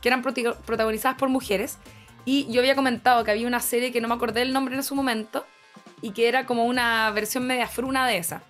[0.00, 1.78] que eran protagonizadas por mujeres
[2.24, 4.82] y yo había comentado que había una serie que no me acordé el nombre en
[4.82, 5.46] su momento
[6.02, 8.42] y que era como una versión media fruna de esa.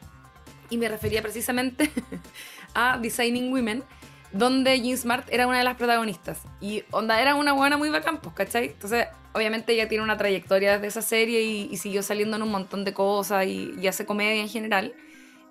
[0.69, 1.91] Y me refería precisamente
[2.75, 3.85] a Designing Women,
[4.33, 6.41] donde Jean Smart era una de las protagonistas.
[6.61, 8.67] Y onda era una buena muy bacán, pues, ¿cachai?
[8.67, 12.51] Entonces, obviamente ella tiene una trayectoria desde esa serie y, y siguió saliendo en un
[12.51, 14.93] montón de cosas y, y hace comedia en general.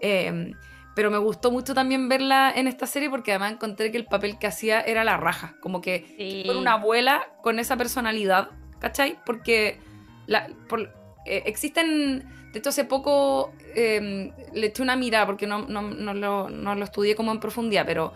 [0.02, 0.52] Eh,
[0.98, 4.40] pero me gustó mucho también verla en esta serie porque además encontré que el papel
[4.40, 5.56] que hacía era la raja.
[5.62, 6.42] Como que Sí.
[6.48, 8.50] por una abuela con esa personalidad,
[8.80, 9.20] ¿cachai?
[9.24, 9.80] Porque
[10.26, 10.92] la, por-
[11.28, 16.14] eh, existen, de hecho hace poco eh, le eché una mirada, porque no, no, no
[16.16, 18.12] lo, no lo estudié como en profundidad, pero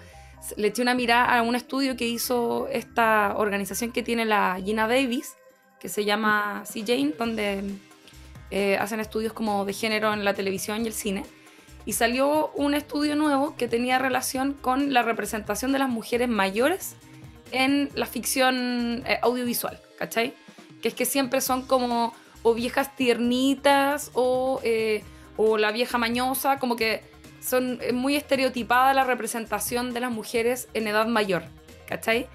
[0.57, 4.87] le eché una mirada a un estudio que hizo esta organización que tiene la Gina
[4.87, 5.35] Davis,
[5.79, 7.63] que se llama C-Jane, donde
[8.49, 11.23] eh, hacen estudios como de género en la televisión y el cine.
[11.85, 16.95] Y salió un estudio nuevo que tenía relación con la representación de las mujeres mayores
[17.51, 20.33] en la ficción eh, audiovisual, ¿cachai?
[20.81, 22.13] Que es que siempre son como
[22.43, 25.03] o viejas tiernitas o, eh,
[25.37, 27.03] o la vieja mañosa, como que
[27.41, 31.43] son muy estereotipada la representación de las mujeres en edad mayor,
[31.87, 32.27] ¿cachai?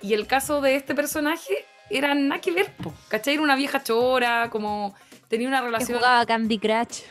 [0.00, 2.72] Y el caso de este personaje era nada que ver,
[3.08, 3.34] ¿cachai?
[3.34, 4.94] Era una vieja chora, como
[5.28, 5.98] tenía una Que relación...
[5.98, 7.02] jugaba Candy Crush.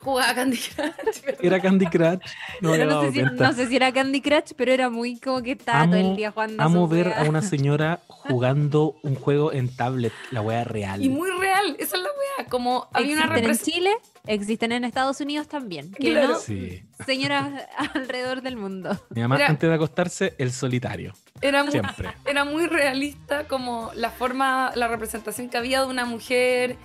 [0.00, 1.40] Jugaba Candy Crush, ¿verdad?
[1.44, 2.18] Era Candy Crush.
[2.60, 5.52] No no, sé si, no sé si era Candy Crush, pero era muy como que
[5.52, 6.62] estaba todo el día jugando.
[6.62, 7.20] Amo ver wea.
[7.20, 11.02] a una señora jugando un juego en tablet, la wea real.
[11.02, 13.58] Y muy real, esa es la wea, como había una Existen en.
[13.58, 13.90] Chile,
[14.26, 15.92] existen en Estados Unidos también.
[15.92, 16.28] Que Claro.
[16.28, 16.82] no, Sí.
[17.06, 17.50] señoras
[17.94, 18.98] alrededor del mundo.
[19.10, 21.12] Mi mamá Era- antes de acostarse, el solitario.
[21.42, 22.10] Era muy, Siempre.
[22.26, 26.76] era muy realista como la forma, la representación que había de una mujer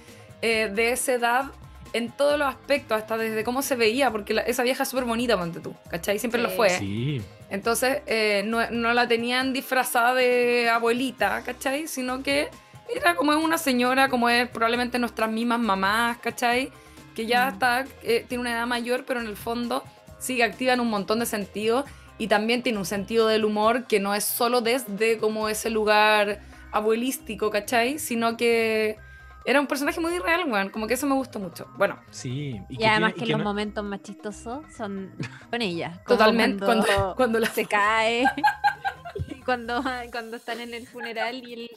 [0.41, 1.45] eh, de esa edad
[1.97, 5.05] en todos los aspectos, hasta desde cómo se veía, porque la- esa vieja es súper
[5.05, 6.19] bonita, ponte tú, ¿cachai?
[6.19, 6.69] Siempre lo fue.
[6.69, 7.22] Sí.
[7.49, 11.88] Entonces eh, no, no la tenían disfrazada de abuelita, ¿cachai?
[11.88, 12.49] Sino que
[12.93, 16.69] era como es una señora, como es probablemente nuestras mismas mamás, ¿cachai?
[17.15, 17.53] Que ya Mm.
[17.53, 19.84] está, eh, tiene una edad mayor, pero en el fondo
[20.19, 21.85] sigue activa en un montón de sentidos
[22.17, 26.39] y también tiene un sentido del humor que no es solo desde como ese lugar
[26.72, 27.99] abuelístico, ¿cachai?
[27.99, 28.97] Sino que
[29.45, 31.67] era un personaje muy real, weón, como que eso me gustó mucho.
[31.77, 32.59] Bueno, Sí.
[32.69, 35.13] Y, que además tiene- que, y los no- momentos más chistosos son
[35.51, 36.01] con ella.
[36.07, 38.26] totalmente, Cuando, cuando, cuando la se cae.
[39.30, 41.69] y cuando, cuando están en el funeral y el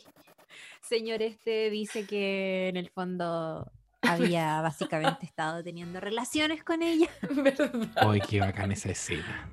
[0.81, 3.71] señor este dice que en el fondo
[4.03, 7.09] había básicamente estado teniendo relaciones con ella.
[7.31, 7.71] ¿verdad?
[7.97, 9.51] Ay, qué bacán esa escena.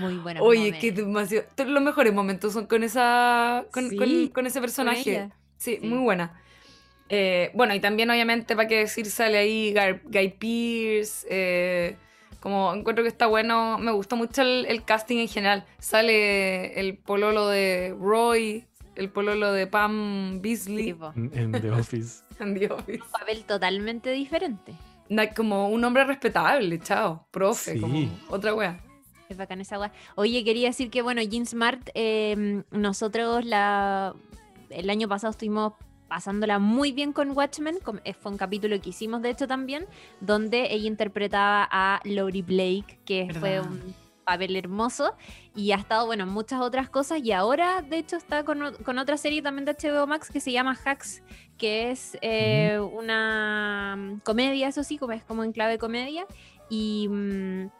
[0.00, 0.40] Muy buena.
[0.40, 1.46] Oye, que demasiado.
[1.54, 3.66] todos Los mejores momentos son con esa.
[3.72, 5.30] con, Sí, con- con ese personaje.
[5.58, 5.78] Sí.
[5.82, 6.40] muy buena.
[7.08, 11.26] Eh, bueno, y también, obviamente, para qué decir, sale ahí Guy, Guy Pearce.
[11.30, 11.96] eh,
[12.40, 13.78] como encuentro que está bueno.
[13.78, 15.64] Me gustó mucho el, el casting en general.
[15.78, 18.64] Sale el pololo de Roy,
[18.94, 22.22] el pololo de Pam Beasley En en The Office.
[22.40, 23.02] en The Office.
[23.02, 24.74] Un papel totalmente diferente.
[25.36, 27.26] Como un hombre respetable, chao.
[27.30, 27.80] Profe, Sí.
[27.80, 28.80] como otra wea.
[29.28, 29.92] Es bacán esa weá.
[30.14, 34.14] Oye, quería decir que, bueno, Jean Smart, eh, nosotros la,
[34.70, 35.72] el año pasado estuvimos
[36.08, 39.86] pasándola muy bien con Watchmen, com- eh, fue un capítulo que hicimos de hecho también,
[40.20, 45.14] donde ella interpretaba a Laurie Blake, que fue un papel hermoso,
[45.54, 48.98] y ha estado, bueno, en muchas otras cosas, y ahora, de hecho, está con, con
[48.98, 51.22] otra serie también de HBO Max que se llama Hacks,
[51.56, 56.26] que es eh, una mm, comedia, eso sí, como es como en clave comedia,
[56.68, 57.08] y...
[57.08, 57.70] mm,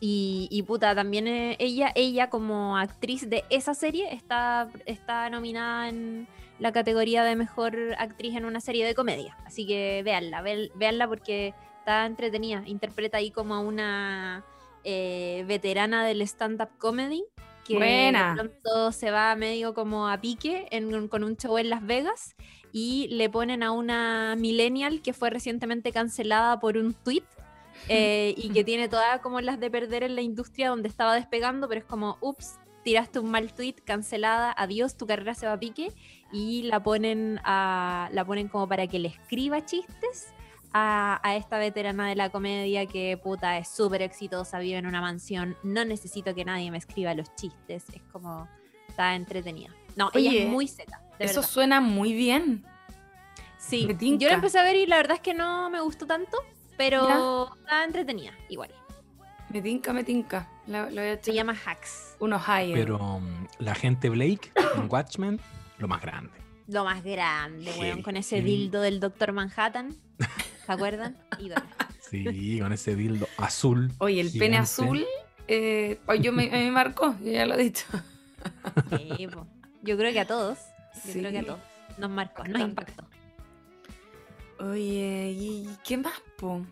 [0.00, 5.88] y, y puta, también eh, ella, ella como actriz de esa serie está, está nominada
[5.88, 6.26] en
[6.58, 9.36] la categoría de mejor actriz en una serie de comedia.
[9.44, 10.42] Así que véanla,
[10.74, 12.62] véanla porque está entretenida.
[12.66, 14.44] Interpreta ahí como a una
[14.84, 17.24] eh, veterana del stand-up comedy
[17.64, 18.30] que Buena.
[18.30, 22.36] de pronto se va medio como a pique en con un show en Las Vegas
[22.72, 27.24] y le ponen a una millennial que fue recientemente cancelada por un tweet
[27.88, 31.68] eh, y que tiene todas como las de perder en la industria donde estaba despegando,
[31.68, 35.58] pero es como, ups, tiraste un mal tweet, cancelada, adiós, tu carrera se va a
[35.58, 35.92] pique
[36.30, 40.32] y la ponen, a, la ponen como para que le escriba chistes
[40.72, 45.00] a, a esta veterana de la comedia que puta es súper exitosa, vive en una
[45.00, 48.48] mansión, no necesito que nadie me escriba los chistes, es como,
[48.88, 49.70] está entretenida.
[49.96, 51.50] No, ella es muy seca, de Eso verdad.
[51.50, 52.64] suena muy bien.
[53.56, 53.88] Sí,
[54.18, 56.36] yo la empecé a ver y la verdad es que no me gustó tanto,
[56.76, 58.70] pero está entretenida, igual.
[59.48, 60.50] Me tinca, me tinca.
[60.66, 62.72] Lo a Se llama Hacks, unos higher.
[62.74, 65.40] Pero mm, la gente Blake en Watchmen,
[65.78, 66.32] lo más grande.
[66.68, 68.50] lo más grande, weón, con ese Heavy.
[68.56, 69.94] dildo del Doctor Manhattan,
[70.66, 71.16] ¿se acuerdan?
[71.38, 71.62] Ídolo.
[72.10, 73.90] Sí, con ese dildo azul.
[73.98, 75.04] Oye, el pene azul,
[75.48, 77.86] eh, yo me, me marcó, yo ya lo he dicho.
[78.90, 79.46] Sí, po.
[79.82, 80.58] Yo creo que a todos,
[81.06, 81.18] yo Sí.
[81.18, 81.60] creo que a todos,
[81.98, 83.04] nos marcó, nos impactó.
[84.60, 86.64] Oye, ¿y qué más, po?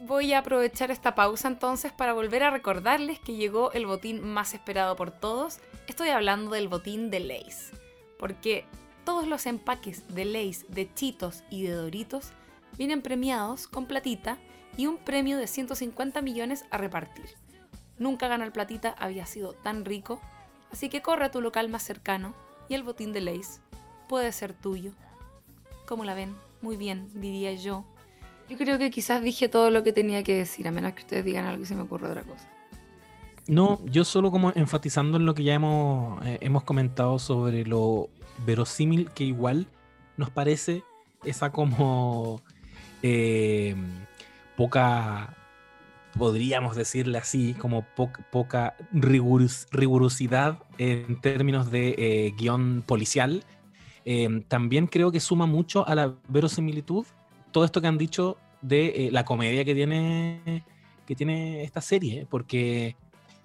[0.00, 4.54] Voy a aprovechar esta pausa entonces para volver a recordarles que llegó el botín más
[4.54, 5.58] esperado por todos.
[5.88, 7.72] Estoy hablando del botín de Lays.
[8.16, 8.64] Porque
[9.04, 12.30] todos los empaques de Lays, de Chitos y de Doritos
[12.76, 14.38] vienen premiados con platita
[14.76, 17.30] y un premio de 150 millones a repartir.
[17.98, 20.20] Nunca ganar platita había sido tan rico,
[20.70, 22.34] así que corre a tu local más cercano
[22.68, 23.62] y el botín de Lays
[24.08, 24.92] puede ser tuyo.
[25.86, 26.36] ¿Cómo la ven?
[26.62, 27.84] Muy bien, diría yo.
[28.48, 31.24] Yo creo que quizás dije todo lo que tenía que decir, a menos que ustedes
[31.24, 32.48] digan algo y se me ocurra otra cosa.
[33.46, 38.08] No, yo solo como enfatizando en lo que ya hemos, eh, hemos comentado sobre lo
[38.46, 39.66] verosímil que igual
[40.16, 40.82] nos parece
[41.24, 42.42] esa como
[43.02, 43.74] eh,
[44.56, 45.34] poca,
[46.16, 53.44] podríamos decirle así, como po- poca rigurosidad en términos de eh, guion policial.
[54.04, 57.06] Eh, también creo que suma mucho a la verosimilitud
[57.52, 60.64] todo esto que han dicho de eh, la comedia que tiene,
[61.06, 62.96] que tiene esta serie, porque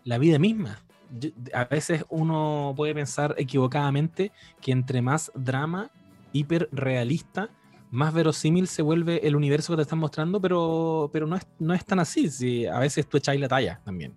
[0.04, 0.80] la vida misma.
[1.20, 4.32] Yo- a veces uno puede pensar equivocadamente
[4.62, 5.92] que entre más drama
[6.32, 7.50] hiperrealista,
[7.92, 11.74] más verosímil se vuelve el universo que te están mostrando, pero, pero no, es, no
[11.74, 12.30] es tan así.
[12.30, 14.16] si a veces tú echáis la talla también.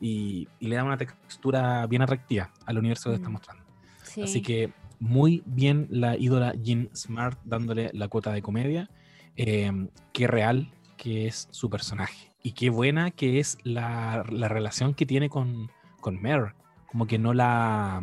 [0.00, 3.34] Y, y le da una textura bien atractiva al universo que te están Mm.
[3.34, 3.64] mostrando.
[4.04, 4.22] Sí.
[4.22, 8.88] Así que muy bien la ídola Jean Smart dándole la cuota de comedia.
[9.36, 12.32] Eh, qué real que es su personaje.
[12.42, 16.54] Y qué buena que es la, la relación que tiene con, con Mare.
[16.86, 18.00] Como que no la.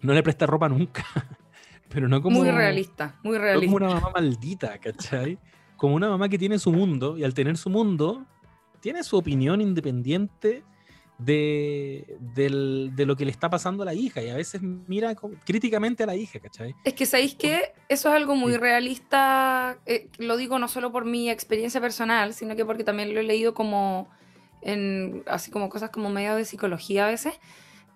[0.00, 1.04] No le presta ropa nunca.
[1.88, 2.38] Pero no como.
[2.38, 3.76] muy realista, muy no como realista.
[3.76, 5.38] una mamá maldita, ¿cachai?
[5.76, 7.18] Como una mamá que tiene su mundo.
[7.18, 8.24] Y al tener su mundo,
[8.80, 10.64] tiene su opinión independiente
[11.18, 14.22] de, de lo que le está pasando a la hija.
[14.22, 15.14] Y a veces mira
[15.44, 16.74] críticamente a la hija, ¿cachai?
[16.84, 21.04] Es que sabéis que eso es algo muy realista, eh, lo digo no solo por
[21.04, 24.08] mi experiencia personal, sino que porque también lo he leído como
[24.62, 27.34] en así como cosas como medio de psicología a veces,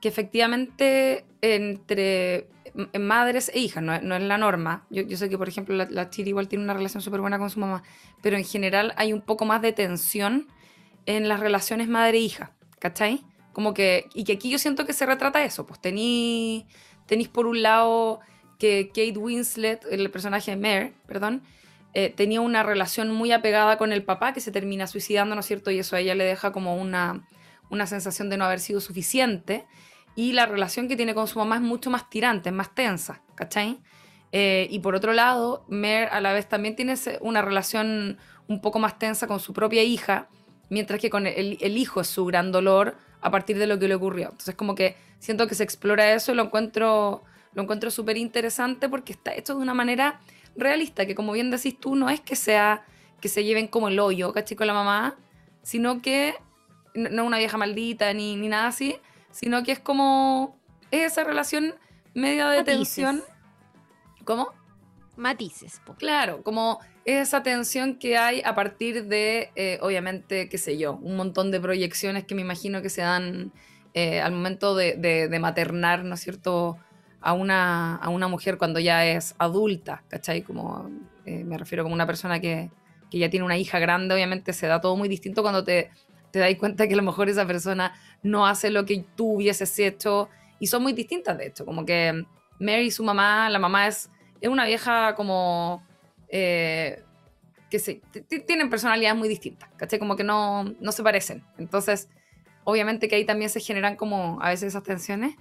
[0.00, 4.86] que efectivamente entre m- madres e hijas, no, es- no es la norma.
[4.90, 7.38] Yo, yo sé que, por ejemplo, la, la Chiri igual tiene una relación súper buena
[7.38, 7.82] con su mamá,
[8.22, 10.46] pero en general hay un poco más de tensión
[11.06, 13.24] en las relaciones madre-hija, ¿cachai?
[13.52, 16.66] Como que, y que aquí yo siento que se retrata eso, pues tení,
[17.06, 18.20] tenéis por un lado
[18.58, 21.42] que Kate Winslet, el personaje de Mare, perdón,
[21.94, 25.46] eh, tenía una relación muy apegada con el papá que se termina suicidando, ¿no es
[25.46, 25.70] cierto?
[25.70, 27.26] Y eso a ella le deja como una,
[27.70, 29.66] una sensación de no haber sido suficiente.
[30.14, 33.22] Y la relación que tiene con su mamá es mucho más tirante, es más tensa,
[33.34, 33.78] ¿cachai?
[34.32, 38.18] Eh, y por otro lado, Mare a la vez también tiene una relación
[38.48, 40.28] un poco más tensa con su propia hija,
[40.70, 43.88] mientras que con el, el hijo es su gran dolor a partir de lo que
[43.88, 44.26] le ocurrió.
[44.30, 47.24] Entonces como que siento que se explora eso y lo encuentro
[47.54, 50.20] lo encuentro súper interesante porque está hecho de una manera
[50.56, 52.84] realista, que como bien decís tú, no es que sea
[53.20, 54.56] que se lleven como el hoyo, ¿cachai?
[54.56, 55.16] Con la mamá,
[55.62, 56.34] sino que
[56.94, 58.96] no no una vieja maldita ni, ni nada así,
[59.30, 60.56] sino que es como
[60.90, 61.74] es esa relación
[62.14, 62.76] media de Matices.
[62.76, 63.24] tensión.
[64.24, 64.52] ¿Cómo?
[65.16, 65.94] Matices, po.
[65.94, 66.80] Claro, como
[67.16, 71.60] esa tensión que hay a partir de, eh, obviamente, qué sé yo, un montón de
[71.60, 73.52] proyecciones que me imagino que se dan
[73.94, 76.76] eh, al momento de, de- maternar, ¿no es cierto?,
[77.20, 80.42] a una, a una mujer cuando ya es adulta, ¿cachai?
[80.42, 80.88] Como,
[81.24, 82.70] eh, me refiero como una persona que,
[83.10, 85.90] que ya tiene una hija grande, obviamente se da todo muy distinto cuando te,
[86.30, 90.28] te cuenta que a lo mejor esa persona no hace lo que tú hubieses hecho
[90.60, 92.24] y son muy distintas, de hecho, como que
[92.60, 94.10] Mary su mamá, la mamá es,
[94.40, 95.82] es una vieja como
[96.28, 97.02] eh,
[97.70, 98.00] que se,
[98.46, 99.98] tienen personalidades muy distintas, ¿cachai?
[99.98, 101.44] Como que no, no se parecen.
[101.58, 102.08] Entonces,
[102.64, 105.34] obviamente que ahí también se generan como a veces esas tensiones.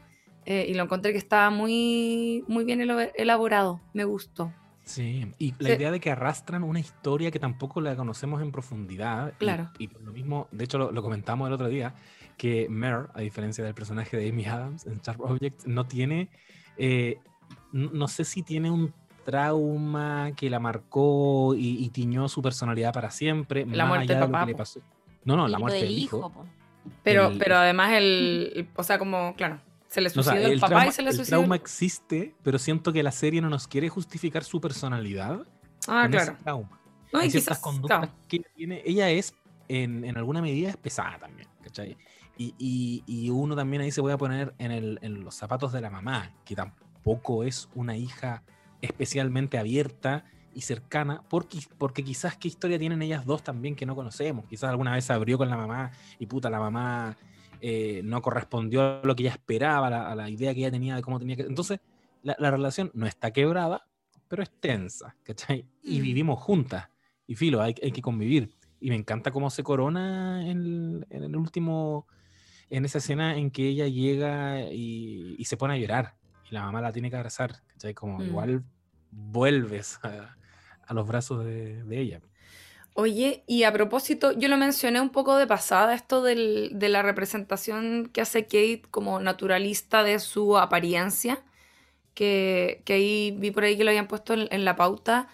[0.46, 4.54] eh, y lo encontré que estaba muy, muy bien elaborado, me gustó.
[4.88, 9.34] Sí, y la idea de que arrastran una historia que tampoco la conocemos en profundidad.
[9.38, 9.70] Claro.
[9.78, 11.94] Y, lo mismo, de hecho lo, comentamos el otro día,
[12.38, 16.30] que Mer, a diferencia del personaje de Amy Adams en Sharp Objects, no tiene,
[16.78, 17.20] eh,
[17.74, 18.94] no sé si tiene un
[19.28, 23.66] trauma que la marcó y, tiñó su personalidad para siempre.
[23.66, 24.48] La muerte del papá.
[25.26, 26.32] No, no, la muerte del hijo.
[27.04, 29.60] pero, pero además el, o sea, como, claro,
[29.90, 31.40] se le suicidó el, papá y se le suicidó.
[31.40, 35.46] El trauma existe, pero siento que la serie no nos quiere justificar su personalidad.
[35.90, 36.32] Ah, claro.
[36.32, 36.80] Ese trauma.
[37.12, 38.82] Hay ciertas conductas que tiene.
[38.86, 39.36] Ella es,
[39.68, 41.98] en, en, alguna medida, es pesada también, ¿cachai?
[42.38, 45.82] Y, y, y, uno también ahí se puede poner en, el, en los zapatos de
[45.82, 48.44] la mamá, que tampoco es una hija
[48.82, 53.96] especialmente abierta y cercana, porque, porque quizás qué historia tienen ellas dos también que no
[53.96, 54.46] conocemos.
[54.46, 57.18] Quizás alguna vez se abrió con la mamá y puta, la mamá
[57.62, 61.02] eh, no correspondió a lo que ella esperaba, a la, idea que ella tenía de
[61.02, 61.44] cómo tenía que...
[61.44, 61.80] Entonces,
[62.24, 63.88] la, relación no está quebrada,
[64.28, 65.66] pero es tensa, ¿cachai?
[65.82, 66.04] Y mm.
[66.04, 66.90] vivimos juntas.
[67.26, 68.56] Y filo, hay, hay, que convivir.
[68.80, 72.08] Y me encanta cómo se corona en, el último,
[72.70, 76.16] en esa escena en que ella llega y, se pone a llorar.
[76.50, 77.94] Y la mamá la tiene que abrazar, ¿cachai?
[77.94, 78.24] Como mm.
[78.24, 78.64] igual
[79.12, 80.36] vuelves a,
[80.94, 82.22] los brazos de, de ella.
[83.00, 87.04] Oye, y a propósito, yo lo mencioné un poco de pasada, esto del, de la
[87.04, 91.44] representación que hace Kate como naturalista de su apariencia,
[92.16, 95.28] que, que ahí vi por ahí que lo habían puesto en, la pauta,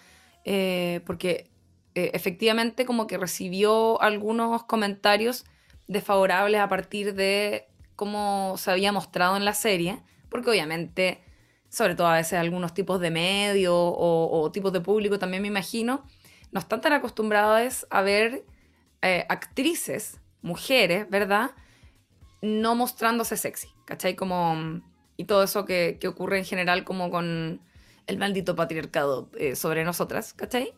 [0.44, 1.48] eh, porque
[1.94, 5.46] eh, efectivamente como que recibió algunos comentarios
[5.88, 7.66] desfavorables a partir de
[7.96, 11.23] cómo se había mostrado en la serie, porque obviamente,
[11.74, 15.48] sobre todo a veces algunos tipos de medios o, o tipos de público también me
[15.48, 16.04] imagino,
[16.52, 18.44] no están tan acostumbradas a ver
[19.02, 21.50] eh, actrices, mujeres, ¿verdad?
[22.40, 24.14] No mostrándose sexy, ¿cachai?
[24.14, 24.80] Como,
[25.16, 27.60] y todo eso que, ocurre en general como con
[28.06, 30.74] el maldito patriarcado eh, sobre nosotras, ¿cachai?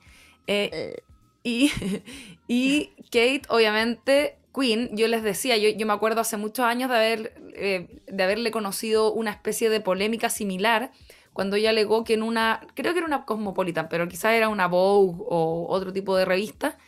[0.47, 0.97] Eh,
[1.43, 1.71] y,
[2.49, 7.35] y Kate, obviamente, Queen, yo les decía, yo, me acuerdo hace muchos años de, haber,
[7.35, 10.93] de haberle conocido una especie de polémica similar
[11.37, 14.69] cuando ella alegó que en una, creo que era una Cosmopolitan, pero quizás era una
[14.69, 16.79] Vogue o otro tipo de revista,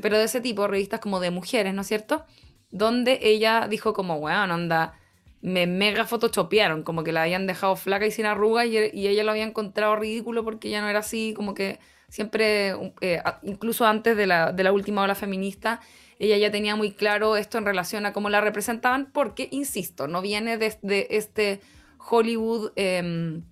[0.00, 2.24] pero de ese tipo, revistas como de mujeres, ¿no es cierto?
[2.70, 4.94] Donde ella dijo como, weón, onda,
[5.42, 9.32] me mega photoshopearon, como que la habían dejado flaca y sin arrugas y, ella lo
[9.32, 14.28] había encontrado ridículo porque ya no era así, como que siempre, eh, incluso antes de
[14.28, 15.80] la, de la última ola feminista,
[16.20, 20.20] ella ya tenía muy claro esto en relación a cómo la representaban, porque, insisto, no
[20.20, 21.60] viene de, este
[21.98, 23.42] Hollywood em,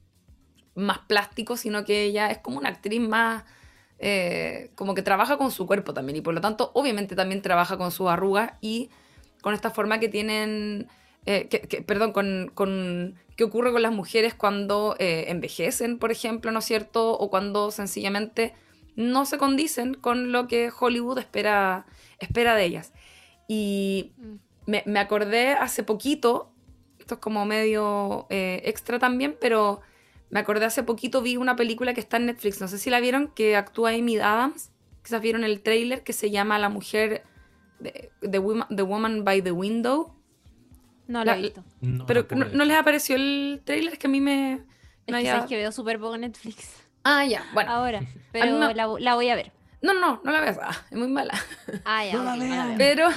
[0.75, 3.45] más plástico, sino que ella es como una actriz más,
[3.99, 7.77] eh, como que trabaja con su cuerpo también y por lo tanto obviamente también trabaja
[7.79, 8.91] con sus arrugas y
[9.41, 10.89] con esta forma que tienen,
[11.25, 16.53] eh, que, perdón, con, con qué ocurre con las mujeres cuando eh, envejecen, por ejemplo,
[16.53, 17.13] ¿no es cierto?
[17.19, 18.53] O cuando sencillamente
[18.95, 21.87] no se condicen con lo que Hollywood espera,
[22.19, 22.93] espera de ellas.
[23.47, 24.35] Y mm.
[24.67, 26.53] me, me acordé hace poquito,
[26.99, 29.81] esto es como medio extra también, pero
[30.31, 33.01] me acordé hace poquito, vi una película que está en Netflix, no sé si la
[33.01, 34.71] vieron, que actúa Amy Adams.
[35.03, 37.23] Quizás vieron el trailer que se llama La mujer,
[37.79, 40.15] de, the, woman, by the Window.
[41.07, 41.65] No la, he visto.
[42.07, 43.95] pero no, les apareció el trailer?
[43.95, 44.65] Es que a mí me...
[45.07, 46.85] Es que, que veo súper poco Netflix.
[47.05, 47.71] Ah, ya, bueno.
[47.71, 49.53] Ahora, pero la, la voy a ver.
[49.81, 50.59] No, no, no la veas.
[50.61, 51.35] Ah, es muy mala.
[51.85, 52.15] Ah, ya.
[52.15, 53.09] no pero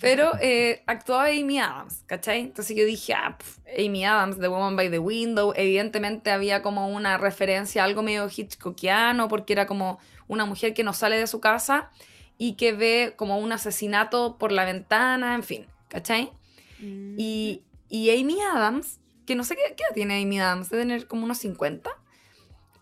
[0.00, 2.40] pero eh, actuaba Amy Adams, ¿cachai?
[2.40, 3.36] Entonces yo dije, ah,
[3.78, 5.52] Amy Adams, The Woman by the Window.
[5.54, 10.94] Evidentemente había como una referencia algo medio hitchcockiano, porque era como una mujer que no
[10.94, 11.90] sale de su casa
[12.38, 16.32] y que ve como un asesinato por la ventana, en fin, ¿cachai?
[16.80, 17.14] Mm.
[17.18, 21.24] Y, y Amy Adams, que no sé qué, edad tiene Amy Adams, debe tener como
[21.24, 21.90] unos 50,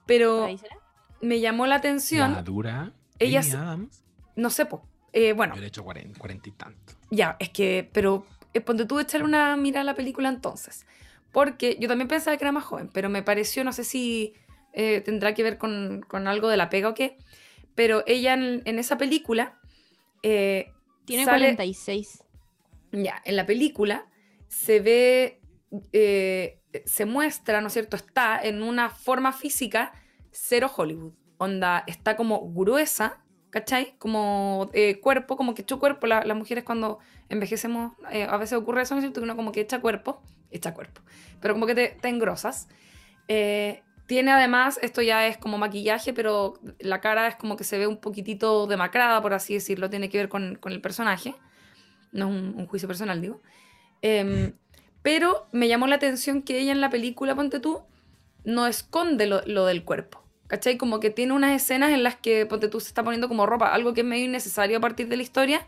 [0.07, 0.49] pero
[1.21, 2.45] me llamó la atención.
[2.45, 2.93] dura
[3.25, 3.79] ella
[4.37, 4.83] No sé, pues.
[5.13, 5.55] Eh, bueno.
[5.57, 6.95] Yo he hecho cuarenta y tanto.
[7.11, 10.87] Ya, es que, pero eh, ponte tú echar una mirada a la película entonces.
[11.33, 14.35] Porque yo también pensaba que era más joven, pero me pareció, no sé si
[14.73, 17.17] eh, tendrá que ver con, con, algo de la pega o qué,
[17.75, 19.59] pero ella en, en esa película...
[20.23, 20.73] Eh,
[21.05, 22.25] Tiene 46.
[22.93, 24.07] Ya, en la película
[24.49, 25.41] se ve,
[26.85, 27.97] se muestra, ¿no es cierto?
[27.97, 29.93] Está en una forma física
[30.31, 33.19] cero Hollywood onda, está como gruesa,
[33.51, 33.95] ¿cachai?
[33.99, 36.07] Como eh, cuerpo, como que echa cuerpo.
[36.07, 36.99] las mujeres cuando
[37.29, 39.21] envejecemos, eh, a veces ocurre eso, ¿no es cierto?
[39.21, 40.21] Que uno como que echa cuerpo,
[40.51, 41.03] echa cuerpo,
[41.41, 42.69] pero como que te, engrosas.
[43.29, 47.79] Eh, tiene además, esto ya es como maquillaje, pero la cara es como que se
[47.79, 51.35] ve un poquitito demacrada, por así decirlo, tiene que ver con, con el personaje.
[52.13, 53.41] No es un, juicio personal, digo.
[54.03, 54.53] Em,
[55.03, 57.83] Pero me llamó la atención que ella en la película, ponte tú,
[58.45, 60.24] no esconde lo, lo del cuerpo.
[60.47, 60.77] ¿Cachai?
[60.77, 63.73] Como que tiene unas escenas en las que, ponte tú, se está poniendo como ropa,
[63.73, 65.67] algo que es medio innecesario a partir de la historia,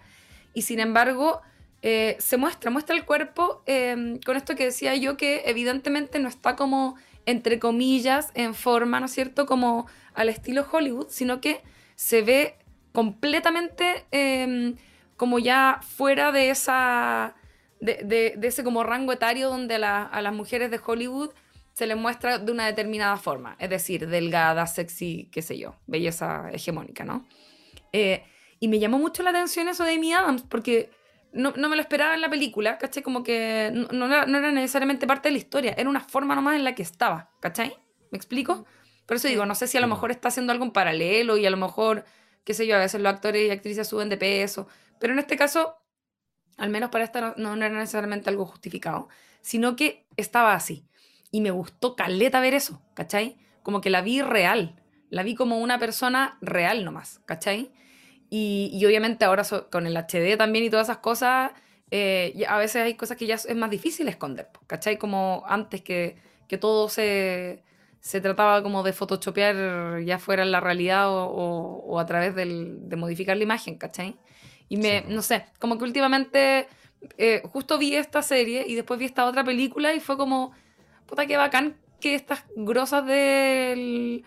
[0.52, 1.40] y sin embargo
[1.82, 6.28] eh, se muestra, muestra el cuerpo em, con esto que decía yo, que evidentemente no
[6.28, 6.96] está como,
[7.26, 11.62] entre comillas, en forma, ¿no es cierto?, como al estilo Hollywood, sino que
[11.94, 12.56] se ve
[12.92, 14.76] completamente em,
[15.16, 17.34] como ya fuera de esa...
[17.78, 21.30] De, de, ese como rango etario donde a las mujeres de Hollywood
[21.76, 26.48] se les muestra de una determinada forma, es decir, delgada, sexy, qué sé yo, belleza
[26.50, 27.26] hegemónica, ¿no?
[27.92, 28.24] Eh,
[28.58, 30.88] y me llamó mucho la atención eso de Amy Adams, porque
[31.34, 33.02] no, no me lo esperaba en la película, ¿cachai?
[33.02, 36.34] Como que no, no, era, no, era, necesariamente parte de la historia, era una forma
[36.34, 37.76] nomás en la que estaba, ¿cachai?
[38.10, 38.64] ¿Me explico?
[39.04, 41.44] Por eso digo, no sé si a lo mejor está haciendo algo en paralelo y
[41.44, 42.06] a lo mejor,
[42.44, 44.66] qué sé yo, a veces los actores y actrices suben de peso,
[44.98, 45.76] pero en este caso,
[46.56, 49.10] al menos para esta no, no era necesariamente algo justificado,
[49.42, 50.86] sino que estaba así.
[51.30, 53.36] Y me gustó caleta ver eso, ¿cachai?
[53.62, 54.80] Como que la vi real,
[55.10, 57.70] la vi como una persona real nomás, ¿cachai?
[58.30, 61.52] Y, y obviamente ahora con el HD también y todas esas cosas,
[61.90, 64.98] eh, a veces hay cosas que ya es más difícil esconder, ¿cachai?
[64.98, 66.16] Como antes que,
[66.48, 67.62] que todo se,
[68.00, 72.88] se trataba como de photoshopear ya fuera en la realidad o, o, a través del,
[72.88, 74.16] de modificar la imagen, ¿cachai?
[74.68, 76.66] Y me, no sé, como que últimamente
[77.18, 80.52] eh, justo vi esta serie y después vi esta otra película y fue como,
[81.06, 84.22] puta, qué bacán que estas grosas de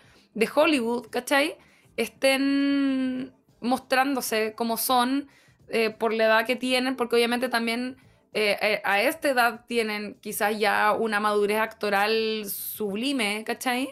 [0.54, 1.56] Hollywood, ¿cachai?
[1.96, 5.28] Estén mostrándose como son
[5.68, 7.96] eh, por la edad que tienen, porque obviamente también
[8.32, 13.88] eh, eh, a esta edad tienen quizás ya una madurez actoral sublime, ¿cachai?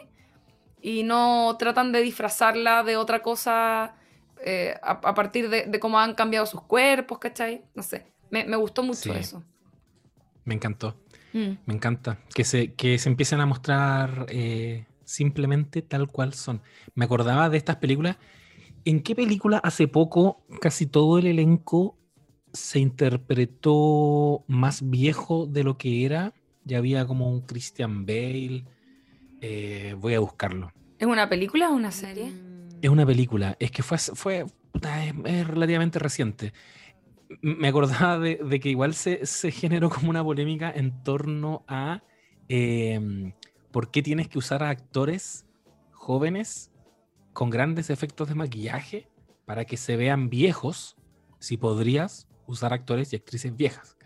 [0.81, 3.95] Y no tratan de disfrazarla de otra cosa
[4.81, 7.63] a, partir de, cómo han cambiado sus cuerpos, ¿cachai?
[7.75, 9.43] No sé, me, gustó mucho eso.
[10.45, 10.95] Me encantó.
[11.33, 11.51] Mm.
[11.65, 16.61] Me encanta que se, que se empiecen a mostrar eh, simplemente tal cual son.
[16.95, 18.17] Me acordaba de estas películas.
[18.85, 21.97] ¿En qué película hace poco casi todo el elenco
[22.53, 26.33] se interpretó más viejo de lo que era?
[26.63, 28.65] Ya había como un Christian Bale.
[29.41, 30.71] Eh, voy a buscarlo.
[30.97, 32.31] ¿Es una película o una serie?
[32.81, 33.55] Es una película.
[33.59, 34.45] Es que fue, fue
[35.25, 36.53] es relativamente reciente
[37.41, 42.03] me acordaba de, que igual se, generó como una polémica en torno a
[42.47, 43.33] em,
[43.71, 45.45] por qué tienes que usar a actores
[45.91, 46.71] jóvenes
[47.33, 49.09] con grandes efectos de maquillaje
[49.45, 50.97] para que se vean viejos
[51.39, 53.97] si podrías usar actores y actrices viejas.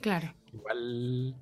[0.00, 0.34] Claro.
[0.52, 1.36] Igual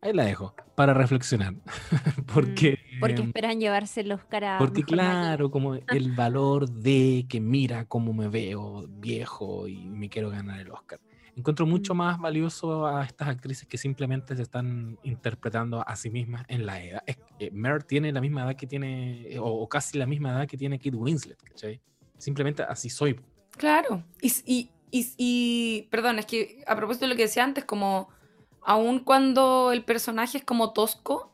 [0.00, 1.54] Ahí la dejo, para reflexionar.
[2.32, 4.58] porque, mm, porque em, esperan llevarse los caras.
[4.58, 10.30] Porque claro, como el valor de que mira cómo me veo viejo y me quiero
[10.30, 11.00] ganar el Oscar.
[11.34, 11.96] Encuentro mucho mm.
[11.96, 16.80] más valioso a estas actrices que simplemente se están interpretando a sí mismas en la
[16.80, 17.02] edad.
[17.04, 17.18] Es,
[17.88, 21.42] tiene la misma edad que tiene, o, casi la misma edad que tiene Kate Winslet,
[21.42, 21.80] ¿cachai?
[22.18, 23.20] Simplemente así soy.
[23.50, 24.04] Claro.
[24.20, 28.10] Y, y, y, y, perdón, es que a propósito de lo que decía antes, como
[28.68, 31.32] aun cuando el personaje es como tosco,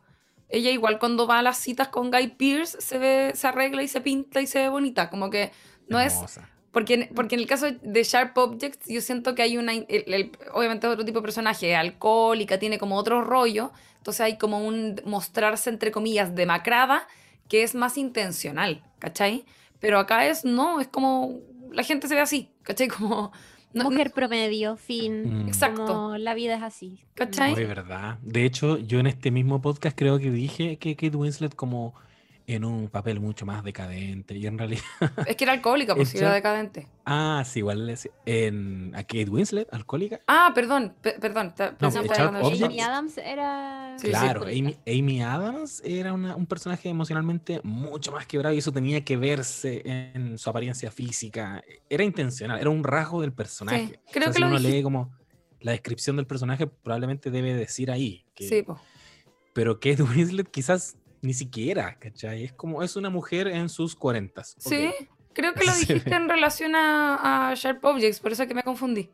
[0.48, 3.88] ella igual cuando va a las citas con Guy Pierce se ve, se arregla y
[3.88, 5.50] se pinta y se ve bonita, como que
[5.88, 6.14] no es
[6.70, 9.72] porque, porque en el caso de Sharp Objects yo siento que hay una
[10.52, 15.70] obviamente otro tipo de personaje, alcohólica, tiene como otro rollo, entonces hay como un mostrarse
[15.70, 17.08] entre comillas demacrada
[17.48, 19.44] que es más intencional, ¿cachai?
[19.80, 21.40] Pero acá es no, es como
[21.72, 22.86] la gente se ve así, ¿cachai?
[22.96, 23.32] Como
[23.74, 25.44] Mujer promedio, fin.
[25.44, 25.48] Mm.
[25.48, 26.16] Exacto.
[26.16, 27.00] la vida es así.
[27.14, 27.52] ¿Cachai?
[27.52, 28.18] es verdad.
[28.22, 31.94] De hecho, yo en este mismo podcast creo que dije que Kate Winslet como
[32.46, 34.82] en un papel mucho más decadente y en realidad...
[35.26, 36.86] Es que era alcohólica, pues era decadente.
[37.06, 37.94] Ah, sí, igual
[38.26, 40.20] en a Kate Winslet, alcohólica.
[40.26, 41.54] Ah, perdón, perdón.
[41.80, 43.96] No, Amy Adams era...
[44.00, 49.82] claro, Amy, Adams era un personaje emocionalmente mucho más quebrado y eso tenía que verse
[49.84, 51.62] en su apariencia física.
[51.88, 54.00] Era intencional, era un rasgo del personaje.
[54.12, 55.12] creo que si lo uno lee como
[55.60, 58.24] la descripción del personaje, probablemente debe decir ahí.
[58.36, 58.78] sí, pues.
[59.54, 62.44] Pero Kate Winslet quizás ni siquiera, ¿cachai?
[62.44, 64.56] Es como, es una mujer en sus cuarentas.
[64.58, 64.92] Sí,
[65.32, 69.10] creo que lo dijiste en relación a, a, Sharp Objects, por eso que me confundí.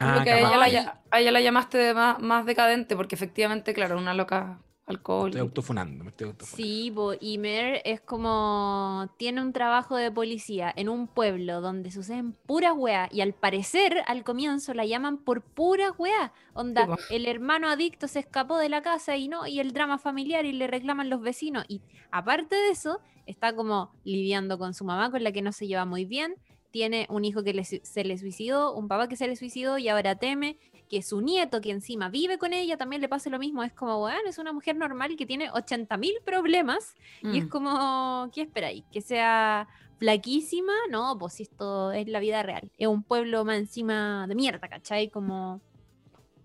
[0.00, 4.12] Ah, que a ella, la, la, llamaste de más, más decadente, porque efectivamente, claro, una
[4.12, 5.28] loca alcohol.
[5.28, 6.56] estoy autofunando, me estoy autofunando.
[6.56, 9.08] Sí, y Mer es como.
[9.16, 13.12] Tiene un trabajo de policía en un pueblo donde suceden puras weas.
[13.12, 16.30] Y al parecer, al comienzo la llaman por pura weas.
[16.52, 20.44] Onda, el hermano adicto se escapó de la casa y no, y el drama familiar
[20.44, 21.64] y le reclaman los vecinos.
[21.68, 25.66] Y aparte de eso, está como lidiando con su mamá con la que no se
[25.66, 26.36] lleva muy bien
[26.74, 29.88] tiene un hijo que le se le suicidó, un papá que se le suicidó y
[29.88, 30.58] ahora teme
[30.94, 33.64] que su nieto, que encima vive con ella, también le pase lo mismo.
[33.64, 37.48] Es como, bueno, es una mujer normal que tiene 80.000 problemas y es Mm.
[37.48, 38.84] como, ¿qué esperáis?
[38.92, 39.66] ¿Que sea
[39.98, 40.72] flaquísima?
[40.90, 42.70] No, pues esto es la vida real.
[42.78, 45.10] Es un pueblo más encima de mierda, ¿cachai?
[45.10, 45.60] Como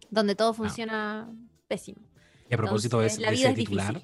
[0.10, 1.30] donde todo funciona
[1.68, 2.02] pésimo.
[2.50, 4.02] Y a propósito de Entonces, la de vida ese es titular,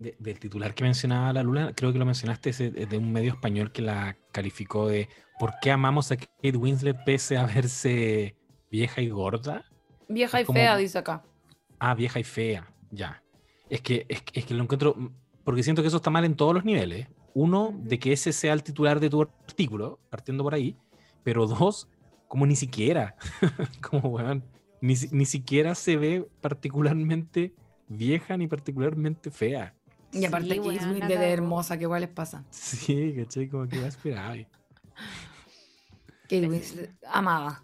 [0.00, 3.70] de- del titular que mencionaba la Lula, creo que lo mencionaste de un medio español
[3.70, 5.08] que la calificó de
[5.38, 8.34] ¿por qué amamos a Kate Winslet pese a verse
[8.72, 9.64] vieja y gorda?
[10.08, 11.22] Vieja es y como- fea, dice acá.
[11.78, 13.22] Ah, vieja y fea, ya.
[13.68, 14.96] Es que, es, que- es que lo encuentro,
[15.44, 17.08] porque siento que eso está mal en todos los niveles.
[17.34, 20.76] Uno, de que ese sea el titular de tu artículo, partiendo por ahí,
[21.24, 21.88] pero dos,
[22.28, 23.16] como ni siquiera,
[23.90, 24.44] como weón,
[24.80, 27.54] ni, ni siquiera se ve particularmente
[27.88, 29.74] vieja ni particularmente fea.
[30.12, 31.12] Y aparte Sí, que es muy cagó.
[31.14, 32.44] hermosa, que igual les pasa.
[32.50, 33.48] Sí, ¿cachai?
[33.48, 34.36] Como que va esperaba.
[36.24, 37.63] Kate Winslet, amada.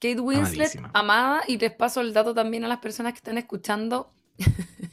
[0.00, 0.90] Kate Winslet, Amadísima.
[0.94, 1.40] amada.
[1.48, 4.10] Y les paso el dato también a las personas que están escuchando.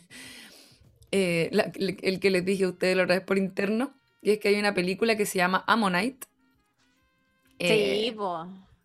[1.11, 3.93] Eh, la- el, el que les dije a ustedes la otra vez por interno.
[4.21, 6.27] Y es que hay una película que se llama Ammonite.
[7.59, 8.17] eh, sí,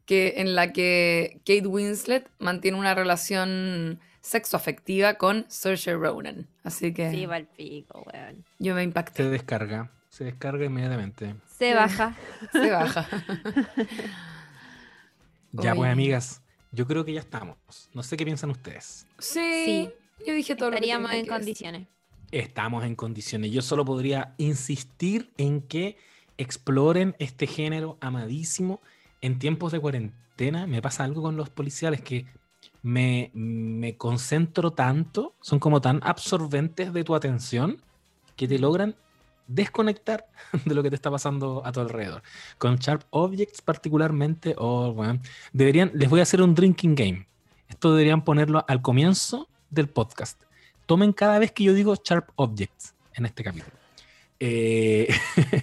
[0.06, 6.46] que, en la que Kate Winslet mantiene una relación sexoafectiva con Saoirse Ronan.
[6.62, 8.44] Así que Sí, va al pico, weón.
[8.60, 9.28] yo me Se impacté.
[9.28, 11.34] descarga, se descarga inmediatamente.
[11.58, 12.14] Se baja.
[12.52, 13.08] Se baja.
[15.52, 17.56] Ya, pues, amigas, yo creo que ya estamos.
[17.94, 19.06] No sé qué piensan ustedes.
[19.18, 19.90] Sí, Sí.
[20.26, 21.32] yo dije todo lo que Estaríamos en que decir.
[21.32, 21.88] condiciones.
[22.30, 23.50] Estamos en condiciones.
[23.50, 25.96] Yo solo podría insistir en que
[26.38, 28.80] exploren este género amadísimo.
[29.20, 32.26] En tiempos de cuarentena me pasa algo con los policiales que
[32.82, 37.82] me, me concentro tanto, son como tan absorbentes de tu atención
[38.36, 38.94] que te logran
[39.50, 40.26] desconectar
[40.64, 42.22] de lo que te está pasando a tu alrededor.
[42.58, 45.20] Con Sharp Objects particularmente, oh, weón,
[45.52, 47.26] deberían, les voy a hacer un drinking game.
[47.68, 50.40] Esto deberían ponerlo al comienzo del podcast.
[50.86, 53.76] Tomen cada vez que yo digo Sharp Objects en este capítulo.
[54.40, 55.08] Eh,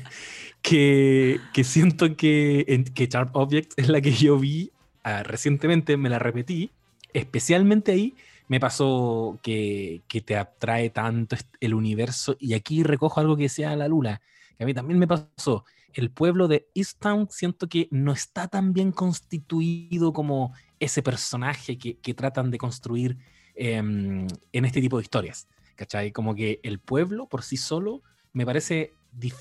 [0.62, 4.72] que, que siento que, que Sharp Objects es la que yo vi
[5.04, 6.72] ah, recientemente, me la repetí.
[7.14, 8.16] Especialmente ahí
[8.48, 12.36] me pasó que, que te atrae tanto el universo.
[12.40, 14.22] Y aquí recojo algo que decía la Lula,
[14.58, 15.66] que a mí también me pasó.
[15.94, 21.98] El pueblo de Easttown siento que no está tan bien constituido como ese personaje que,
[21.98, 23.18] que tratan de construir
[23.56, 25.48] em, en este tipo de historias.
[25.76, 26.12] ¿Cachai?
[26.12, 28.02] Como que el pueblo por sí solo
[28.34, 28.94] me parece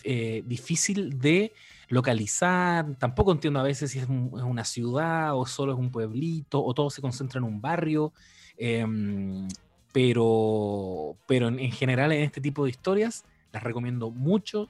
[0.05, 1.53] eh, difícil de
[1.89, 2.97] localizar.
[2.99, 6.75] Tampoco entiendo a veces si es, es una ciudad o solo es un pueblito o
[6.75, 8.13] todo se concentra en un barrio.
[8.59, 9.49] Em,
[9.93, 14.69] pero, pero en, en general en este tipo de historias las recomiendo mucho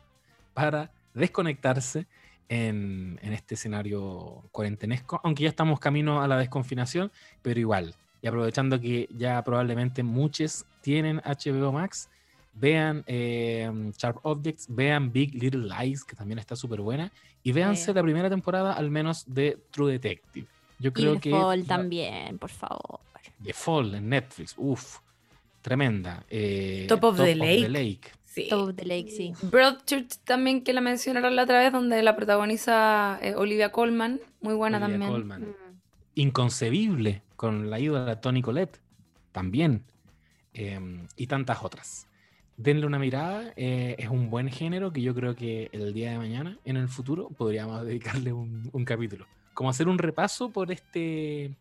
[0.54, 2.06] para desconectarse
[2.48, 7.10] en, en este escenario cuarentenesco, aunque ya estamos camino a la desconfinación,
[7.42, 7.94] pero igual.
[8.22, 12.08] Y aprovechando que ya probablemente muchos tienen HBO Max,
[12.54, 17.86] vean eh, Sharp Objects, vean Big Little Lies, que también está súper buena, y véanse
[17.86, 17.92] Sí.
[17.92, 20.46] la primera temporada al menos de True Detective.
[20.78, 21.30] Yo Y creo que...
[21.30, 23.00] Fall también, por favor.
[23.42, 24.98] The Fall en Netflix, uff,
[25.60, 26.24] tremenda.
[26.30, 28.12] Eh, Top of the Lake.
[28.24, 28.48] Sí.
[28.48, 29.32] Top of the Lake, sí.
[29.42, 34.20] Broadchurch también, que la mencionaron la otra vez, donde la protagoniza eh, Olivia Colman.
[34.40, 35.12] Muy buena Olivia también.
[35.12, 35.40] Colman.
[35.42, 35.54] Mm.
[36.16, 38.80] Inconcebible con la ídola Tony Colette
[39.32, 39.84] también
[40.54, 40.80] eh,
[41.16, 42.08] y tantas otras.
[42.56, 46.18] Denle una mirada, eh, es un buen género que yo creo que el día de
[46.18, 49.26] mañana, en el futuro, podríamos dedicarle un, un capítulo.
[49.52, 51.54] Como hacer un repaso por este,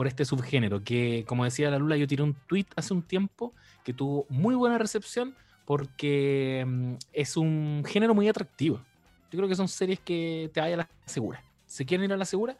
[0.00, 3.52] por este subgénero, que como decía la Lula, yo tiré un tweet hace un tiempo
[3.84, 5.36] que tuvo muy buena recepción
[5.66, 8.80] porque mm, es un género muy atractivo.
[9.30, 11.44] Yo creo que son series que te vayan a la segura.
[11.66, 12.56] Si quieren ir a la segura,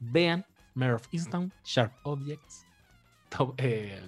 [0.00, 0.44] vean
[0.74, 2.66] Mare of Easttown, Sharp Objects,
[3.30, 3.98] Top, eh,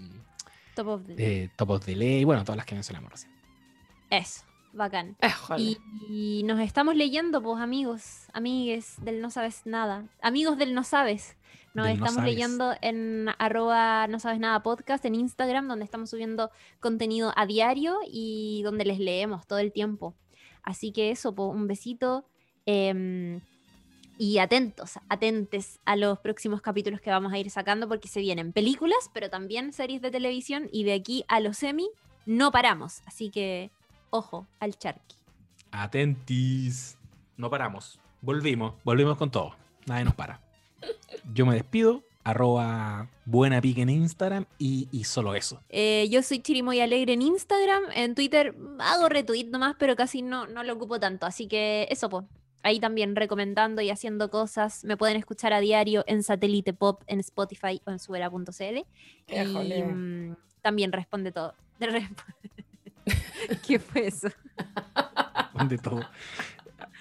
[0.75, 3.33] Top of the eh, Top of the Ley, bueno, todas las que mencionamos recién.
[4.11, 4.45] Eso,
[4.75, 5.17] bacán.
[5.57, 5.79] Eh,
[6.11, 10.05] y nos estamos leyendo, pues, amigos, amigues del No Sabes Nada.
[10.21, 11.39] Amigos del No Sabes.
[11.75, 16.51] Nos No estamos leyendo en arroba no sabes nada podcast en Instagram, donde estamos subiendo
[16.79, 20.15] contenido a diario y donde les leemos todo el tiempo.
[20.63, 22.27] Así que eso, un besito.
[22.67, 23.41] em,
[24.17, 28.53] y atentos, atentes a los próximos capítulos que vamos a ir sacando porque se vienen
[28.53, 31.91] películas, pero también series de televisión y de aquí a los semi
[32.25, 33.03] no paramos.
[33.07, 33.71] Así que
[34.11, 35.17] ojo al charqui.
[35.73, 36.97] Atentis.
[37.37, 37.99] No paramos.
[38.21, 38.75] Volvimos.
[38.85, 39.57] Volvimos con todo.
[39.87, 40.44] Nadie nos para.
[41.33, 42.03] Yo me despido.
[42.25, 45.61] Arroba buena pique en Instagram y, y solo eso.
[45.69, 50.47] Eh, yo soy Chirimoy Alegre en Instagram, en Twitter hago retweet nomás, pero casi no,
[50.47, 51.27] no lo ocupo tanto.
[51.27, 52.25] Así que eso, pues.
[52.63, 54.85] ahí también recomendando y haciendo cosas.
[54.85, 58.79] Me pueden escuchar a diario en Satélite Pop, en Spotify o en subera.cl.
[59.29, 61.53] Y mm, también responde todo.
[63.67, 64.29] ¿Qué fue eso?
[65.69, 66.01] De todo.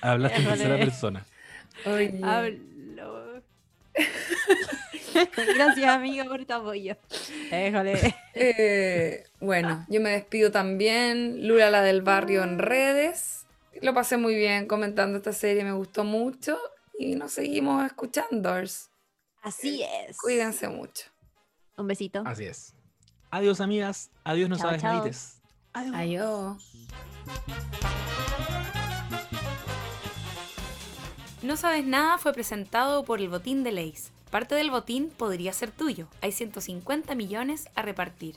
[0.01, 1.25] Hablaste en tercera persona.
[1.85, 2.19] Oye.
[2.21, 2.72] Hablo.
[5.55, 6.97] Gracias, amiga, por tu apoyo.
[7.49, 8.15] Déjale.
[8.35, 11.47] Eh, bueno, yo me despido también.
[11.47, 13.45] Lula, la del barrio en redes.
[13.81, 16.57] Lo pasé muy bien comentando esta serie, me gustó mucho.
[16.97, 18.53] Y nos seguimos escuchando.
[19.41, 20.17] Así es.
[20.17, 21.05] Cuídense mucho.
[21.77, 22.23] Un besito.
[22.25, 22.73] Así es.
[23.31, 24.11] Adiós, amigas.
[24.23, 25.01] Adiós, no Chao, sabes chao.
[25.01, 25.41] Adiós.
[25.73, 26.73] Adiós.
[31.43, 34.11] No sabes nada fue presentado por el botín de Leis.
[34.31, 36.07] Parte del botín podría ser tuyo.
[36.21, 38.35] Hay 150 millones a repartir.